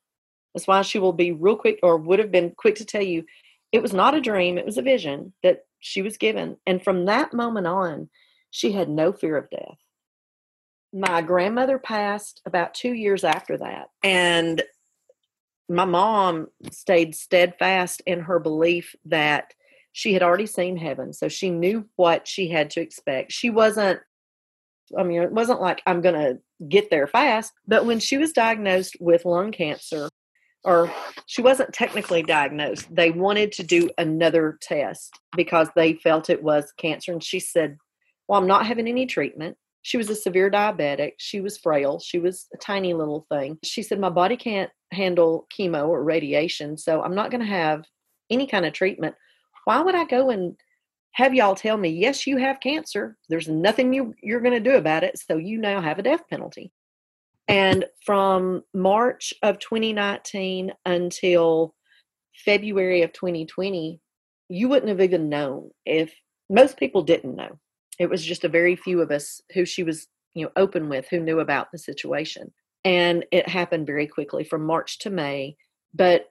That's 0.58 0.68
why 0.68 0.82
she 0.82 1.00
will 1.00 1.14
be 1.14 1.32
real 1.32 1.56
quick, 1.56 1.80
or 1.84 1.98
would 1.98 2.20
have 2.20 2.32
been 2.32 2.54
quick 2.58 2.76
to 2.76 2.86
tell 2.86 3.04
you, 3.04 3.24
it 3.72 3.82
was 3.82 3.94
not 3.94 4.16
a 4.16 4.22
dream; 4.22 4.58
it 4.58 4.66
was 4.66 4.78
a 4.78 4.82
vision 4.82 5.34
that 5.44 5.66
she 5.80 6.02
was 6.02 6.18
given. 6.18 6.58
And 6.66 6.84
from 6.84 7.06
that 7.06 7.34
moment 7.34 7.68
on, 7.68 8.10
she 8.50 8.72
had 8.72 8.90
no 8.90 9.14
fear 9.14 9.38
of 9.38 9.50
death 9.50 9.78
my 10.94 11.22
grandmother 11.22 11.78
passed 11.78 12.42
about 12.46 12.74
two 12.74 12.94
years 12.94 13.24
after 13.24 13.58
that. 13.58 13.90
And 14.04 14.64
my 15.70 15.86
mom 15.86 16.48
stayed 16.72 17.14
steadfast 17.16 18.02
in 18.06 18.22
her 18.22 18.40
belief 18.40 18.96
that 19.06 19.54
she 19.92 20.14
had 20.14 20.24
already 20.24 20.46
seen 20.46 20.78
heaven. 20.78 21.14
So 21.14 21.28
she 21.28 21.50
knew 21.50 21.88
what 21.96 22.28
she 22.28 22.50
had 22.50 22.70
to 22.72 22.82
expect. 22.82 23.32
She 23.32 23.50
wasn't, 23.50 24.00
I 24.98 25.04
mean, 25.04 25.22
it 25.22 25.32
wasn't 25.32 25.62
like 25.62 25.82
I'm 25.86 26.02
going 26.02 26.16
to 26.16 26.40
get 26.70 26.90
there 26.90 27.08
fast. 27.08 27.52
But 27.68 27.86
when 27.86 28.00
she 28.00 28.18
was 28.18 28.32
diagnosed 28.32 28.96
with 29.00 29.26
lung 29.26 29.52
cancer, 29.52 30.10
or 30.68 30.92
she 31.28 31.42
wasn't 31.42 31.74
technically 31.74 32.22
diagnosed, 32.22 32.94
they 32.94 33.10
wanted 33.10 33.54
to 33.54 33.64
do 33.64 33.90
another 33.98 34.58
test 34.62 35.18
because 35.36 35.70
they 35.76 35.94
felt 35.94 36.30
it 36.30 36.44
was 36.44 36.74
cancer. 36.78 37.14
And 37.14 37.24
she 37.24 37.40
said, 37.40 37.78
Well, 38.28 38.40
I'm 38.40 38.48
not 38.48 38.66
having 38.66 38.88
any 38.88 39.06
treatment. 39.06 39.58
She 39.82 39.96
was 39.96 40.10
a 40.10 40.16
severe 40.16 40.52
diabetic. 40.52 41.14
She 41.20 41.40
was 41.40 41.58
frail. 41.58 42.00
She 42.00 42.20
was 42.20 42.48
a 42.54 42.58
tiny 42.58 42.94
little 42.94 43.26
thing. 43.32 43.58
She 43.64 43.82
said, 43.82 44.00
My 44.00 44.10
body 44.10 44.36
can't 44.36 44.70
handle 44.92 45.48
chemo 45.58 45.88
or 45.88 46.04
radiation, 46.04 46.78
so 46.78 47.02
I'm 47.02 47.16
not 47.16 47.32
going 47.32 47.42
to 47.42 47.48
have 47.48 47.86
any 48.30 48.46
kind 48.46 48.66
of 48.66 48.74
treatment. 48.74 49.16
Why 49.64 49.82
would 49.82 49.96
I 49.96 50.04
go 50.04 50.32
and 50.32 50.58
have 51.14 51.34
y'all 51.34 51.56
tell 51.56 51.78
me, 51.78 51.90
Yes, 51.90 52.28
you 52.28 52.36
have 52.38 52.60
cancer. 52.60 53.16
There's 53.30 53.48
nothing 53.48 53.94
you, 53.94 54.14
you're 54.22 54.42
going 54.42 54.62
to 54.62 54.70
do 54.70 54.76
about 54.76 55.06
it. 55.06 55.18
So 55.18 55.38
you 55.38 55.60
now 55.60 55.80
have 55.80 55.98
a 55.98 56.04
death 56.04 56.28
penalty. 56.30 56.74
And 57.48 57.86
from 58.06 58.64
March 58.74 59.34
of 59.42 59.60
2019 59.60 60.74
until 60.86 61.74
February 62.46 63.02
of 63.04 63.14
2020, 63.14 64.02
you 64.50 64.70
wouldn't 64.70 64.90
have 64.90 65.02
even 65.02 65.30
known 65.30 65.72
if 65.86 66.14
most 66.50 66.78
people 66.78 67.02
didn't 67.02 67.36
know. 67.36 67.60
It 68.00 68.10
was 68.10 68.24
just 68.24 68.44
a 68.44 68.50
very 68.50 68.76
few 68.76 69.02
of 69.02 69.12
us 69.12 69.42
who 69.54 69.66
she 69.66 69.84
was 69.84 70.08
you 70.34 70.46
know 70.46 70.52
open 70.56 70.88
with 70.88 71.08
who 71.10 71.20
knew 71.20 71.40
about 71.40 71.72
the 71.72 71.78
situation. 71.78 72.52
And 72.86 73.26
it 73.32 73.50
happened 73.50 73.88
very 73.88 74.08
quickly 74.08 74.44
from 74.44 74.66
march 74.66 75.00
to 75.00 75.10
may. 75.10 75.56
But 75.94 76.26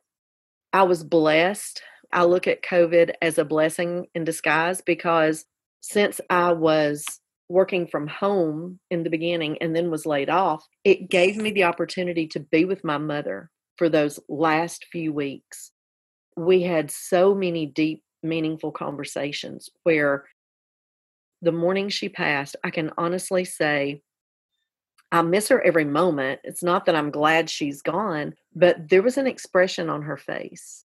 i 0.72 0.82
was 0.82 1.02
blessed. 1.02 1.82
I 2.12 2.24
look 2.24 2.46
at 2.46 2.62
covid 2.62 3.12
as 3.20 3.38
a 3.38 3.44
blessing 3.44 4.06
in 4.14 4.24
disguise 4.24 4.80
because 4.80 5.44
since 5.80 6.20
i 6.30 6.52
was 6.52 7.04
working 7.48 7.86
from 7.86 8.06
home 8.06 8.78
in 8.90 9.02
the 9.02 9.10
beginning 9.10 9.56
and 9.60 9.74
then 9.74 9.90
was 9.90 10.04
laid 10.06 10.28
off 10.28 10.66
it 10.84 11.08
gave 11.08 11.36
me 11.36 11.50
the 11.52 11.64
opportunity 11.64 12.26
to 12.26 12.40
be 12.40 12.64
with 12.64 12.82
my 12.82 12.98
mother 12.98 13.50
for 13.76 13.88
those 13.88 14.18
last 14.28 14.86
few 14.90 15.12
weeks 15.12 15.70
we 16.36 16.62
had 16.62 16.90
so 16.90 17.34
many 17.34 17.66
deep 17.66 18.02
meaningful 18.22 18.70
conversations 18.70 19.70
where 19.84 20.24
the 21.42 21.52
morning 21.52 21.88
she 21.88 22.08
passed, 22.08 22.56
I 22.64 22.70
can 22.70 22.90
honestly 22.98 23.44
say 23.44 24.02
I 25.12 25.22
miss 25.22 25.48
her 25.48 25.62
every 25.62 25.84
moment. 25.84 26.40
It's 26.42 26.62
not 26.62 26.84
that 26.86 26.96
I'm 26.96 27.10
glad 27.10 27.48
she's 27.48 27.80
gone, 27.80 28.34
but 28.54 28.88
there 28.88 29.02
was 29.02 29.16
an 29.16 29.26
expression 29.26 29.88
on 29.88 30.02
her 30.02 30.16
face. 30.16 30.84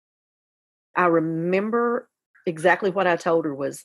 I 0.96 1.06
remember 1.06 2.08
exactly 2.44 2.90
what 2.90 3.06
I 3.06 3.16
told 3.16 3.44
her 3.44 3.54
was, 3.54 3.84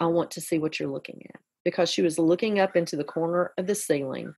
I 0.00 0.06
want 0.06 0.32
to 0.32 0.40
see 0.40 0.58
what 0.58 0.80
you're 0.80 0.88
looking 0.88 1.22
at 1.32 1.40
because 1.64 1.90
she 1.90 2.02
was 2.02 2.18
looking 2.18 2.60
up 2.60 2.76
into 2.76 2.96
the 2.96 3.04
corner 3.04 3.52
of 3.58 3.66
the 3.66 3.74
ceiling. 3.74 4.34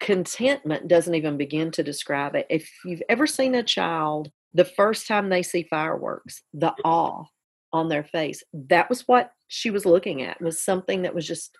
Contentment 0.00 0.88
doesn't 0.88 1.14
even 1.14 1.36
begin 1.36 1.70
to 1.72 1.82
describe 1.82 2.34
it. 2.34 2.46
If 2.48 2.70
you've 2.84 3.02
ever 3.08 3.26
seen 3.26 3.54
a 3.54 3.62
child 3.62 4.30
the 4.54 4.64
first 4.64 5.06
time 5.06 5.28
they 5.28 5.42
see 5.42 5.62
fireworks, 5.64 6.42
the 6.54 6.72
awe 6.84 7.24
on 7.72 7.88
their 7.88 8.04
face, 8.04 8.42
that 8.52 8.88
was 8.88 9.06
what 9.06 9.32
she 9.48 9.70
was 9.70 9.84
looking 9.84 10.22
at 10.22 10.40
was 10.40 10.60
something 10.62 11.02
that 11.02 11.14
was 11.14 11.26
just 11.26 11.56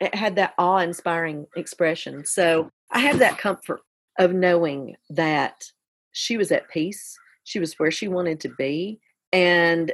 it 0.00 0.14
had 0.14 0.34
that 0.36 0.54
awe-inspiring 0.58 1.46
expression. 1.54 2.24
So 2.26 2.70
I 2.90 2.98
have 2.98 3.20
that 3.20 3.38
comfort 3.38 3.80
of 4.18 4.32
knowing 4.32 4.96
that 5.10 5.62
she 6.10 6.36
was 6.36 6.50
at 6.50 6.68
peace. 6.70 7.16
She 7.44 7.60
was 7.60 7.78
where 7.78 7.92
she 7.92 8.08
wanted 8.08 8.40
to 8.40 8.48
be. 8.58 8.98
And 9.32 9.92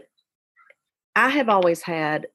I 1.14 1.28
have 1.28 1.50
always 1.50 1.82
had 1.82 2.26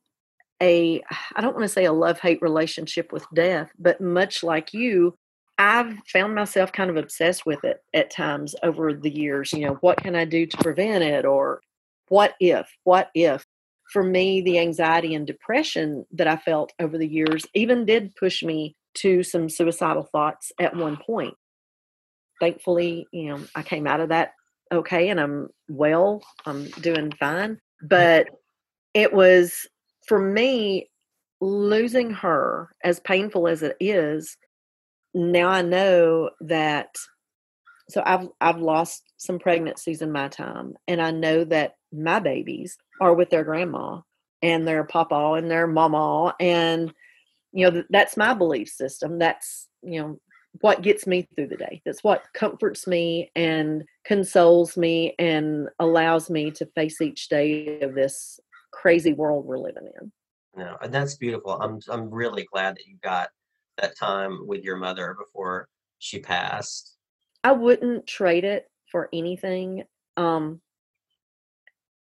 a, 0.64 1.02
I 1.36 1.42
don't 1.42 1.54
want 1.54 1.64
to 1.64 1.70
say 1.70 1.86
a 1.86 1.94
love 1.94 2.20
hate 2.20 2.42
relationship 2.42 3.12
with 3.12 3.26
death, 3.34 3.70
but 3.78 4.02
much 4.02 4.44
like 4.44 4.74
you, 4.74 5.16
I've 5.58 5.96
found 6.08 6.34
myself 6.34 6.72
kind 6.72 6.90
of 6.90 6.98
obsessed 6.98 7.46
with 7.46 7.64
it 7.64 7.84
at 7.94 8.10
times 8.10 8.56
over 8.64 8.94
the 8.94 9.12
years. 9.12 9.54
You 9.54 9.68
know, 9.68 9.78
what 9.82 10.02
can 10.02 10.16
I 10.16 10.26
do 10.26 10.46
to 10.46 10.58
prevent 10.58 11.04
it? 11.04 11.26
Or 11.26 11.62
what 12.08 12.34
if, 12.40 12.68
what 12.84 13.10
if? 13.14 13.46
for 13.94 14.04
me, 14.04 14.42
the 14.42 14.60
anxiety 14.60 15.14
and 15.14 15.28
depression 15.28 16.06
that 16.12 16.28
I 16.28 16.38
felt 16.38 16.74
over 16.80 16.98
the 16.98 17.08
years 17.08 17.46
even 17.54 17.86
did 17.86 18.16
push 18.16 18.44
me 18.44 18.76
to 18.96 19.24
some 19.24 19.50
suicidal 19.50 20.04
thoughts 20.04 20.52
at 20.60 20.76
one 20.76 20.98
point. 20.98 21.36
Thankfully, 22.40 23.08
you 23.12 23.30
know, 23.30 23.44
I 23.56 23.62
came 23.62 23.88
out 23.88 24.00
of 24.00 24.10
that 24.10 24.32
okay 24.72 25.10
and 25.10 25.20
I'm 25.20 25.50
well, 25.70 26.24
I'm 26.46 26.70
doing 26.82 27.12
fine. 27.20 27.56
Mm-hmm. 27.56 27.88
But 27.88 28.28
it 28.94 29.14
was 29.14 29.68
for 30.08 30.20
me 30.20 30.90
losing 31.42 32.12
her, 32.12 32.70
as 32.84 33.00
painful 33.00 33.48
as 33.48 33.64
it 33.64 33.76
is, 33.80 34.38
now 35.14 35.50
I 35.50 35.62
know 35.62 36.32
that 36.42 36.96
so 37.90 38.02
I've 38.06 38.30
I've 38.40 38.60
lost 38.60 39.04
some 39.18 39.40
pregnancies 39.40 40.02
in 40.02 40.12
my 40.12 40.30
time 40.30 40.74
and 40.88 41.02
I 41.02 41.12
know 41.12 41.44
that 41.46 41.76
my 41.92 42.20
babies 42.20 42.78
are 43.02 43.14
with 43.14 43.30
their 43.30 43.44
grandma 43.44 44.00
and 44.42 44.68
their 44.68 44.84
papa 44.86 45.34
and 45.34 45.52
their 45.52 45.68
mama 45.68 46.34
and 46.40 46.94
you 47.52 47.70
know 47.70 47.84
that's 47.90 48.18
my 48.18 48.34
belief 48.34 48.70
system. 48.70 49.20
That's 49.20 49.68
you 49.82 50.02
know 50.02 50.20
what 50.62 50.82
gets 50.82 51.06
me 51.06 51.28
through 51.36 51.48
the 51.48 51.58
day. 51.58 51.82
That's 51.86 52.04
what 52.04 52.26
comforts 52.34 52.88
me 52.88 53.32
and 53.36 53.84
consoles 54.06 54.78
me 54.78 55.16
and 55.20 55.68
allows 55.80 56.30
me 56.30 56.52
to 56.52 56.66
face 56.68 57.02
each 57.02 57.28
day 57.30 57.82
of 57.82 57.96
this 57.96 58.40
crazy 58.74 59.14
world 59.14 59.46
we're 59.46 59.58
living 59.58 59.88
in 60.02 60.12
no 60.56 60.76
and 60.82 60.94
that's 60.94 61.16
beautiful 61.16 61.54
i'm 61.62 61.80
i'm 61.90 62.10
really 62.10 62.46
glad 62.52 62.76
that 62.76 62.86
you 62.86 62.98
got 63.02 63.30
that 63.78 63.98
time 63.98 64.46
with 64.48 64.64
your 64.64 64.78
mother 64.78 65.16
before 65.18 65.68
she 66.00 66.20
passed? 66.20 66.96
I 67.44 67.52
wouldn't 67.54 68.08
trade 68.08 68.44
it 68.44 68.70
for 68.92 69.10
anything. 69.14 69.84
Um, 70.18 70.62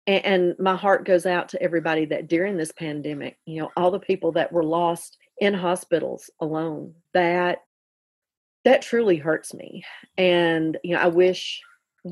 and, 0.06 0.24
and 0.24 0.54
my 0.58 0.76
heart 0.76 1.04
goes 1.04 1.26
out 1.26 1.48
to 1.50 1.62
everybody 1.62 2.04
that 2.06 2.28
during 2.28 2.56
this 2.56 2.72
pandemic, 2.72 3.38
you 3.44 3.60
know, 3.60 3.70
all 3.76 3.90
the 3.90 3.98
people 3.98 4.32
that 4.32 4.52
were 4.52 4.64
lost 4.64 5.18
in 5.38 5.54
hospitals 5.54 6.30
alone. 6.40 6.94
That 7.12 7.58
that 8.64 8.82
truly 8.82 9.16
hurts 9.16 9.54
me, 9.54 9.84
and 10.16 10.76
you 10.82 10.94
know, 10.94 11.00
I 11.00 11.08
wish 11.08 11.60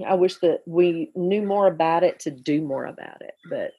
I 0.07 0.15
wish 0.15 0.37
that 0.37 0.61
we 0.67 1.11
knew 1.15 1.43
more 1.43 1.67
about 1.67 2.03
it 2.03 2.21
to 2.21 2.31
do 2.31 2.63
more 2.63 2.87
about 2.87 3.23
it. 3.23 3.35
But 3.49 3.71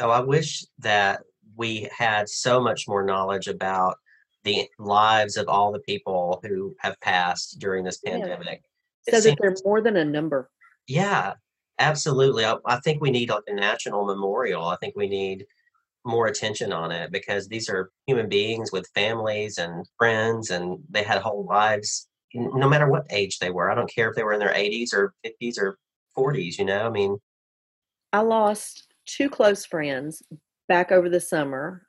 oh, 0.00 0.10
I 0.10 0.20
wish 0.20 0.64
that 0.78 1.22
we 1.56 1.88
had 1.96 2.28
so 2.28 2.60
much 2.60 2.86
more 2.86 3.02
knowledge 3.02 3.48
about 3.48 3.96
the 4.44 4.68
lives 4.78 5.36
of 5.36 5.48
all 5.48 5.72
the 5.72 5.80
people 5.80 6.40
who 6.42 6.76
have 6.80 7.00
passed 7.00 7.58
during 7.58 7.84
this 7.84 7.98
pandemic. 7.98 8.62
Yeah. 9.06 9.18
So 9.18 9.28
that 9.28 9.38
they're 9.40 9.54
more 9.64 9.80
than 9.80 9.96
a 9.96 10.04
number. 10.04 10.50
Yeah, 10.86 11.34
absolutely. 11.78 12.44
I, 12.44 12.56
I 12.64 12.76
think 12.80 13.00
we 13.00 13.10
need 13.10 13.30
like 13.30 13.42
a 13.48 13.54
national 13.54 14.04
memorial. 14.04 14.64
I 14.64 14.76
think 14.76 14.94
we 14.96 15.08
need 15.08 15.46
more 16.04 16.28
attention 16.28 16.72
on 16.72 16.92
it 16.92 17.10
because 17.10 17.48
these 17.48 17.68
are 17.68 17.90
human 18.06 18.28
beings 18.28 18.70
with 18.70 18.88
families 18.94 19.58
and 19.58 19.84
friends 19.98 20.50
and 20.50 20.78
they 20.88 21.02
had 21.02 21.20
whole 21.20 21.44
lives 21.46 22.08
no 22.34 22.68
matter 22.68 22.88
what 22.88 23.06
age 23.10 23.38
they 23.38 23.50
were. 23.50 23.70
I 23.70 23.74
don't 23.74 23.92
care 23.92 24.08
if 24.08 24.16
they 24.16 24.22
were 24.22 24.32
in 24.32 24.38
their 24.38 24.54
80s 24.54 24.92
or 24.92 25.14
50s 25.24 25.58
or 25.58 25.78
40s, 26.16 26.58
you 26.58 26.64
know? 26.64 26.86
I 26.86 26.90
mean, 26.90 27.18
I 28.12 28.20
lost 28.20 28.85
two 29.06 29.30
close 29.30 29.64
friends 29.64 30.22
back 30.68 30.92
over 30.92 31.08
the 31.08 31.20
summer, 31.20 31.86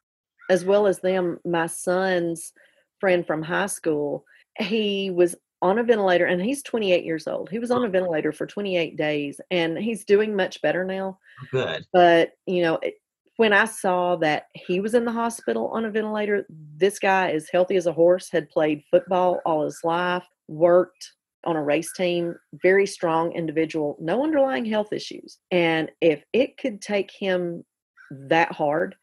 as 0.50 0.64
well 0.64 0.88
as 0.88 1.00
them, 1.00 1.40
my 1.46 1.68
son's 1.68 2.54
friend 3.00 3.26
from 3.26 3.42
high 3.42 3.66
school. 3.66 4.24
He 4.60 5.10
was 5.10 5.36
on 5.62 5.80
a 5.80 5.84
ventilator 5.84 6.26
and 6.26 6.42
he's 6.42 6.64
28 6.64 7.04
years 7.04 7.28
old. 7.28 7.50
He 7.50 7.60
was 7.60 7.72
on 7.72 7.84
a 7.84 7.90
ventilator 7.90 8.32
for 8.32 8.46
28 8.46 8.96
days 8.96 9.42
and 9.50 9.78
he's 9.78 10.06
doing 10.06 10.36
much 10.36 10.62
better 10.62 10.84
now. 10.84 11.18
Oh, 11.42 11.48
good. 11.52 11.86
But, 11.92 12.32
you 12.46 12.62
know, 12.62 12.76
it, 12.82 12.96
when 13.38 13.54
I 13.54 13.66
saw 13.66 14.16
that 14.18 14.48
he 14.54 14.80
was 14.80 14.94
in 14.94 15.06
the 15.06 15.12
hospital 15.12 15.68
on 15.68 15.86
a 15.86 15.92
ventilator, 15.92 16.46
this 16.50 17.00
guy 17.00 17.30
is 17.30 17.50
healthy 17.52 17.76
as 17.76 17.86
a 17.86 17.94
horse, 17.94 18.30
had 18.32 18.50
played 18.50 18.84
football 18.90 19.42
all 19.46 19.64
his 19.64 19.80
life, 19.84 20.26
worked 20.48 21.14
on 21.48 21.56
a 21.56 21.64
race 21.64 21.92
team, 21.94 22.36
very 22.62 22.86
strong 22.86 23.32
individual, 23.32 23.98
no 24.00 24.22
underlying 24.22 24.66
health 24.66 24.92
issues. 24.92 25.40
And 25.50 25.90
if 26.02 26.24
it 26.34 26.58
could 26.58 26.82
take 26.82 27.10
him 27.18 27.64
that 28.12 28.52
hard, 28.52 28.96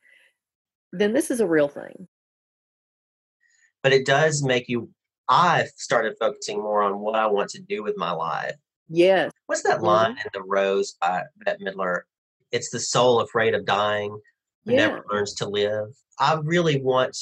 then 0.93 1.15
this 1.15 1.31
is 1.31 1.41
a 1.41 1.47
real 1.47 1.69
thing. 1.69 2.07
But 3.83 3.95
it 3.95 4.05
does 4.07 4.45
make 4.45 4.69
you, 4.69 4.91
I've 5.29 5.69
started 5.77 6.17
focusing 6.21 6.59
more 6.59 6.83
on 6.83 7.01
what 7.01 7.17
I 7.17 7.27
want 7.27 7.49
to 7.51 7.63
do 7.63 7.83
with 7.83 7.97
my 7.97 8.13
life. 8.13 8.55
Yes. 8.89 9.33
What's 9.47 9.63
that 9.63 9.83
line 9.83 10.13
mm-hmm. 10.13 10.19
in 10.19 10.31
The 10.35 10.43
Rose 10.43 10.97
by 11.01 11.23
Bette 11.45 11.65
Midler? 11.65 12.03
It's 12.53 12.71
the 12.71 12.79
soul 12.79 13.21
afraid 13.21 13.55
of 13.55 13.65
dying 13.65 14.19
who 14.67 14.73
yeah. 14.73 14.89
never 14.89 15.05
learns 15.11 15.35
to 15.37 15.49
live. 15.49 15.89
I 16.21 16.39
really 16.43 16.81
want 16.83 17.17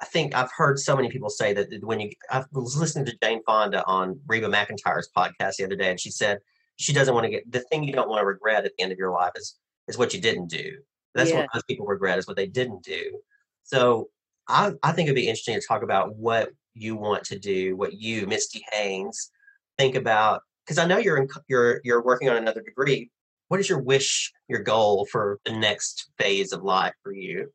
I 0.00 0.04
think 0.04 0.34
I've 0.34 0.50
heard 0.54 0.78
so 0.78 0.94
many 0.94 1.08
people 1.08 1.30
say 1.30 1.52
that 1.54 1.68
when 1.82 2.00
you, 2.00 2.10
I 2.30 2.44
was 2.52 2.76
listening 2.76 3.06
to 3.06 3.16
Jane 3.22 3.40
Fonda 3.46 3.84
on 3.86 4.20
Reba 4.26 4.48
McEntire's 4.48 5.08
podcast 5.16 5.56
the 5.56 5.64
other 5.64 5.76
day, 5.76 5.90
and 5.90 6.00
she 6.00 6.10
said 6.10 6.38
she 6.76 6.92
doesn't 6.92 7.14
want 7.14 7.24
to 7.24 7.30
get 7.30 7.50
the 7.50 7.60
thing 7.60 7.84
you 7.84 7.92
don't 7.92 8.08
want 8.08 8.20
to 8.20 8.26
regret 8.26 8.64
at 8.64 8.72
the 8.76 8.82
end 8.82 8.92
of 8.92 8.98
your 8.98 9.10
life 9.10 9.32
is 9.36 9.56
is 9.88 9.96
what 9.96 10.12
you 10.12 10.20
didn't 10.20 10.48
do. 10.48 10.76
That's 11.14 11.30
yeah. 11.30 11.40
what 11.40 11.48
most 11.54 11.66
people 11.66 11.86
regret 11.86 12.18
is 12.18 12.26
what 12.26 12.36
they 12.36 12.46
didn't 12.46 12.82
do. 12.82 13.18
So 13.64 14.10
I, 14.48 14.72
I 14.82 14.92
think 14.92 15.06
it'd 15.06 15.16
be 15.16 15.28
interesting 15.28 15.58
to 15.58 15.66
talk 15.66 15.82
about 15.82 16.16
what 16.16 16.50
you 16.74 16.94
want 16.96 17.24
to 17.24 17.38
do, 17.38 17.76
what 17.76 17.94
you, 17.94 18.26
Misty 18.26 18.64
Haynes, 18.72 19.30
think 19.78 19.94
about. 19.94 20.42
Because 20.64 20.78
I 20.78 20.86
know 20.86 20.98
you're 20.98 21.16
in, 21.16 21.28
you're 21.48 21.80
you're 21.84 22.02
working 22.02 22.28
on 22.28 22.36
another 22.36 22.60
degree. 22.60 23.10
What 23.48 23.60
is 23.60 23.68
your 23.68 23.80
wish, 23.80 24.32
your 24.48 24.60
goal 24.60 25.06
for 25.10 25.38
the 25.44 25.52
next 25.52 26.10
phase 26.18 26.52
of 26.52 26.64
life 26.64 26.94
for 27.02 27.12
you? 27.12 27.52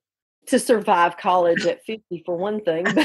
To 0.48 0.60
survive 0.60 1.18
college 1.18 1.66
at 1.66 1.86
50 1.86 2.24
for 2.26 2.36
one 2.36 2.62
thing. 2.62 2.86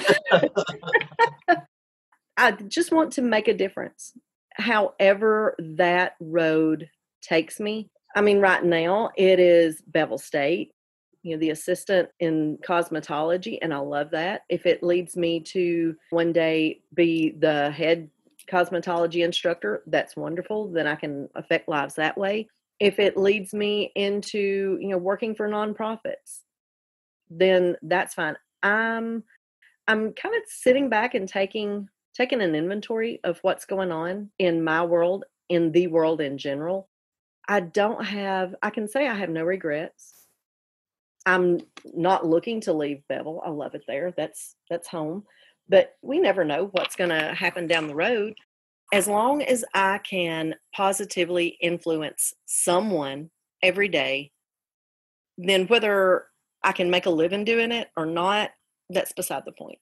I 2.36 2.52
just 2.52 2.92
want 2.92 3.12
to 3.14 3.22
make 3.22 3.48
a 3.48 3.54
difference. 3.54 4.12
However, 4.54 5.54
that 5.58 6.16
road 6.20 6.88
takes 7.22 7.60
me. 7.60 7.90
I 8.14 8.20
mean, 8.20 8.40
right 8.40 8.64
now 8.64 9.10
it 9.16 9.38
is 9.38 9.82
Bevill 9.86 10.18
State, 10.18 10.72
you 11.22 11.34
know, 11.34 11.40
the 11.40 11.50
assistant 11.50 12.08
in 12.20 12.58
cosmetology, 12.66 13.58
and 13.60 13.74
I 13.74 13.78
love 13.78 14.10
that. 14.12 14.42
If 14.48 14.64
it 14.64 14.82
leads 14.82 15.16
me 15.16 15.40
to 15.40 15.94
one 16.10 16.32
day 16.32 16.80
be 16.94 17.36
the 17.38 17.70
head 17.70 18.08
cosmetology 18.50 19.24
instructor, 19.24 19.82
that's 19.86 20.16
wonderful. 20.16 20.68
Then 20.68 20.86
I 20.86 20.94
can 20.94 21.28
affect 21.34 21.68
lives 21.68 21.94
that 21.96 22.16
way. 22.16 22.48
If 22.78 22.98
it 22.98 23.16
leads 23.16 23.52
me 23.52 23.92
into, 23.94 24.78
you 24.80 24.88
know, 24.88 24.98
working 24.98 25.34
for 25.34 25.48
nonprofits, 25.48 26.40
then 27.30 27.76
that's 27.82 28.14
fine. 28.14 28.36
I'm 28.62 29.24
I'm 29.88 30.12
kind 30.12 30.34
of 30.34 30.42
sitting 30.46 30.88
back 30.88 31.14
and 31.14 31.28
taking 31.28 31.88
taking 32.14 32.40
an 32.40 32.54
inventory 32.54 33.20
of 33.24 33.38
what's 33.42 33.66
going 33.66 33.92
on 33.92 34.30
in 34.38 34.64
my 34.64 34.82
world, 34.82 35.24
in 35.48 35.70
the 35.72 35.86
world 35.86 36.20
in 36.20 36.38
general. 36.38 36.88
I 37.48 37.60
don't 37.60 38.04
have 38.04 38.54
I 38.62 38.70
can 38.70 38.88
say 38.88 39.06
I 39.06 39.14
have 39.14 39.30
no 39.30 39.44
regrets. 39.44 40.26
I'm 41.26 41.60
not 41.94 42.26
looking 42.26 42.60
to 42.62 42.72
leave 42.72 43.02
Bevill. 43.08 43.42
I 43.44 43.50
love 43.50 43.74
it 43.74 43.84
there. 43.86 44.12
That's 44.16 44.54
that's 44.70 44.88
home. 44.88 45.24
But 45.68 45.96
we 46.02 46.20
never 46.20 46.44
know 46.44 46.68
what's 46.72 46.94
going 46.94 47.10
to 47.10 47.34
happen 47.34 47.66
down 47.66 47.88
the 47.88 47.94
road. 47.94 48.34
As 48.92 49.08
long 49.08 49.42
as 49.42 49.64
I 49.74 49.98
can 49.98 50.54
positively 50.72 51.56
influence 51.60 52.32
someone 52.46 53.30
every 53.62 53.88
day, 53.88 54.30
then 55.36 55.66
whether 55.66 56.26
I 56.66 56.72
can 56.72 56.90
make 56.90 57.06
a 57.06 57.10
living 57.10 57.44
doing 57.44 57.70
it 57.70 57.88
or 57.96 58.04
not, 58.04 58.50
that's 58.90 59.12
beside 59.12 59.44
the 59.46 59.52
point. 59.52 59.78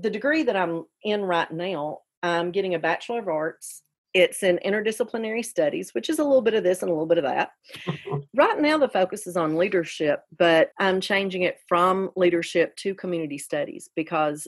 The 0.00 0.08
degree 0.08 0.44
that 0.44 0.54
I'm 0.54 0.84
in 1.02 1.22
right 1.22 1.50
now, 1.50 1.98
I'm 2.22 2.52
getting 2.52 2.74
a 2.74 2.78
Bachelor 2.78 3.18
of 3.18 3.28
Arts. 3.28 3.82
It's 4.14 4.44
in 4.44 4.60
interdisciplinary 4.64 5.44
studies, 5.44 5.92
which 5.92 6.08
is 6.08 6.20
a 6.20 6.24
little 6.24 6.40
bit 6.40 6.54
of 6.54 6.62
this 6.62 6.82
and 6.82 6.88
a 6.88 6.94
little 6.94 7.08
bit 7.08 7.18
of 7.18 7.24
that. 7.24 7.50
right 8.36 8.60
now, 8.60 8.78
the 8.78 8.88
focus 8.88 9.26
is 9.26 9.36
on 9.36 9.56
leadership, 9.56 10.22
but 10.38 10.70
I'm 10.78 11.00
changing 11.00 11.42
it 11.42 11.58
from 11.68 12.10
leadership 12.14 12.76
to 12.76 12.94
community 12.94 13.36
studies 13.36 13.88
because 13.96 14.46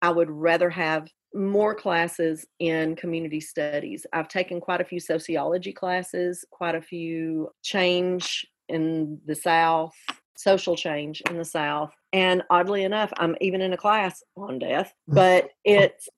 I 0.00 0.10
would 0.10 0.30
rather 0.30 0.70
have 0.70 1.08
more 1.34 1.74
classes 1.74 2.46
in 2.60 2.94
community 2.94 3.40
studies. 3.40 4.06
I've 4.12 4.28
taken 4.28 4.60
quite 4.60 4.80
a 4.80 4.84
few 4.84 5.00
sociology 5.00 5.72
classes, 5.72 6.44
quite 6.52 6.76
a 6.76 6.80
few 6.80 7.50
change 7.64 8.46
in 8.68 9.20
the 9.26 9.34
South, 9.34 9.94
social 10.38 10.76
change 10.76 11.20
in 11.28 11.36
the 11.36 11.44
South. 11.44 11.92
And 12.12 12.42
oddly 12.48 12.84
enough, 12.84 13.12
I'm 13.18 13.36
even 13.40 13.60
in 13.60 13.72
a 13.72 13.76
class 13.76 14.22
on 14.36 14.60
death, 14.60 14.94
mm. 15.10 15.16
but 15.16 15.50
it's 15.64 16.08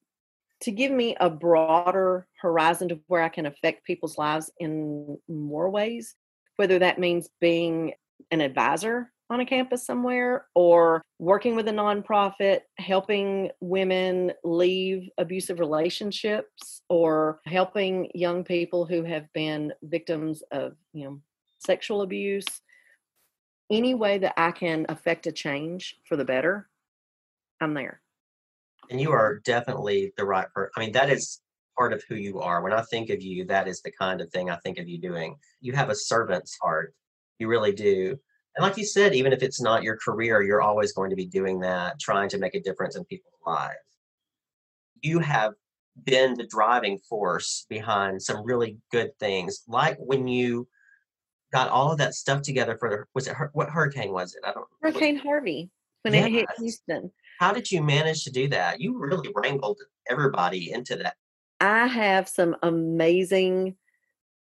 to 0.62 0.70
give 0.70 0.92
me 0.92 1.16
a 1.20 1.30
broader 1.30 2.26
horizon 2.40 2.90
to 2.90 3.00
where 3.06 3.22
I 3.22 3.30
can 3.30 3.46
affect 3.46 3.86
people's 3.86 4.18
lives 4.18 4.50
in 4.58 5.16
more 5.26 5.70
ways, 5.70 6.16
whether 6.56 6.78
that 6.78 6.98
means 6.98 7.30
being 7.40 7.94
an 8.30 8.42
advisor 8.42 9.10
on 9.30 9.40
a 9.40 9.46
campus 9.46 9.86
somewhere 9.86 10.44
or 10.54 11.02
working 11.18 11.56
with 11.56 11.68
a 11.68 11.72
nonprofit, 11.72 12.60
helping 12.76 13.48
women 13.60 14.32
leave 14.44 15.08
abusive 15.16 15.60
relationships 15.60 16.82
or 16.90 17.40
helping 17.46 18.10
young 18.14 18.44
people 18.44 18.84
who 18.84 19.02
have 19.02 19.32
been 19.32 19.72
victims 19.82 20.42
of, 20.50 20.74
you 20.92 21.04
know, 21.04 21.20
sexual 21.58 22.02
abuse 22.02 22.60
any 23.70 23.94
way 23.94 24.18
that 24.18 24.34
I 24.36 24.50
can 24.50 24.86
affect 24.88 25.26
a 25.26 25.32
change 25.32 25.96
for 26.04 26.16
the 26.16 26.24
better, 26.24 26.68
I'm 27.60 27.74
there. 27.74 28.00
And 28.90 29.00
you 29.00 29.12
are 29.12 29.40
definitely 29.44 30.12
the 30.16 30.24
right 30.24 30.52
person. 30.52 30.72
I 30.76 30.80
mean, 30.80 30.92
that 30.92 31.10
is 31.10 31.40
part 31.78 31.92
of 31.92 32.02
who 32.08 32.16
you 32.16 32.40
are. 32.40 32.62
When 32.62 32.72
I 32.72 32.82
think 32.82 33.10
of 33.10 33.22
you, 33.22 33.44
that 33.46 33.68
is 33.68 33.80
the 33.82 33.92
kind 33.92 34.20
of 34.20 34.30
thing 34.30 34.50
I 34.50 34.56
think 34.56 34.78
of 34.78 34.88
you 34.88 34.98
doing. 34.98 35.36
You 35.60 35.72
have 35.74 35.90
a 35.90 35.94
servant's 35.94 36.58
heart. 36.60 36.94
You 37.38 37.48
really 37.48 37.72
do. 37.72 38.18
And 38.56 38.64
like 38.64 38.76
you 38.76 38.84
said, 38.84 39.14
even 39.14 39.32
if 39.32 39.42
it's 39.42 39.60
not 39.60 39.84
your 39.84 39.96
career, 39.96 40.42
you're 40.42 40.60
always 40.60 40.92
going 40.92 41.10
to 41.10 41.16
be 41.16 41.26
doing 41.26 41.60
that, 41.60 42.00
trying 42.00 42.28
to 42.30 42.38
make 42.38 42.54
a 42.54 42.60
difference 42.60 42.96
in 42.96 43.04
people's 43.04 43.40
lives. 43.46 43.78
You 45.02 45.20
have 45.20 45.54
been 46.04 46.34
the 46.34 46.46
driving 46.46 46.98
force 46.98 47.66
behind 47.68 48.20
some 48.20 48.44
really 48.44 48.78
good 48.90 49.16
things, 49.18 49.62
like 49.68 49.96
when 50.00 50.26
you 50.26 50.66
got 51.52 51.68
all 51.68 51.90
of 51.90 51.98
that 51.98 52.14
stuff 52.14 52.42
together 52.42 52.76
for 52.78 53.08
was 53.14 53.26
it 53.26 53.36
what 53.52 53.70
hurricane 53.70 54.12
was 54.12 54.34
it? 54.34 54.42
I 54.44 54.52
don't 54.52 54.66
Hurricane 54.82 55.16
Harvey 55.16 55.70
when 56.02 56.14
yes. 56.14 56.26
it 56.26 56.32
hit 56.32 56.48
Houston. 56.58 57.10
How 57.38 57.52
did 57.52 57.70
you 57.70 57.82
manage 57.82 58.24
to 58.24 58.30
do 58.30 58.48
that? 58.48 58.80
You 58.80 58.98
really 58.98 59.30
wrangled 59.34 59.80
everybody 60.08 60.72
into 60.72 60.96
that. 60.96 61.14
I 61.60 61.86
have 61.86 62.28
some 62.28 62.56
amazing 62.62 63.76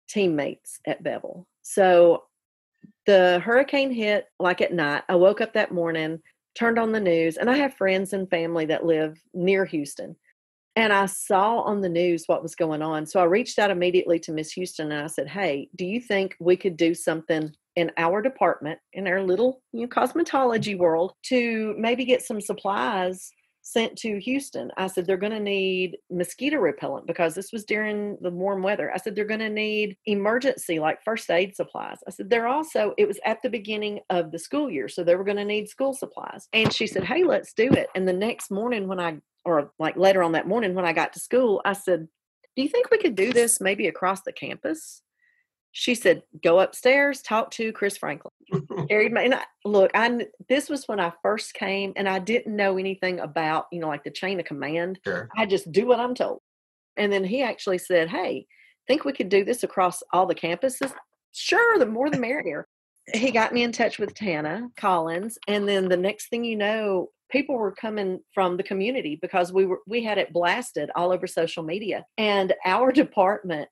teammates 0.08 0.80
at 0.86 1.02
Bevill. 1.02 1.46
So 1.62 2.24
the 3.06 3.40
hurricane 3.40 3.92
hit 3.92 4.26
like 4.38 4.60
at 4.60 4.72
night. 4.72 5.04
I 5.08 5.16
woke 5.16 5.40
up 5.40 5.52
that 5.54 5.72
morning. 5.72 6.20
turned 6.54 6.78
on 6.78 6.92
the 6.92 7.00
news, 7.00 7.36
and 7.36 7.48
I 7.48 7.56
have 7.56 7.74
friends 7.74 8.12
and 8.12 8.28
family 8.28 8.66
that 8.66 8.84
live 8.84 9.20
near 9.32 9.64
Houston. 9.64 10.16
And 10.76 10.92
I 10.92 11.06
saw 11.06 11.60
on 11.60 11.80
the 11.80 11.88
news 11.88 12.24
what 12.26 12.42
was 12.42 12.54
going 12.54 12.80
on. 12.80 13.06
So 13.06 13.20
I 13.20 13.24
reached 13.24 13.58
out 13.58 13.70
immediately 13.70 14.18
to 14.20 14.32
Miss 14.32 14.52
Houston 14.52 14.92
and 14.92 15.02
I 15.02 15.08
said, 15.08 15.28
Hey, 15.28 15.68
do 15.76 15.84
you 15.84 16.00
think 16.00 16.36
we 16.38 16.56
could 16.56 16.76
do 16.76 16.94
something 16.94 17.52
in 17.76 17.90
our 17.96 18.20
department, 18.20 18.78
in 18.92 19.06
our 19.06 19.22
little 19.22 19.62
you 19.72 19.82
know, 19.82 19.88
cosmetology 19.88 20.76
world, 20.76 21.12
to 21.24 21.74
maybe 21.78 22.04
get 22.04 22.22
some 22.22 22.40
supplies 22.40 23.32
sent 23.62 23.96
to 23.96 24.18
Houston. 24.18 24.70
I 24.76 24.86
said, 24.86 25.06
they're 25.06 25.16
going 25.16 25.32
to 25.32 25.40
need 25.40 25.98
mosquito 26.10 26.58
repellent 26.58 27.06
because 27.06 27.34
this 27.34 27.52
was 27.52 27.64
during 27.64 28.16
the 28.20 28.30
warm 28.30 28.62
weather. 28.62 28.90
I 28.92 28.96
said, 28.96 29.14
they're 29.14 29.24
going 29.24 29.40
to 29.40 29.50
need 29.50 29.96
emergency, 30.06 30.78
like 30.78 31.02
first 31.04 31.30
aid 31.30 31.54
supplies. 31.54 31.98
I 32.06 32.10
said, 32.10 32.30
they're 32.30 32.48
also, 32.48 32.94
it 32.98 33.06
was 33.06 33.20
at 33.24 33.38
the 33.42 33.50
beginning 33.50 34.00
of 34.10 34.32
the 34.32 34.38
school 34.38 34.70
year. 34.70 34.88
So 34.88 35.04
they 35.04 35.14
were 35.14 35.24
going 35.24 35.36
to 35.36 35.44
need 35.44 35.68
school 35.68 35.92
supplies. 35.92 36.48
And 36.52 36.72
she 36.72 36.86
said, 36.86 37.04
hey, 37.04 37.22
let's 37.22 37.52
do 37.52 37.70
it. 37.72 37.88
And 37.94 38.08
the 38.08 38.12
next 38.12 38.50
morning, 38.50 38.88
when 38.88 39.00
I, 39.00 39.18
or 39.44 39.72
like 39.78 39.96
later 39.96 40.22
on 40.22 40.32
that 40.32 40.48
morning 40.48 40.74
when 40.74 40.84
I 40.84 40.92
got 40.92 41.12
to 41.14 41.20
school, 41.20 41.60
I 41.64 41.72
said, 41.72 42.08
do 42.56 42.62
you 42.62 42.68
think 42.68 42.90
we 42.90 42.98
could 42.98 43.14
do 43.14 43.32
this 43.32 43.60
maybe 43.60 43.86
across 43.86 44.22
the 44.22 44.32
campus? 44.32 45.02
she 45.72 45.94
said, 45.94 46.22
"Go 46.42 46.60
upstairs, 46.60 47.22
talk 47.22 47.50
to 47.52 47.72
Chris 47.72 47.96
Franklin." 47.96 48.32
Carried 48.88 49.12
my 49.12 49.22
and 49.22 49.34
I, 49.34 49.44
look. 49.64 49.90
I 49.94 50.26
this 50.48 50.68
was 50.68 50.88
when 50.88 51.00
I 51.00 51.12
first 51.22 51.54
came, 51.54 51.92
and 51.96 52.08
I 52.08 52.18
didn't 52.18 52.56
know 52.56 52.76
anything 52.78 53.20
about 53.20 53.66
you 53.70 53.80
know 53.80 53.88
like 53.88 54.04
the 54.04 54.10
chain 54.10 54.40
of 54.40 54.46
command. 54.46 54.98
Sure. 55.04 55.28
I 55.36 55.46
just 55.46 55.70
do 55.70 55.86
what 55.86 56.00
I'm 56.00 56.14
told. 56.14 56.40
And 56.96 57.12
then 57.12 57.24
he 57.24 57.42
actually 57.42 57.78
said, 57.78 58.08
"Hey, 58.08 58.46
think 58.86 59.04
we 59.04 59.12
could 59.12 59.28
do 59.28 59.44
this 59.44 59.62
across 59.62 60.02
all 60.12 60.26
the 60.26 60.34
campuses?" 60.34 60.92
Sure, 61.32 61.78
the 61.78 61.86
more 61.86 62.10
the 62.10 62.18
merrier. 62.18 62.66
he 63.14 63.30
got 63.30 63.52
me 63.52 63.62
in 63.62 63.70
touch 63.70 63.98
with 63.98 64.14
Tana 64.14 64.68
Collins, 64.76 65.38
and 65.46 65.68
then 65.68 65.88
the 65.88 65.96
next 65.96 66.28
thing 66.28 66.44
you 66.44 66.56
know, 66.56 67.10
people 67.30 67.56
were 67.56 67.72
coming 67.72 68.20
from 68.34 68.56
the 68.56 68.62
community 68.62 69.18
because 69.20 69.52
we 69.52 69.66
were 69.66 69.80
we 69.86 70.02
had 70.02 70.18
it 70.18 70.32
blasted 70.32 70.90
all 70.94 71.12
over 71.12 71.26
social 71.26 71.62
media, 71.62 72.04
and 72.18 72.52
our 72.64 72.92
department 72.92 73.68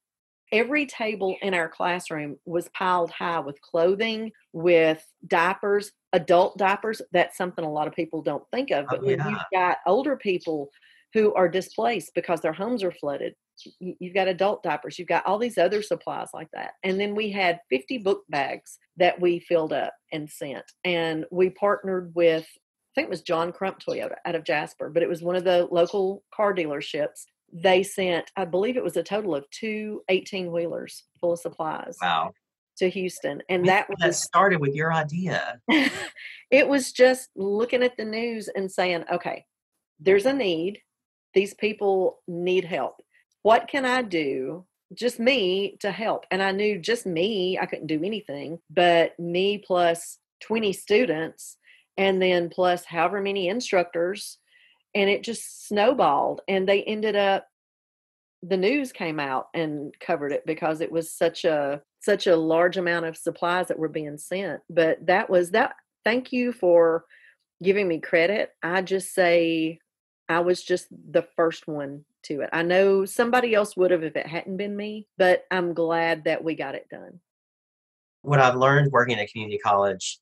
every 0.53 0.87
table 0.87 1.37
in 1.43 1.55
our 1.55 1.69
classroom 1.69 2.37
was 2.47 2.69
piled 2.71 3.11
high 3.11 3.41
with 3.41 3.61
clothing, 3.61 4.33
with 4.53 5.05
diapers, 5.27 5.93
adult 6.13 6.57
diapers. 6.59 7.03
That's 7.13 7.37
something 7.37 7.65
a 7.65 7.71
lot 7.71 7.87
of 7.87 7.95
people 7.95 8.23
don't 8.23 8.45
think 8.53 8.71
of. 8.71 8.87
Oh, 8.87 8.89
but 8.91 9.01
oh, 9.01 9.09
yeah. 9.09 9.25
when 9.25 9.35
you've 9.35 9.43
got 9.53 9.79
older 9.87 10.17
people 10.17 10.71
who 11.15 11.35
are 11.35 11.49
displaced 11.49 12.13
because 12.15 12.41
their 12.41 12.53
homes 12.53 12.83
are 12.83 12.93
flooded, 12.93 13.35
you've 13.81 14.15
got 14.15 14.29
adult 14.29 14.63
diapers, 14.63 14.99
you've 14.99 15.09
got 15.09 15.27
all 15.27 15.39
these 15.39 15.59
other 15.59 15.83
supplies 15.83 16.29
like 16.35 16.49
that. 16.53 16.73
And 16.83 17.01
then 17.01 17.15
we 17.15 17.31
had 17.31 17.61
50 17.71 17.99
book 17.99 18.23
bags 18.29 18.79
that 18.97 19.21
we 19.21 19.41
filled 19.41 19.73
up 19.73 19.95
and 20.13 20.29
sent. 20.29 20.65
And 20.85 21.25
we 21.31 21.51
partnered 21.51 22.13
with 22.15 22.47
think 22.99 23.07
it 23.07 23.11
was 23.11 23.23
John 23.23 23.53
Crump 23.53 23.79
Toyota 23.79 24.17
out 24.27 24.35
of 24.35 24.45
Jasper, 24.45 24.91
but 24.91 25.03
it 25.03 25.09
was 25.09 25.23
one 25.23 25.37
of 25.37 25.45
the 25.45 25.69
local 25.71 26.25
car 26.35 26.53
dealerships 26.53 27.27
they 27.53 27.83
sent, 27.83 28.31
I 28.37 28.45
believe 28.45 28.77
it 28.77 28.85
was 28.85 28.97
a 28.97 29.03
total 29.03 29.35
of 29.35 29.49
two 29.51 30.03
18 30.09 30.53
wheelers 30.53 31.05
full 31.21 31.33
of 31.33 31.39
supplies. 31.39 31.97
Wow. 32.03 32.33
To 32.79 32.91
Houston. 32.91 33.43
And 33.49 33.67
that 33.67 33.89
was 33.89 33.99
that 34.01 34.15
started 34.15 34.61
with 34.61 34.75
your 34.75 34.93
idea. 34.93 35.61
it 36.51 36.69
was 36.69 36.93
just 36.93 37.31
looking 37.35 37.83
at 37.83 37.97
the 37.97 38.05
news 38.05 38.49
and 38.49 38.71
saying, 38.71 39.05
okay, 39.11 39.47
there's 39.99 40.27
a 40.27 40.33
need. 40.33 40.81
These 41.35 41.55
people 41.55 42.21
need 42.29 42.65
help. 42.65 43.03
What 43.43 43.67
can 43.67 43.85
I 43.85 44.03
do 44.03 44.67
just 44.95 45.19
me 45.19 45.77
to 45.81 45.91
help. 45.91 46.25
And 46.31 46.43
I 46.43 46.53
knew 46.53 46.79
just 46.79 47.07
me, 47.07 47.59
I 47.59 47.67
couldn't 47.67 47.89
do 47.89 48.03
anything, 48.03 48.59
but 48.71 49.19
me 49.19 49.59
plus 49.59 50.19
20 50.41 50.73
students, 50.73 51.57
and 51.99 52.23
then 52.23 52.49
plus 52.49 52.85
however 52.85 53.21
many 53.21 53.49
instructors 53.49 54.39
and 54.95 55.11
it 55.11 55.23
just 55.23 55.67
snowballed 55.67 56.41
and 56.49 56.67
they 56.67 56.83
ended 56.85 57.17
up 57.17 57.47
the 58.43 58.57
news 58.57 58.93
came 58.93 59.19
out 59.19 59.49
and 59.53 59.93
covered 60.01 60.33
it 60.33 60.47
because 60.47 60.81
it 60.81 60.91
was 60.91 61.13
such 61.13 61.45
a 61.45 61.83
such 62.01 62.29
a 62.29 62.37
large 62.37 62.77
amount 62.77 63.05
of 63.05 63.17
supplies 63.17 63.67
that 63.67 63.79
were 63.79 63.89
being 63.89 64.17
sent 64.17 64.61
but 64.71 65.05
that 65.05 65.29
was 65.29 65.51
that 65.51 65.75
thank 66.05 66.33
you 66.33 66.53
for 66.53 67.05
giving 67.63 67.89
me 67.89 67.99
credit. 67.99 68.51
I 68.63 68.83
just 68.83 69.13
say 69.13 69.81
i 70.29 70.41
was 70.41 70.63
just 70.63 70.87
the 70.91 71.27
first 71.37 71.67
one 71.67 72.05
to 72.25 72.43
it. 72.43 72.51
I 72.53 72.63
know 72.63 73.05
somebody 73.05 73.55
else 73.55 73.77
would 73.77 73.91
have 73.91 74.03
if 74.03 74.15
it 74.15 74.27
hadn't 74.27 74.57
been 74.57 74.77
me 74.77 75.07
but 75.19 75.45
i'm 75.51 75.75
glad 75.75 76.25
that 76.25 76.45
we 76.45 76.55
got 76.55 76.77
it 76.77 76.89
done. 76.89 77.21
What 78.23 78.39
i've 78.39 78.57
learned 78.57 78.93
working 78.93 79.19
at 79.19 79.31
community 79.33 79.59
college 79.59 80.21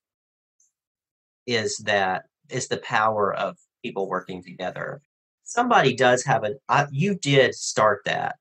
is 1.46 1.78
that 1.78 2.24
is 2.50 2.68
the 2.68 2.78
power 2.78 3.34
of 3.34 3.56
people 3.82 4.08
working 4.08 4.42
together. 4.42 5.00
Somebody 5.44 5.94
does 5.94 6.24
have 6.24 6.44
a, 6.44 6.54
uh, 6.68 6.86
you 6.90 7.14
did 7.14 7.54
start 7.54 8.02
that, 8.04 8.36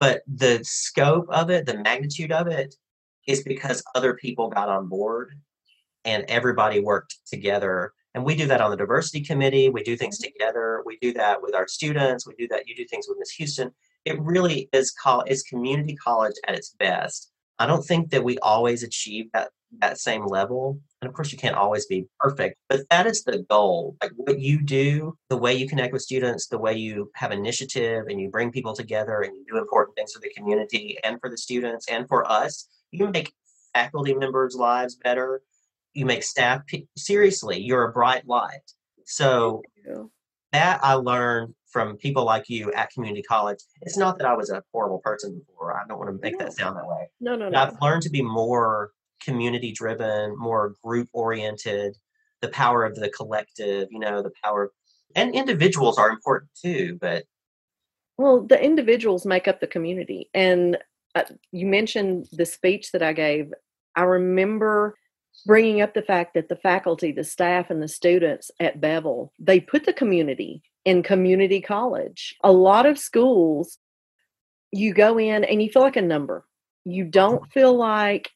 but 0.00 0.22
the 0.26 0.60
scope 0.62 1.26
of 1.30 1.50
it, 1.50 1.66
the 1.66 1.78
magnitude 1.78 2.32
of 2.32 2.46
it, 2.46 2.74
is 3.26 3.42
because 3.42 3.82
other 3.94 4.14
people 4.14 4.48
got 4.48 4.68
on 4.68 4.88
board 4.88 5.32
and 6.04 6.24
everybody 6.28 6.80
worked 6.80 7.16
together. 7.26 7.92
And 8.14 8.24
we 8.24 8.36
do 8.36 8.46
that 8.46 8.60
on 8.60 8.70
the 8.70 8.76
diversity 8.76 9.24
committee. 9.24 9.70
We 9.70 9.82
do 9.82 9.96
things 9.96 10.18
together. 10.18 10.82
We 10.86 10.98
do 11.00 11.12
that 11.14 11.42
with 11.42 11.54
our 11.54 11.66
students. 11.66 12.26
We 12.26 12.34
do 12.34 12.46
that. 12.48 12.68
You 12.68 12.76
do 12.76 12.84
things 12.84 13.06
with 13.08 13.18
Miss 13.18 13.30
Houston. 13.32 13.72
It 14.04 14.20
really 14.20 14.68
is 14.72 14.92
called 14.92 15.24
it's 15.26 15.42
community 15.42 15.96
college 15.96 16.34
at 16.46 16.54
its 16.54 16.76
best. 16.78 17.32
I 17.58 17.66
don't 17.66 17.84
think 17.84 18.10
that 18.10 18.24
we 18.24 18.38
always 18.38 18.82
achieve 18.82 19.30
that 19.32 19.50
that 19.80 19.98
same 19.98 20.24
level. 20.26 20.80
And 21.00 21.08
of 21.08 21.14
course, 21.14 21.32
you 21.32 21.38
can't 21.38 21.56
always 21.56 21.86
be 21.86 22.06
perfect, 22.20 22.56
but 22.68 22.80
that 22.90 23.06
is 23.06 23.24
the 23.24 23.44
goal. 23.50 23.96
Like 24.02 24.12
what 24.16 24.38
you 24.38 24.62
do, 24.62 25.16
the 25.28 25.36
way 25.36 25.54
you 25.54 25.68
connect 25.68 25.92
with 25.92 26.02
students, 26.02 26.46
the 26.46 26.58
way 26.58 26.74
you 26.74 27.10
have 27.14 27.32
initiative 27.32 28.06
and 28.08 28.20
you 28.20 28.30
bring 28.30 28.50
people 28.50 28.74
together 28.74 29.22
and 29.22 29.34
you 29.36 29.44
do 29.48 29.58
important 29.58 29.96
things 29.96 30.12
for 30.12 30.20
the 30.20 30.32
community 30.36 30.98
and 31.04 31.20
for 31.20 31.28
the 31.28 31.38
students 31.38 31.86
and 31.90 32.08
for 32.08 32.30
us, 32.30 32.68
you 32.90 33.08
make 33.08 33.32
faculty 33.74 34.14
members' 34.14 34.54
lives 34.54 34.96
better. 34.96 35.42
You 35.92 36.06
make 36.06 36.22
staff, 36.22 36.62
seriously, 36.96 37.60
you're 37.60 37.84
a 37.84 37.92
bright 37.92 38.26
light. 38.26 38.72
So 39.04 39.62
that 40.54 40.80
I 40.82 40.94
learned 40.94 41.54
from 41.66 41.96
people 41.96 42.24
like 42.24 42.48
you 42.48 42.72
at 42.72 42.90
community 42.90 43.22
college. 43.22 43.58
It's 43.82 43.96
not 43.96 44.18
that 44.18 44.26
I 44.26 44.34
was 44.34 44.50
a 44.50 44.62
horrible 44.72 45.00
person 45.00 45.36
before. 45.36 45.76
I 45.76 45.82
don't 45.88 45.98
want 45.98 46.10
to 46.10 46.22
make 46.22 46.38
no. 46.38 46.44
that 46.44 46.52
sound 46.52 46.76
that 46.76 46.86
way. 46.86 47.08
No, 47.20 47.34
no, 47.34 47.48
no. 47.48 47.58
I've 47.58 47.76
learned 47.82 48.02
to 48.02 48.10
be 48.10 48.22
more 48.22 48.92
community 49.20 49.72
driven, 49.72 50.38
more 50.38 50.74
group 50.84 51.08
oriented, 51.12 51.96
the 52.40 52.48
power 52.48 52.84
of 52.84 52.94
the 52.94 53.08
collective, 53.08 53.88
you 53.90 53.98
know, 53.98 54.22
the 54.22 54.30
power 54.42 54.64
of, 54.64 54.70
and 55.16 55.34
individuals 55.34 55.98
are 55.98 56.10
important 56.10 56.50
too, 56.60 56.98
but 57.00 57.24
well, 58.16 58.42
the 58.42 58.62
individuals 58.62 59.26
make 59.26 59.48
up 59.48 59.60
the 59.60 59.66
community. 59.66 60.30
And 60.34 60.78
uh, 61.16 61.24
you 61.50 61.66
mentioned 61.66 62.28
the 62.30 62.46
speech 62.46 62.92
that 62.92 63.02
I 63.02 63.12
gave. 63.12 63.52
I 63.96 64.02
remember 64.02 64.96
bringing 65.46 65.80
up 65.80 65.94
the 65.94 66.02
fact 66.02 66.34
that 66.34 66.48
the 66.48 66.56
faculty, 66.56 67.12
the 67.12 67.24
staff, 67.24 67.70
and 67.70 67.82
the 67.82 67.88
students 67.88 68.50
at 68.60 68.80
Bevill, 68.80 69.32
they 69.38 69.60
put 69.60 69.84
the 69.84 69.92
community 69.92 70.62
in 70.84 71.02
community 71.02 71.60
college. 71.60 72.36
A 72.42 72.52
lot 72.52 72.86
of 72.86 72.98
schools, 72.98 73.78
you 74.72 74.92
go 74.94 75.18
in 75.18 75.44
and 75.44 75.62
you 75.62 75.70
feel 75.70 75.82
like 75.82 75.96
a 75.96 76.02
number. 76.02 76.44
You 76.84 77.04
don't 77.04 77.42
mm-hmm. 77.42 77.50
feel 77.50 77.76
like 77.76 78.30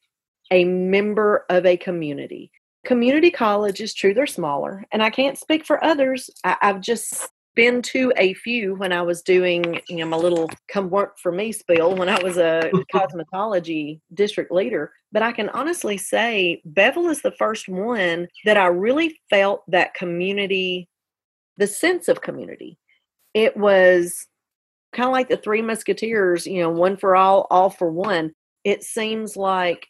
a 0.51 0.65
member 0.65 1.45
of 1.49 1.65
a 1.65 1.77
community. 1.77 2.51
Community 2.85 3.29
college 3.29 3.81
is 3.81 3.93
true, 3.93 4.13
they're 4.13 4.25
smaller, 4.25 4.85
and 4.91 5.03
I 5.03 5.09
can't 5.09 5.37
speak 5.37 5.65
for 5.65 5.83
others. 5.83 6.29
I, 6.43 6.57
have 6.61 6.81
just 6.81 7.27
been 7.59 7.81
to 7.81 8.13
a 8.15 8.33
few 8.35 8.73
when 8.75 8.93
I 8.93 9.01
was 9.01 9.21
doing, 9.21 9.81
you 9.89 9.97
know, 9.97 10.05
my 10.05 10.15
little 10.15 10.49
come 10.69 10.89
work 10.89 11.19
for 11.19 11.29
me 11.29 11.51
spiel 11.51 11.93
when 11.93 12.07
I 12.07 12.17
was 12.23 12.37
a 12.37 12.71
cosmetology 12.95 13.99
district 14.13 14.49
leader. 14.49 14.93
But 15.11 15.23
I 15.23 15.33
can 15.33 15.49
honestly 15.49 15.97
say 15.97 16.61
Bevill 16.63 17.09
is 17.09 17.21
the 17.21 17.33
first 17.33 17.67
one 17.67 18.29
that 18.45 18.55
I 18.55 18.67
really 18.67 19.19
felt 19.29 19.63
that 19.67 19.93
community, 19.93 20.87
the 21.57 21.67
sense 21.67 22.07
of 22.07 22.21
community. 22.21 22.77
It 23.33 23.57
was 23.57 24.25
kind 24.93 25.07
of 25.07 25.11
like 25.11 25.27
the 25.27 25.35
three 25.35 25.61
musketeers, 25.61 26.47
you 26.47 26.61
know, 26.61 26.69
one 26.69 26.95
for 26.95 27.17
all, 27.17 27.45
all 27.51 27.69
for 27.69 27.91
one. 27.91 28.31
It 28.63 28.83
seems 28.83 29.35
like 29.35 29.85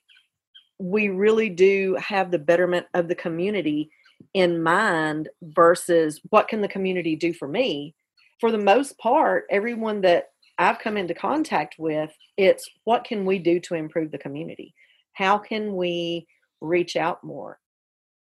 we 0.79 1.09
really 1.09 1.49
do 1.49 1.95
have 1.99 2.31
the 2.31 2.39
betterment 2.39 2.87
of 2.95 3.07
the 3.07 3.15
community 3.15 3.91
in 4.33 4.61
mind 4.61 5.29
versus 5.41 6.21
what 6.29 6.47
can 6.47 6.61
the 6.61 6.67
community 6.67 7.15
do 7.15 7.33
for 7.33 7.47
me. 7.47 7.95
For 8.39 8.51
the 8.51 8.57
most 8.57 8.97
part 8.97 9.45
everyone 9.51 10.01
that 10.01 10.29
i've 10.57 10.79
come 10.79 10.97
into 10.97 11.13
contact 11.13 11.75
with 11.77 12.11
it's 12.37 12.69
what 12.83 13.03
can 13.03 13.25
we 13.25 13.39
do 13.39 13.59
to 13.61 13.75
improve 13.75 14.11
the 14.11 14.17
community? 14.17 14.73
How 15.13 15.37
can 15.37 15.75
we 15.75 16.27
reach 16.61 16.95
out 16.95 17.23
more? 17.23 17.59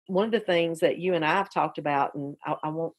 One 0.06 0.26
of 0.26 0.32
the 0.32 0.40
things 0.40 0.80
that 0.80 0.98
you 0.98 1.14
and 1.14 1.24
i 1.24 1.32
have 1.32 1.52
talked 1.52 1.78
about 1.78 2.14
and 2.14 2.36
i, 2.44 2.56
I 2.64 2.68
won't 2.68 2.94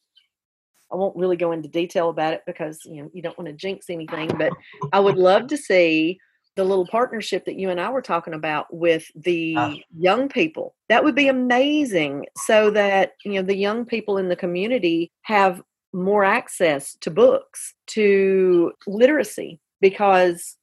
I 0.92 0.96
won't 0.96 1.16
really 1.16 1.36
go 1.36 1.52
into 1.52 1.68
detail 1.68 2.10
about 2.10 2.34
it 2.34 2.42
because 2.46 2.80
you 2.84 3.02
know 3.02 3.10
you 3.14 3.22
don't 3.22 3.36
want 3.38 3.48
to 3.48 3.54
jinx 3.54 3.88
anything, 3.88 4.30
but 4.36 4.52
I 4.92 5.00
would 5.00 5.16
love 5.16 5.46
to 5.48 5.56
see 5.56 6.18
the 6.56 6.64
little 6.64 6.86
partnership 6.86 7.44
that 7.46 7.56
you 7.58 7.70
and 7.70 7.80
I 7.80 7.88
were 7.90 8.02
talking 8.02 8.34
about 8.34 8.72
with 8.74 9.10
the 9.14 9.54
Ah. 9.56 9.74
young 9.98 10.28
people. 10.28 10.74
That 10.88 11.02
would 11.04 11.14
be 11.14 11.28
amazing 11.28 12.26
so 12.36 12.70
that, 12.70 13.12
you 13.24 13.32
know, 13.32 13.42
the 13.42 13.56
young 13.56 13.84
people 13.86 14.18
in 14.18 14.28
the 14.28 14.36
community 14.36 15.10
have 15.22 15.62
more 15.94 16.24
access 16.24 16.94
to 16.96 17.10
books, 17.10 17.74
to 17.88 18.72
literacy 18.86 19.60
because 19.80 20.56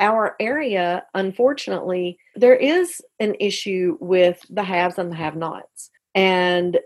our 0.00 0.36
area 0.38 1.04
unfortunately 1.14 2.16
there 2.36 2.54
is 2.54 3.00
an 3.18 3.34
issue 3.40 3.96
with 4.00 4.40
the 4.48 4.62
haves 4.62 4.96
and 4.96 5.10
the 5.10 5.16
have-nots 5.16 5.90
and 6.14 6.78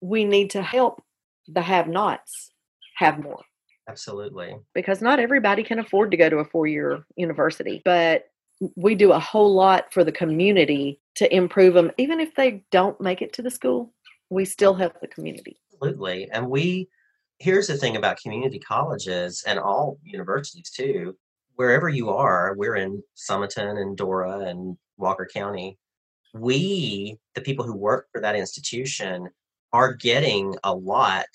we 0.00 0.24
need 0.24 0.50
to 0.50 0.60
help 0.60 1.00
the 1.46 1.62
have-nots 1.62 2.50
have 2.96 3.22
more 3.22 3.42
Absolutely. 3.88 4.56
because 4.74 5.02
not 5.02 5.18
everybody 5.18 5.62
can 5.62 5.78
afford 5.78 6.10
to 6.10 6.16
go 6.16 6.28
to 6.30 6.38
a 6.38 6.44
four 6.44 6.66
year 6.66 7.04
university, 7.16 7.82
but 7.84 8.26
we 8.76 8.94
do 8.94 9.12
a 9.12 9.18
whole 9.18 9.54
lot 9.54 9.92
for 9.92 10.04
the 10.04 10.12
community 10.12 11.00
to 11.16 11.34
improve 11.34 11.74
them. 11.74 11.90
Even 11.98 12.20
if 12.20 12.34
they 12.34 12.64
don't 12.70 13.00
make 13.00 13.20
it 13.20 13.32
to 13.34 13.42
the 13.42 13.50
school, 13.50 13.92
we 14.30 14.44
still 14.44 14.74
help 14.74 15.00
the 15.00 15.08
community. 15.08 15.58
Absolutely. 15.72 16.30
And 16.30 16.48
we, 16.48 16.88
here's 17.38 17.66
the 17.66 17.76
thing 17.76 17.96
about 17.96 18.20
community 18.20 18.58
colleges 18.58 19.44
and 19.46 19.58
all 19.58 19.98
universities 20.02 20.70
too. 20.70 21.16
Wherever 21.56 21.88
you 21.88 22.10
are, 22.10 22.54
we're 22.56 22.76
in 22.76 23.02
Sumiton 23.16 23.80
and 23.80 23.96
Dora 23.96 24.40
and 24.40 24.76
Walker 24.96 25.28
County. 25.32 25.78
We, 26.32 27.18
the 27.34 27.42
people 27.42 27.64
who 27.64 27.76
work 27.76 28.08
for 28.12 28.20
that 28.20 28.34
institution, 28.34 29.28
are 29.74 29.92
getting 29.92 30.54
a 30.62 30.72
lot 30.72 31.26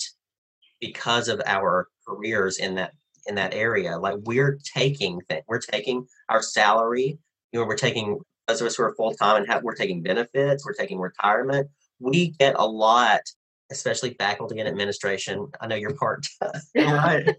because 0.80 1.28
of 1.28 1.41
our 1.45 1.89
careers 2.10 2.57
in 2.57 2.76
that 2.76 2.93
in 3.28 3.36
that 3.36 3.53
area. 3.53 3.97
Like 3.97 4.16
we're 4.24 4.57
taking 4.76 5.22
th- 5.30 5.43
we're 5.47 5.60
taking 5.60 6.05
our 6.30 6.41
salary. 6.41 7.18
You 7.51 7.60
know, 7.60 7.66
we're 7.66 7.76
taking 7.76 8.20
those 8.47 8.62
of 8.62 8.68
us 8.68 8.76
who 8.76 8.84
are 8.84 8.95
full 8.95 9.14
time 9.14 9.38
and 9.38 9.47
have 9.51 9.64
we're 9.64 9.76
taking 9.76 10.01
benefits. 10.01 10.66
We're 10.66 10.74
taking 10.74 10.99
retirement. 10.99 11.70
We 11.99 12.30
get 12.39 12.55
a 12.57 12.66
lot 12.66 13.22
especially 13.72 14.16
faculty 14.16 14.60
and 14.60 14.68
administration. 14.68 15.47
I 15.62 15.68
know 15.68 15.76
you're 15.76 15.93
part 15.93 16.26
time, 16.41 16.62
right? 16.76 17.36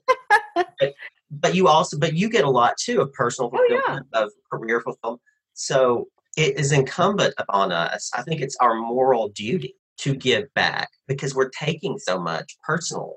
but, 0.54 0.94
but 1.30 1.54
you 1.56 1.66
also, 1.68 1.98
but 1.98 2.14
you 2.14 2.28
get 2.28 2.44
a 2.44 2.50
lot 2.50 2.76
too 2.76 3.00
of 3.00 3.12
personal 3.12 3.50
Oh, 3.52 3.66
yeah. 3.68 3.76
fulfillment, 3.78 4.06
of 4.12 4.30
career 4.52 4.80
fulfillment. 4.80 5.22
So 5.54 6.06
it 6.36 6.56
is 6.56 6.70
incumbent 6.72 7.34
upon 7.38 7.72
us. 7.72 8.10
I 8.14 8.22
think 8.22 8.40
it's 8.40 8.56
our 8.60 8.76
moral 8.76 9.30
duty 9.30 9.74
to 9.98 10.14
give 10.14 10.44
back 10.54 10.88
because 11.08 11.34
we're 11.34 11.50
taking 11.50 11.98
so 11.98 12.18
much 12.18 12.56
personally. 12.62 13.16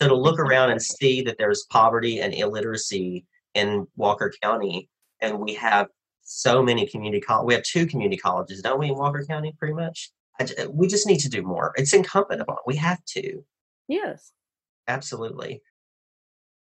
So 0.00 0.08
to 0.08 0.14
look 0.14 0.38
around 0.38 0.70
and 0.70 0.82
see 0.82 1.22
that 1.22 1.38
there's 1.38 1.64
poverty 1.70 2.20
and 2.20 2.34
illiteracy 2.34 3.24
in 3.54 3.86
Walker 3.96 4.32
County, 4.42 4.88
and 5.20 5.38
we 5.38 5.54
have 5.54 5.86
so 6.22 6.62
many 6.62 6.86
community 6.86 7.20
college. 7.20 7.46
We 7.46 7.54
have 7.54 7.62
two 7.62 7.86
community 7.86 8.16
colleges, 8.16 8.60
don't 8.62 8.78
we, 8.80 8.88
in 8.88 8.96
Walker 8.96 9.24
County, 9.24 9.54
pretty 9.58 9.74
much. 9.74 10.10
I 10.40 10.44
j- 10.44 10.56
uh, 10.56 10.68
we 10.70 10.88
just 10.88 11.06
need 11.06 11.20
to 11.20 11.28
do 11.28 11.42
more. 11.42 11.72
It's 11.76 11.92
incumbent 11.92 12.40
upon. 12.40 12.56
We 12.66 12.76
have 12.76 13.04
to 13.10 13.44
Yes. 13.86 14.32
absolutely. 14.88 15.62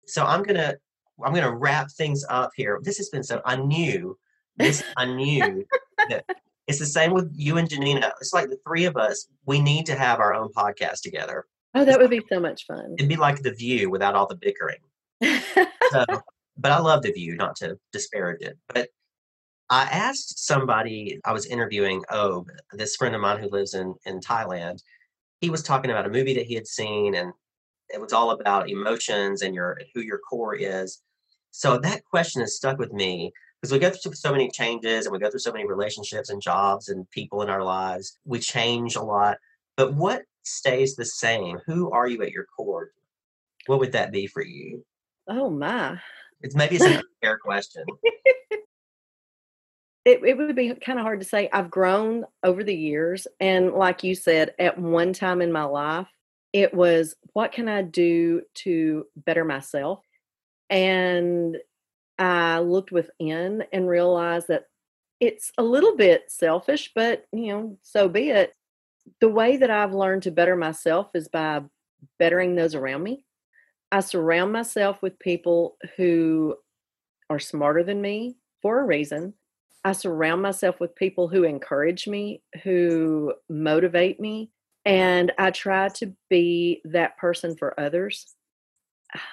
So 0.06 0.24
I'm 0.24 0.44
gonna 0.44 0.76
I'm 1.24 1.34
gonna 1.34 1.54
wrap 1.56 1.92
things 1.92 2.24
up 2.30 2.52
here. 2.56 2.80
This 2.82 2.98
has 2.98 3.10
been 3.10 3.24
so 3.24 3.42
I 3.44 3.58
knew 3.58 4.18
this 4.56 4.84
I 4.96 5.06
knew 5.06 5.66
that 6.10 6.24
it's 6.68 6.80
the 6.80 6.86
same 6.86 7.14
with 7.14 7.30
you 7.36 7.58
and 7.58 7.70
Janina. 7.70 8.14
It's 8.22 8.34
like 8.34 8.50
the 8.50 8.58
three 8.66 8.86
of 8.86 8.96
us. 8.96 9.28
We 9.46 9.60
need 9.60 9.86
to 9.88 9.96
have 9.96 10.20
our 10.20 10.34
own 10.34 10.50
podcast 10.54 11.02
together. 11.02 11.46
Oh, 11.76 11.86
that 11.86 12.00
would 12.00 12.10
be 12.10 12.22
so 12.32 12.40
much 12.40 12.66
fun. 12.66 12.96
It'd 12.98 13.10
be 13.10 13.16
like 13.16 13.42
the 13.42 13.54
View 13.54 13.90
without 13.90 14.16
all 14.16 14.28
the 14.28 14.36
bickering. 14.36 14.80
So, 15.90 16.04
but 16.58 16.74
I 16.74 16.80
love 16.80 17.02
the 17.02 17.14
View, 17.14 17.38
not 17.38 17.56
to 17.58 17.80
disparage 17.94 18.42
it. 18.42 18.58
But 18.68 18.90
I 19.70 19.84
asked 19.84 20.46
somebody 20.46 21.18
I 21.24 21.32
was 21.32 21.46
interviewing. 21.46 22.04
Oh, 22.12 22.46
this 22.74 22.98
friend 22.98 23.16
of 23.16 23.22
mine 23.22 23.40
who 23.40 23.50
lives 23.50 23.74
in 23.74 23.96
in 24.06 24.20
Thailand. 24.20 24.82
He 25.40 25.50
was 25.50 25.64
talking 25.64 25.92
about 25.92 26.06
a 26.06 26.10
movie 26.10 26.34
that 26.34 26.46
he 26.46 26.56
had 26.56 26.68
seen, 26.68 27.16
and 27.16 27.32
it 27.90 28.02
was 28.02 28.12
all 28.12 28.32
about 28.32 28.70
emotions 28.70 29.44
and 29.44 29.56
your 29.56 29.80
who 29.94 30.02
your 30.02 30.20
core 30.20 30.56
is. 30.56 31.02
So 31.52 31.78
that 31.80 32.04
question 32.06 32.42
has 32.42 32.56
stuck 32.56 32.78
with 32.78 32.92
me 32.92 33.32
because 33.62 33.72
we 33.72 33.80
go 33.80 33.90
through 33.90 34.14
so 34.14 34.32
many 34.32 34.50
changes 34.50 35.06
and 35.06 35.14
we 35.14 35.20
go 35.20 35.30
through 35.30 35.40
so 35.40 35.52
many 35.52 35.68
relationships 35.68 36.30
and 36.30 36.42
jobs 36.42 36.90
and 36.90 37.10
people 37.12 37.42
in 37.42 37.50
our 37.50 37.64
lives. 37.64 38.18
We 38.26 38.40
change 38.40 38.96
a 38.96 39.02
lot, 39.02 39.38
but 39.78 39.94
what 39.94 40.24
stays 40.44 40.96
the 40.96 41.06
same? 41.06 41.60
Who 41.66 41.92
are 41.92 42.08
you 42.08 42.22
at 42.24 42.32
your 42.32 42.46
core? 42.46 42.92
What 43.68 43.80
would 43.80 43.94
that 43.94 44.12
be 44.12 44.28
for 44.28 44.44
you? 44.44 44.84
oh 45.30 45.50
my. 45.50 46.00
It's 46.42 46.56
maybe 46.56 46.76
it's 46.76 46.86
a 46.86 47.02
fair 47.22 47.38
question. 47.38 47.84
It, 50.06 50.22
it 50.24 50.38
would 50.38 50.56
be 50.56 50.74
kind 50.76 51.00
of 51.00 51.04
hard 51.04 51.20
to 51.20 51.26
say. 51.26 51.50
I've 51.52 51.70
grown 51.70 52.24
over 52.42 52.64
the 52.64 52.76
years. 52.76 53.28
And 53.42 53.74
like 53.74 54.06
you 54.06 54.16
said, 54.16 54.54
at 54.58 54.78
one 54.78 55.12
time 55.12 55.42
in 55.42 55.52
my 55.52 55.64
life, 55.64 56.08
it 56.54 56.74
was 56.74 57.16
what 57.34 57.52
can 57.52 57.68
I 57.68 57.82
do 57.82 58.42
to 58.56 59.06
better 59.18 59.44
myself? 59.44 60.00
And 60.70 61.58
I 62.18 62.60
looked 62.60 62.94
within 62.94 63.66
and 63.74 63.90
realized 63.90 64.48
that 64.48 64.68
it's 65.20 65.52
a 65.58 65.64
little 65.64 65.98
bit 65.98 66.32
selfish, 66.32 66.92
but 66.96 67.26
you 67.34 67.48
know, 67.48 67.78
so 67.82 68.08
be 68.08 68.30
it. 68.30 68.54
The 69.22 69.30
way 69.30 69.58
that 69.58 69.70
I've 69.70 69.94
learned 69.94 70.24
to 70.24 70.32
better 70.32 70.56
myself 70.56 71.10
is 71.14 71.28
by 71.28 71.62
bettering 72.20 72.56
those 72.56 72.76
around 72.76 73.04
me. 73.04 73.26
I 73.92 74.02
surround 74.02 74.52
myself 74.52 75.02
with 75.02 75.20
people 75.20 75.78
who 75.96 76.56
are 77.30 77.40
smarter 77.40 77.84
than 77.84 78.02
me 78.02 78.38
for 78.62 78.80
a 78.80 78.86
reason. 78.86 79.34
I 79.84 79.94
surround 79.94 80.42
myself 80.42 80.80
with 80.80 80.96
people 80.96 81.28
who 81.28 81.44
encourage 81.44 82.08
me, 82.08 82.42
who 82.64 83.34
motivate 83.50 84.20
me, 84.20 84.52
and 84.86 85.32
I 85.38 85.52
try 85.52 85.90
to 85.90 86.14
be 86.30 86.82
that 86.86 87.18
person 87.18 87.56
for 87.56 87.80
others. 87.80 88.36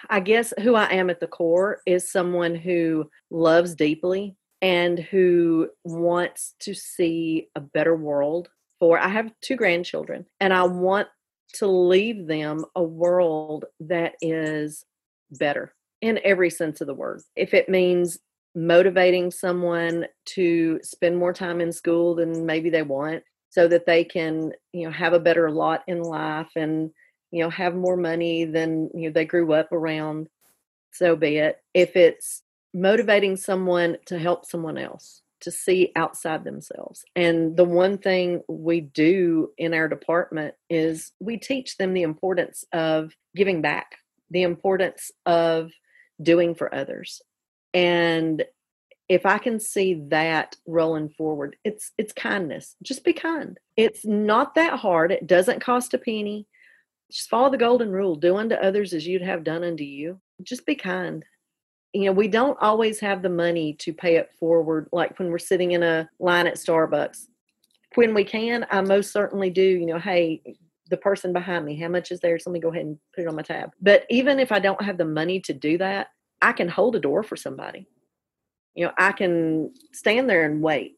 I 0.08 0.20
guess 0.20 0.52
who 0.60 0.74
I 0.76 0.92
am 0.92 1.10
at 1.10 1.20
the 1.20 1.26
core 1.26 1.80
is 1.86 2.10
someone 2.10 2.54
who 2.54 3.10
loves 3.30 3.74
deeply 3.74 4.36
and 4.62 4.98
who 4.98 5.68
wants 5.84 6.54
to 6.60 6.74
see 6.74 7.48
a 7.56 7.60
better 7.60 7.96
world 7.96 8.48
for 8.78 8.98
I 8.98 9.08
have 9.08 9.32
two 9.40 9.56
grandchildren 9.56 10.26
and 10.40 10.52
I 10.52 10.64
want 10.64 11.08
to 11.54 11.66
leave 11.66 12.26
them 12.26 12.64
a 12.74 12.82
world 12.82 13.64
that 13.80 14.14
is 14.20 14.84
better 15.30 15.72
in 16.00 16.20
every 16.24 16.50
sense 16.50 16.80
of 16.80 16.86
the 16.86 16.94
word. 16.94 17.22
If 17.36 17.54
it 17.54 17.68
means 17.68 18.18
motivating 18.54 19.30
someone 19.30 20.06
to 20.26 20.80
spend 20.82 21.16
more 21.16 21.32
time 21.32 21.60
in 21.60 21.72
school 21.72 22.14
than 22.14 22.46
maybe 22.46 22.70
they 22.70 22.82
want 22.82 23.22
so 23.50 23.68
that 23.68 23.86
they 23.86 24.04
can, 24.04 24.52
you 24.72 24.84
know, 24.84 24.92
have 24.92 25.12
a 25.12 25.20
better 25.20 25.50
lot 25.50 25.82
in 25.86 26.02
life 26.02 26.50
and 26.56 26.90
you 27.34 27.42
know 27.42 27.50
have 27.50 27.74
more 27.74 27.96
money 27.96 28.44
than 28.44 28.88
you 28.94 29.08
know 29.08 29.12
they 29.12 29.24
grew 29.24 29.52
up 29.52 29.72
around 29.72 30.28
so 30.92 31.16
be 31.16 31.38
it 31.38 31.56
if 31.74 31.96
it's 31.96 32.42
motivating 32.72 33.36
someone 33.36 33.96
to 34.06 34.20
help 34.20 34.46
someone 34.46 34.78
else 34.78 35.22
to 35.44 35.50
see 35.50 35.92
outside 35.96 36.44
themselves. 36.44 37.04
And 37.14 37.56
the 37.56 37.64
one 37.64 37.98
thing 37.98 38.42
we 38.48 38.80
do 38.80 39.50
in 39.56 39.72
our 39.72 39.88
department 39.88 40.54
is 40.68 41.12
we 41.20 41.36
teach 41.36 41.76
them 41.76 41.94
the 41.94 42.02
importance 42.02 42.64
of 42.72 43.12
giving 43.36 43.62
back 43.62 43.96
the 44.30 44.42
importance 44.42 45.10
of 45.26 45.70
doing 46.20 46.54
for 46.54 46.74
others. 46.74 47.22
And 47.72 48.44
if 49.06 49.26
i 49.26 49.36
can 49.36 49.60
see 49.60 50.00
that 50.08 50.56
rolling 50.66 51.10
forward 51.10 51.56
it's 51.62 51.92
it's 51.98 52.12
kindness. 52.12 52.76
Just 52.82 53.04
be 53.04 53.12
kind. 53.12 53.58
It's 53.76 54.04
not 54.04 54.54
that 54.54 54.78
hard. 54.78 55.12
It 55.12 55.26
doesn't 55.26 55.60
cost 55.60 55.94
a 55.94 55.98
penny. 55.98 56.46
Just 57.12 57.28
follow 57.28 57.50
the 57.50 57.58
golden 57.58 57.92
rule. 57.92 58.16
Do 58.16 58.36
unto 58.36 58.54
others 58.54 58.94
as 58.94 59.06
you'd 59.06 59.22
have 59.22 59.44
done 59.44 59.62
unto 59.62 59.84
you. 59.84 60.20
Just 60.42 60.64
be 60.64 60.74
kind 60.74 61.24
you 61.94 62.04
know 62.04 62.12
we 62.12 62.28
don't 62.28 62.58
always 62.60 62.98
have 63.00 63.22
the 63.22 63.28
money 63.28 63.72
to 63.74 63.92
pay 63.92 64.16
it 64.16 64.32
forward 64.38 64.88
like 64.92 65.18
when 65.18 65.30
we're 65.30 65.38
sitting 65.38 65.72
in 65.72 65.82
a 65.82 66.08
line 66.18 66.46
at 66.46 66.56
starbucks. 66.56 67.26
When 67.94 68.12
we 68.12 68.24
can 68.24 68.66
i 68.70 68.80
most 68.80 69.12
certainly 69.12 69.50
do 69.50 69.62
you 69.62 69.86
know 69.86 69.98
hey 69.98 70.42
the 70.90 70.96
person 70.96 71.32
behind 71.32 71.64
me 71.64 71.76
how 71.76 71.88
much 71.88 72.10
is 72.10 72.20
there 72.20 72.38
so 72.38 72.50
let 72.50 72.54
me 72.54 72.60
go 72.60 72.68
ahead 72.68 72.84
and 72.84 72.98
put 73.14 73.22
it 73.22 73.28
on 73.28 73.36
my 73.36 73.42
tab. 73.42 73.70
But 73.80 74.04
even 74.10 74.40
if 74.40 74.50
i 74.50 74.58
don't 74.58 74.82
have 74.82 74.98
the 74.98 75.04
money 75.04 75.40
to 75.40 75.52
do 75.52 75.78
that 75.78 76.08
i 76.42 76.52
can 76.52 76.68
hold 76.68 76.96
a 76.96 77.00
door 77.00 77.22
for 77.22 77.36
somebody. 77.36 77.86
You 78.74 78.86
know 78.86 78.92
i 78.98 79.12
can 79.12 79.72
stand 79.92 80.28
there 80.28 80.44
and 80.44 80.60
wait 80.60 80.96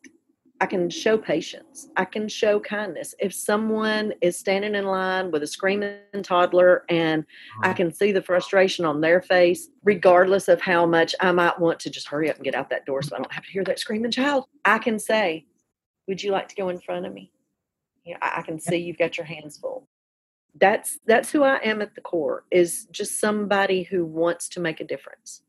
I 0.61 0.66
can 0.66 0.88
show 0.88 1.18
patience. 1.18 1.88
I 1.96 2.07
can 2.07 2.28
show 2.28 2.59
kindness. 2.59 3.14
If 3.18 3.34
someone 3.34 4.14
is 4.22 4.38
standing 4.38 4.74
in 4.74 4.86
line 4.86 5.30
with 5.30 5.42
a 5.42 5.46
screaming 5.46 5.98
toddler 6.22 6.84
and 6.88 7.26
I 7.62 7.74
can 7.74 7.92
see 7.92 8.11
the 8.11 8.22
frustration 8.22 8.86
on 8.86 9.02
their 9.02 9.20
face, 9.20 9.68
regardless 9.84 10.48
of 10.48 10.62
how 10.62 10.86
much 10.86 11.14
I 11.20 11.30
might 11.32 11.61
want 11.61 11.78
to 11.80 11.90
just 11.90 12.09
hurry 12.09 12.30
up 12.30 12.36
and 12.36 12.44
get 12.44 12.54
out 12.54 12.70
that 12.70 12.86
door 12.86 13.02
so 13.02 13.14
I 13.14 13.18
don't 13.18 13.32
have 13.32 13.44
to 13.44 13.50
hear 13.50 13.64
that 13.64 13.78
screaming 13.78 14.11
child, 14.11 14.46
I 14.64 14.78
can 14.78 14.98
say, 14.98 15.44
Would 16.09 16.22
you 16.22 16.32
like 16.32 16.48
to 16.48 16.57
go 16.57 16.70
in 16.70 16.80
front 16.80 17.04
of 17.04 17.12
me? 17.12 17.32
You 18.04 18.14
know, 18.14 18.20
I 18.22 18.38
I 18.38 18.42
can 18.42 18.59
see 18.59 18.76
you've 18.76 18.98
got 18.98 19.18
your 19.18 19.26
hands 19.26 19.59
full. 19.59 19.88
That's 20.59 20.98
that's 21.07 21.30
who 21.30 21.42
I 21.42 21.57
am 21.57 21.82
at 21.82 21.94
the 21.94 22.00
core, 22.00 22.44
is 22.50 22.86
just 22.90 23.20
somebody 23.20 23.82
who 23.82 24.07
wants 24.07 24.48
to 24.50 24.61
make 24.61 24.80
a 24.80 24.84
difference. 24.84 25.42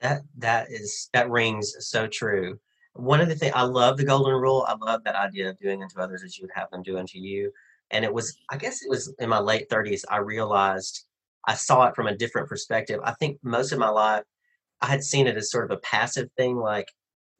That 0.00 0.22
that 0.38 0.72
is 0.72 1.08
that 1.12 1.30
rings 1.30 1.72
so 1.78 2.08
true. 2.08 2.58
One 2.94 3.20
of 3.20 3.28
the 3.28 3.34
things 3.34 3.52
I 3.54 3.62
love 3.62 3.96
the 3.96 4.04
golden 4.04 4.34
rule. 4.34 4.64
I 4.68 4.74
love 4.74 5.04
that 5.04 5.16
idea 5.16 5.50
of 5.50 5.58
doing 5.58 5.82
unto 5.82 6.00
others 6.00 6.22
as 6.22 6.38
you 6.38 6.44
would 6.44 6.54
have 6.54 6.70
them 6.70 6.82
do 6.82 6.98
unto 6.98 7.18
you. 7.18 7.52
And 7.90 8.04
it 8.04 8.12
was, 8.12 8.38
I 8.50 8.56
guess 8.56 8.82
it 8.82 8.88
was 8.88 9.12
in 9.18 9.28
my 9.28 9.40
late 9.40 9.68
30s, 9.68 10.04
I 10.08 10.18
realized 10.18 11.04
I 11.46 11.54
saw 11.54 11.86
it 11.86 11.94
from 11.94 12.06
a 12.06 12.16
different 12.16 12.48
perspective. 12.48 13.00
I 13.04 13.12
think 13.12 13.38
most 13.42 13.72
of 13.72 13.78
my 13.78 13.90
life 13.90 14.22
I 14.80 14.86
had 14.86 15.04
seen 15.04 15.26
it 15.26 15.36
as 15.36 15.50
sort 15.50 15.64
of 15.64 15.70
a 15.70 15.80
passive 15.80 16.28
thing, 16.36 16.56
like 16.56 16.92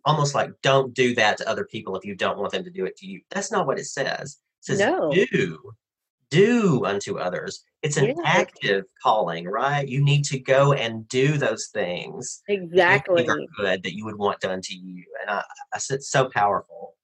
almost 0.05 0.34
like 0.34 0.50
don't 0.62 0.94
do 0.94 1.14
that 1.14 1.38
to 1.38 1.48
other 1.48 1.64
people 1.64 1.96
if 1.96 2.05
you 2.05 2.14
don't 2.14 2.38
want 2.38 2.52
them 2.52 2.64
to 2.64 2.70
do 2.70 2.84
it 2.84 2.96
to 2.98 3.07
you. 3.07 3.20
That's 3.30 3.50
not 3.50 3.66
what 3.66 3.78
it 3.78 3.86
says. 3.86 4.38
It 4.61 4.64
says 4.64 4.78
No. 4.80 5.11
do, 5.11 5.72
do 6.35 6.85
unto 6.85 7.18
others. 7.18 7.64
It's 7.82 7.97
an 7.97 8.07
Yes. 8.07 8.18
active 8.24 8.85
calling, 9.03 9.47
right? 9.47 9.87
You 9.87 10.03
need 10.03 10.24
to 10.26 10.39
go 10.39 10.72
and 10.72 11.07
do 11.09 11.37
those 11.37 11.68
things 11.72 12.43
Exactly. 12.49 13.26
are 13.28 13.41
good 13.57 13.82
that 13.82 13.95
you 13.95 14.05
would 14.05 14.18
want 14.18 14.41
done 14.41 14.61
to 14.62 14.74
you. 14.74 15.05
And 15.20 15.30
I, 15.30 15.43
I 15.72 15.78
said 15.78 16.03
so 16.03 16.28
powerful. 16.28 16.95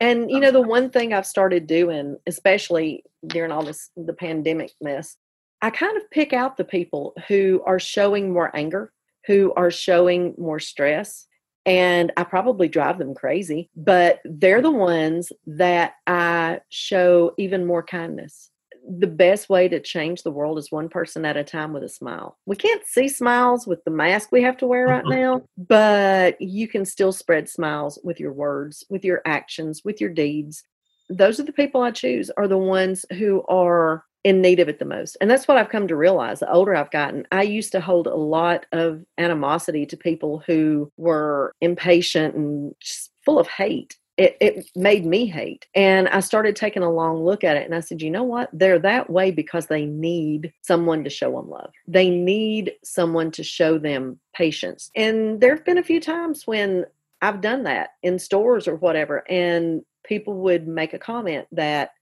And 0.00 0.30
you 0.30 0.40
know, 0.40 0.50
the 0.50 0.60
one 0.60 0.90
thing 0.90 1.12
I've 1.12 1.26
started 1.26 1.66
doing, 1.66 2.16
especially 2.26 3.04
during 3.26 3.52
all 3.52 3.62
this 3.64 3.90
the 3.96 4.12
pandemic 4.12 4.72
mess, 4.80 5.16
I 5.60 5.70
kind 5.70 5.96
of 5.96 6.10
pick 6.10 6.32
out 6.32 6.56
the 6.56 6.64
people 6.64 7.14
who 7.28 7.62
are 7.66 7.78
showing 7.78 8.32
more 8.32 8.54
anger, 8.54 8.92
who 9.26 9.52
are 9.54 9.70
showing 9.70 10.34
more 10.36 10.58
stress, 10.58 11.28
and 11.64 12.10
I 12.16 12.24
probably 12.24 12.68
drive 12.68 12.98
them 12.98 13.14
crazy, 13.14 13.70
but 13.76 14.20
they're 14.24 14.62
the 14.62 14.72
ones 14.72 15.30
that 15.46 15.94
I 16.06 16.60
show 16.70 17.34
even 17.38 17.64
more 17.64 17.84
kindness. 17.84 18.50
The 18.88 19.06
best 19.06 19.48
way 19.48 19.68
to 19.68 19.80
change 19.80 20.22
the 20.22 20.30
world 20.30 20.58
is 20.58 20.72
one 20.72 20.88
person 20.88 21.24
at 21.24 21.36
a 21.36 21.44
time 21.44 21.72
with 21.72 21.84
a 21.84 21.88
smile. 21.88 22.36
We 22.46 22.56
can't 22.56 22.84
see 22.84 23.08
smiles 23.08 23.66
with 23.66 23.82
the 23.84 23.90
mask 23.90 24.30
we 24.32 24.42
have 24.42 24.56
to 24.58 24.66
wear 24.66 24.86
right 24.86 25.04
now, 25.06 25.42
but 25.56 26.40
you 26.40 26.66
can 26.66 26.84
still 26.84 27.12
spread 27.12 27.48
smiles 27.48 27.98
with 28.02 28.18
your 28.18 28.32
words, 28.32 28.84
with 28.90 29.04
your 29.04 29.22
actions, 29.24 29.82
with 29.84 30.00
your 30.00 30.10
deeds. 30.10 30.64
Those 31.08 31.38
are 31.38 31.44
the 31.44 31.52
people 31.52 31.82
I 31.82 31.90
choose, 31.92 32.30
are 32.36 32.48
the 32.48 32.58
ones 32.58 33.04
who 33.12 33.44
are 33.48 34.04
in 34.24 34.40
need 34.40 34.60
of 34.60 34.68
it 34.68 34.78
the 34.78 34.84
most. 34.84 35.16
And 35.20 35.30
that's 35.30 35.48
what 35.48 35.56
I've 35.56 35.68
come 35.68 35.88
to 35.88 35.96
realize 35.96 36.40
the 36.40 36.50
older 36.50 36.74
I've 36.74 36.90
gotten. 36.90 37.26
I 37.32 37.42
used 37.42 37.72
to 37.72 37.80
hold 37.80 38.06
a 38.06 38.14
lot 38.14 38.66
of 38.72 39.04
animosity 39.18 39.84
to 39.86 39.96
people 39.96 40.42
who 40.46 40.90
were 40.96 41.52
impatient 41.60 42.34
and 42.34 42.74
just 42.80 43.10
full 43.24 43.38
of 43.38 43.48
hate. 43.48 43.96
It, 44.18 44.36
it 44.40 44.70
made 44.76 45.06
me 45.06 45.26
hate. 45.26 45.66
And 45.74 46.08
I 46.08 46.20
started 46.20 46.54
taking 46.54 46.82
a 46.82 46.92
long 46.92 47.24
look 47.24 47.44
at 47.44 47.56
it 47.56 47.64
and 47.64 47.74
I 47.74 47.80
said, 47.80 48.02
you 48.02 48.10
know 48.10 48.24
what? 48.24 48.50
They're 48.52 48.78
that 48.80 49.08
way 49.08 49.30
because 49.30 49.66
they 49.66 49.86
need 49.86 50.52
someone 50.60 51.02
to 51.04 51.10
show 51.10 51.32
them 51.32 51.48
love. 51.48 51.72
They 51.88 52.10
need 52.10 52.72
someone 52.84 53.30
to 53.32 53.42
show 53.42 53.78
them 53.78 54.20
patience. 54.34 54.90
And 54.94 55.40
there 55.40 55.54
have 55.54 55.64
been 55.64 55.78
a 55.78 55.82
few 55.82 56.00
times 56.00 56.46
when 56.46 56.84
I've 57.22 57.40
done 57.40 57.62
that 57.62 57.90
in 58.02 58.18
stores 58.18 58.66
or 58.66 58.74
whatever, 58.74 59.24
and 59.30 59.82
people 60.04 60.34
would 60.34 60.66
make 60.66 60.92
a 60.92 60.98
comment 60.98 61.46
that 61.52 61.92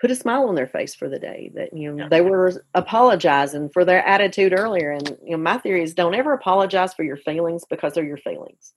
put 0.00 0.10
a 0.10 0.16
smile 0.16 0.48
on 0.48 0.56
their 0.56 0.66
face 0.66 0.96
for 0.96 1.08
the 1.08 1.18
day 1.18 1.52
that 1.54 1.74
you 1.74 1.92
know 1.92 2.08
they 2.08 2.20
were 2.20 2.64
apologizing 2.74 3.70
for 3.70 3.84
their 3.84 4.04
attitude 4.04 4.52
earlier 4.52 4.90
and 4.90 5.16
you 5.24 5.30
know 5.30 5.36
my 5.36 5.56
theory 5.58 5.82
is 5.82 5.94
don't 5.94 6.16
ever 6.16 6.32
apologize 6.32 6.92
for 6.92 7.04
your 7.04 7.16
feelings 7.16 7.64
because 7.70 7.94
they're 7.94 8.04
your 8.04 8.16
feelings 8.16 8.72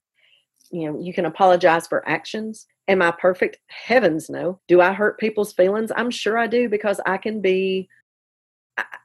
you 0.72 0.92
know 0.92 1.00
you 1.00 1.14
can 1.14 1.26
apologize 1.26 1.88
for 1.88 2.08
actions. 2.08 2.68
Am 2.88 3.02
i 3.02 3.12
perfect? 3.12 3.58
Heavens 3.68 4.30
no. 4.30 4.60
Do 4.68 4.82
i 4.82 4.94
hurt 4.94 5.20
people's 5.20 5.54
feelings? 5.54 5.92
I'm 5.96 6.12
sure 6.12 6.38
i 6.38 6.48
do 6.48 6.70
because 6.70 7.00
i 7.06 7.18
can 7.18 7.42
be 7.42 7.90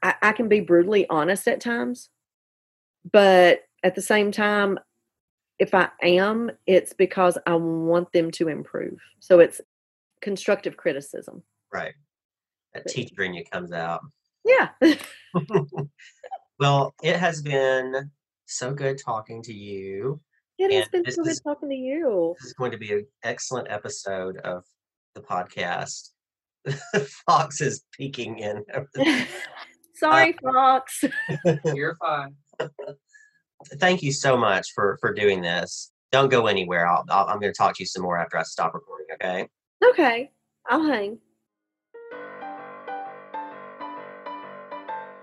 I, 0.03 0.15
I 0.21 0.31
can 0.33 0.49
be 0.49 0.59
brutally 0.59 1.07
honest 1.09 1.47
at 1.47 1.61
times. 1.61 2.09
But 3.11 3.61
at 3.83 3.95
the 3.95 4.01
same 4.01 4.31
time 4.31 4.79
if 5.59 5.73
i 5.73 5.89
am 6.01 6.51
it's 6.65 6.93
because 6.93 7.37
i 7.45 7.55
want 7.55 8.11
them 8.11 8.31
to 8.31 8.47
improve. 8.47 8.99
So 9.19 9.39
it's 9.39 9.61
constructive 10.21 10.77
criticism. 10.77 11.43
Right. 11.73 11.93
That 12.73 12.87
teacher 12.87 13.23
in 13.23 13.33
you 13.33 13.43
comes 13.51 13.71
out. 13.71 14.01
yeah. 14.45 14.69
Well, 16.61 16.93
it 17.01 17.17
has 17.17 17.41
been 17.41 18.11
so 18.45 18.71
good 18.71 18.99
talking 19.03 19.41
to 19.41 19.51
you. 19.53 20.21
It 20.61 20.71
has 20.73 20.89
been 20.89 21.09
so 21.11 21.23
good 21.23 21.31
is- 21.31 21.39
talking 21.41 21.69
to 21.69 21.75
you. 21.75 22.35
This 22.39 22.47
is 22.47 22.53
going 22.53 22.71
to 22.71 22.77
be 22.77 22.93
an 22.93 23.07
excellent 23.23 23.69
episode 23.71 24.37
of 24.37 24.63
the 25.15 25.21
podcast. 25.21 26.09
Fox 27.25 27.61
is 27.61 27.83
peeking 27.97 28.37
in. 28.39 28.63
over 28.73 28.87
the- 28.93 29.01
uh, 29.09 29.25
Sorry, 29.95 30.35
Fox. 30.43 31.03
You're 31.73 31.95
fine. 31.99 32.35
Thank 33.79 34.01
you 34.03 34.11
so 34.11 34.37
much 34.37 34.69
for 34.73 34.97
for 35.01 35.13
doing 35.13 35.41
this. 35.41 35.91
Don't 36.11 36.29
go 36.29 36.47
anywhere. 36.47 36.87
I'll, 36.87 37.05
I'll, 37.09 37.25
I'm 37.27 37.39
going 37.39 37.53
to 37.53 37.57
talk 37.57 37.75
to 37.75 37.81
you 37.83 37.87
some 37.87 38.03
more 38.03 38.17
after 38.17 38.37
I 38.37 38.43
stop 38.43 38.73
recording. 38.73 39.07
Okay. 39.15 39.47
Okay, 39.83 40.31
I'll 40.67 40.83
hang. 40.85 41.17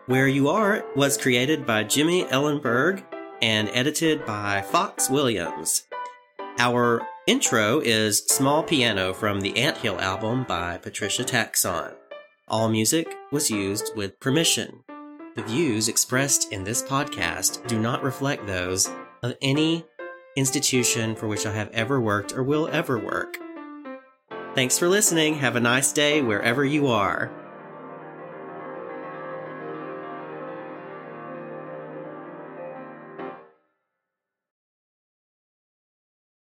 Where 0.07 0.26
You 0.26 0.49
Are 0.49 0.84
was 0.97 1.18
created 1.18 1.66
by 1.66 1.84
Jimmy 1.84 2.24
Ellenberg 2.24 3.05
and 3.43 3.70
edited 3.72 4.24
by 4.24 4.62
Fox 4.62 5.09
Williams. 5.09 5.84
Our 6.59 7.07
intro 7.26 7.80
is 7.80 8.24
Small 8.26 8.62
Piano 8.62 9.12
from 9.12 9.41
the 9.41 9.57
Anthill 9.57 10.01
album 10.01 10.45
by 10.49 10.78
Patricia 10.78 11.22
Taxxon. 11.22 11.95
All 12.49 12.68
music 12.68 13.14
was 13.30 13.51
used 13.51 13.93
with 13.95 14.18
permission. 14.20 14.82
The 15.36 15.43
views 15.43 15.89
expressed 15.89 16.53
in 16.53 16.64
this 16.64 16.82
podcast 16.82 17.66
do 17.68 17.78
not 17.78 18.03
reflect 18.03 18.47
those 18.47 18.91
of 19.22 19.36
any 19.41 19.84
institution 20.36 21.14
for 21.14 21.28
which 21.28 21.47
I 21.47 21.53
have 21.53 21.70
ever 21.70 22.01
worked 22.01 22.32
or 22.32 22.43
will 22.43 22.68
ever 22.68 22.99
work. 22.99 23.36
Thanks 24.55 24.78
for 24.78 24.89
listening. 24.89 25.34
Have 25.34 25.57
a 25.57 25.61
nice 25.61 25.93
day 25.93 26.22
wherever 26.22 26.64
you 26.64 26.89
are. 26.89 27.30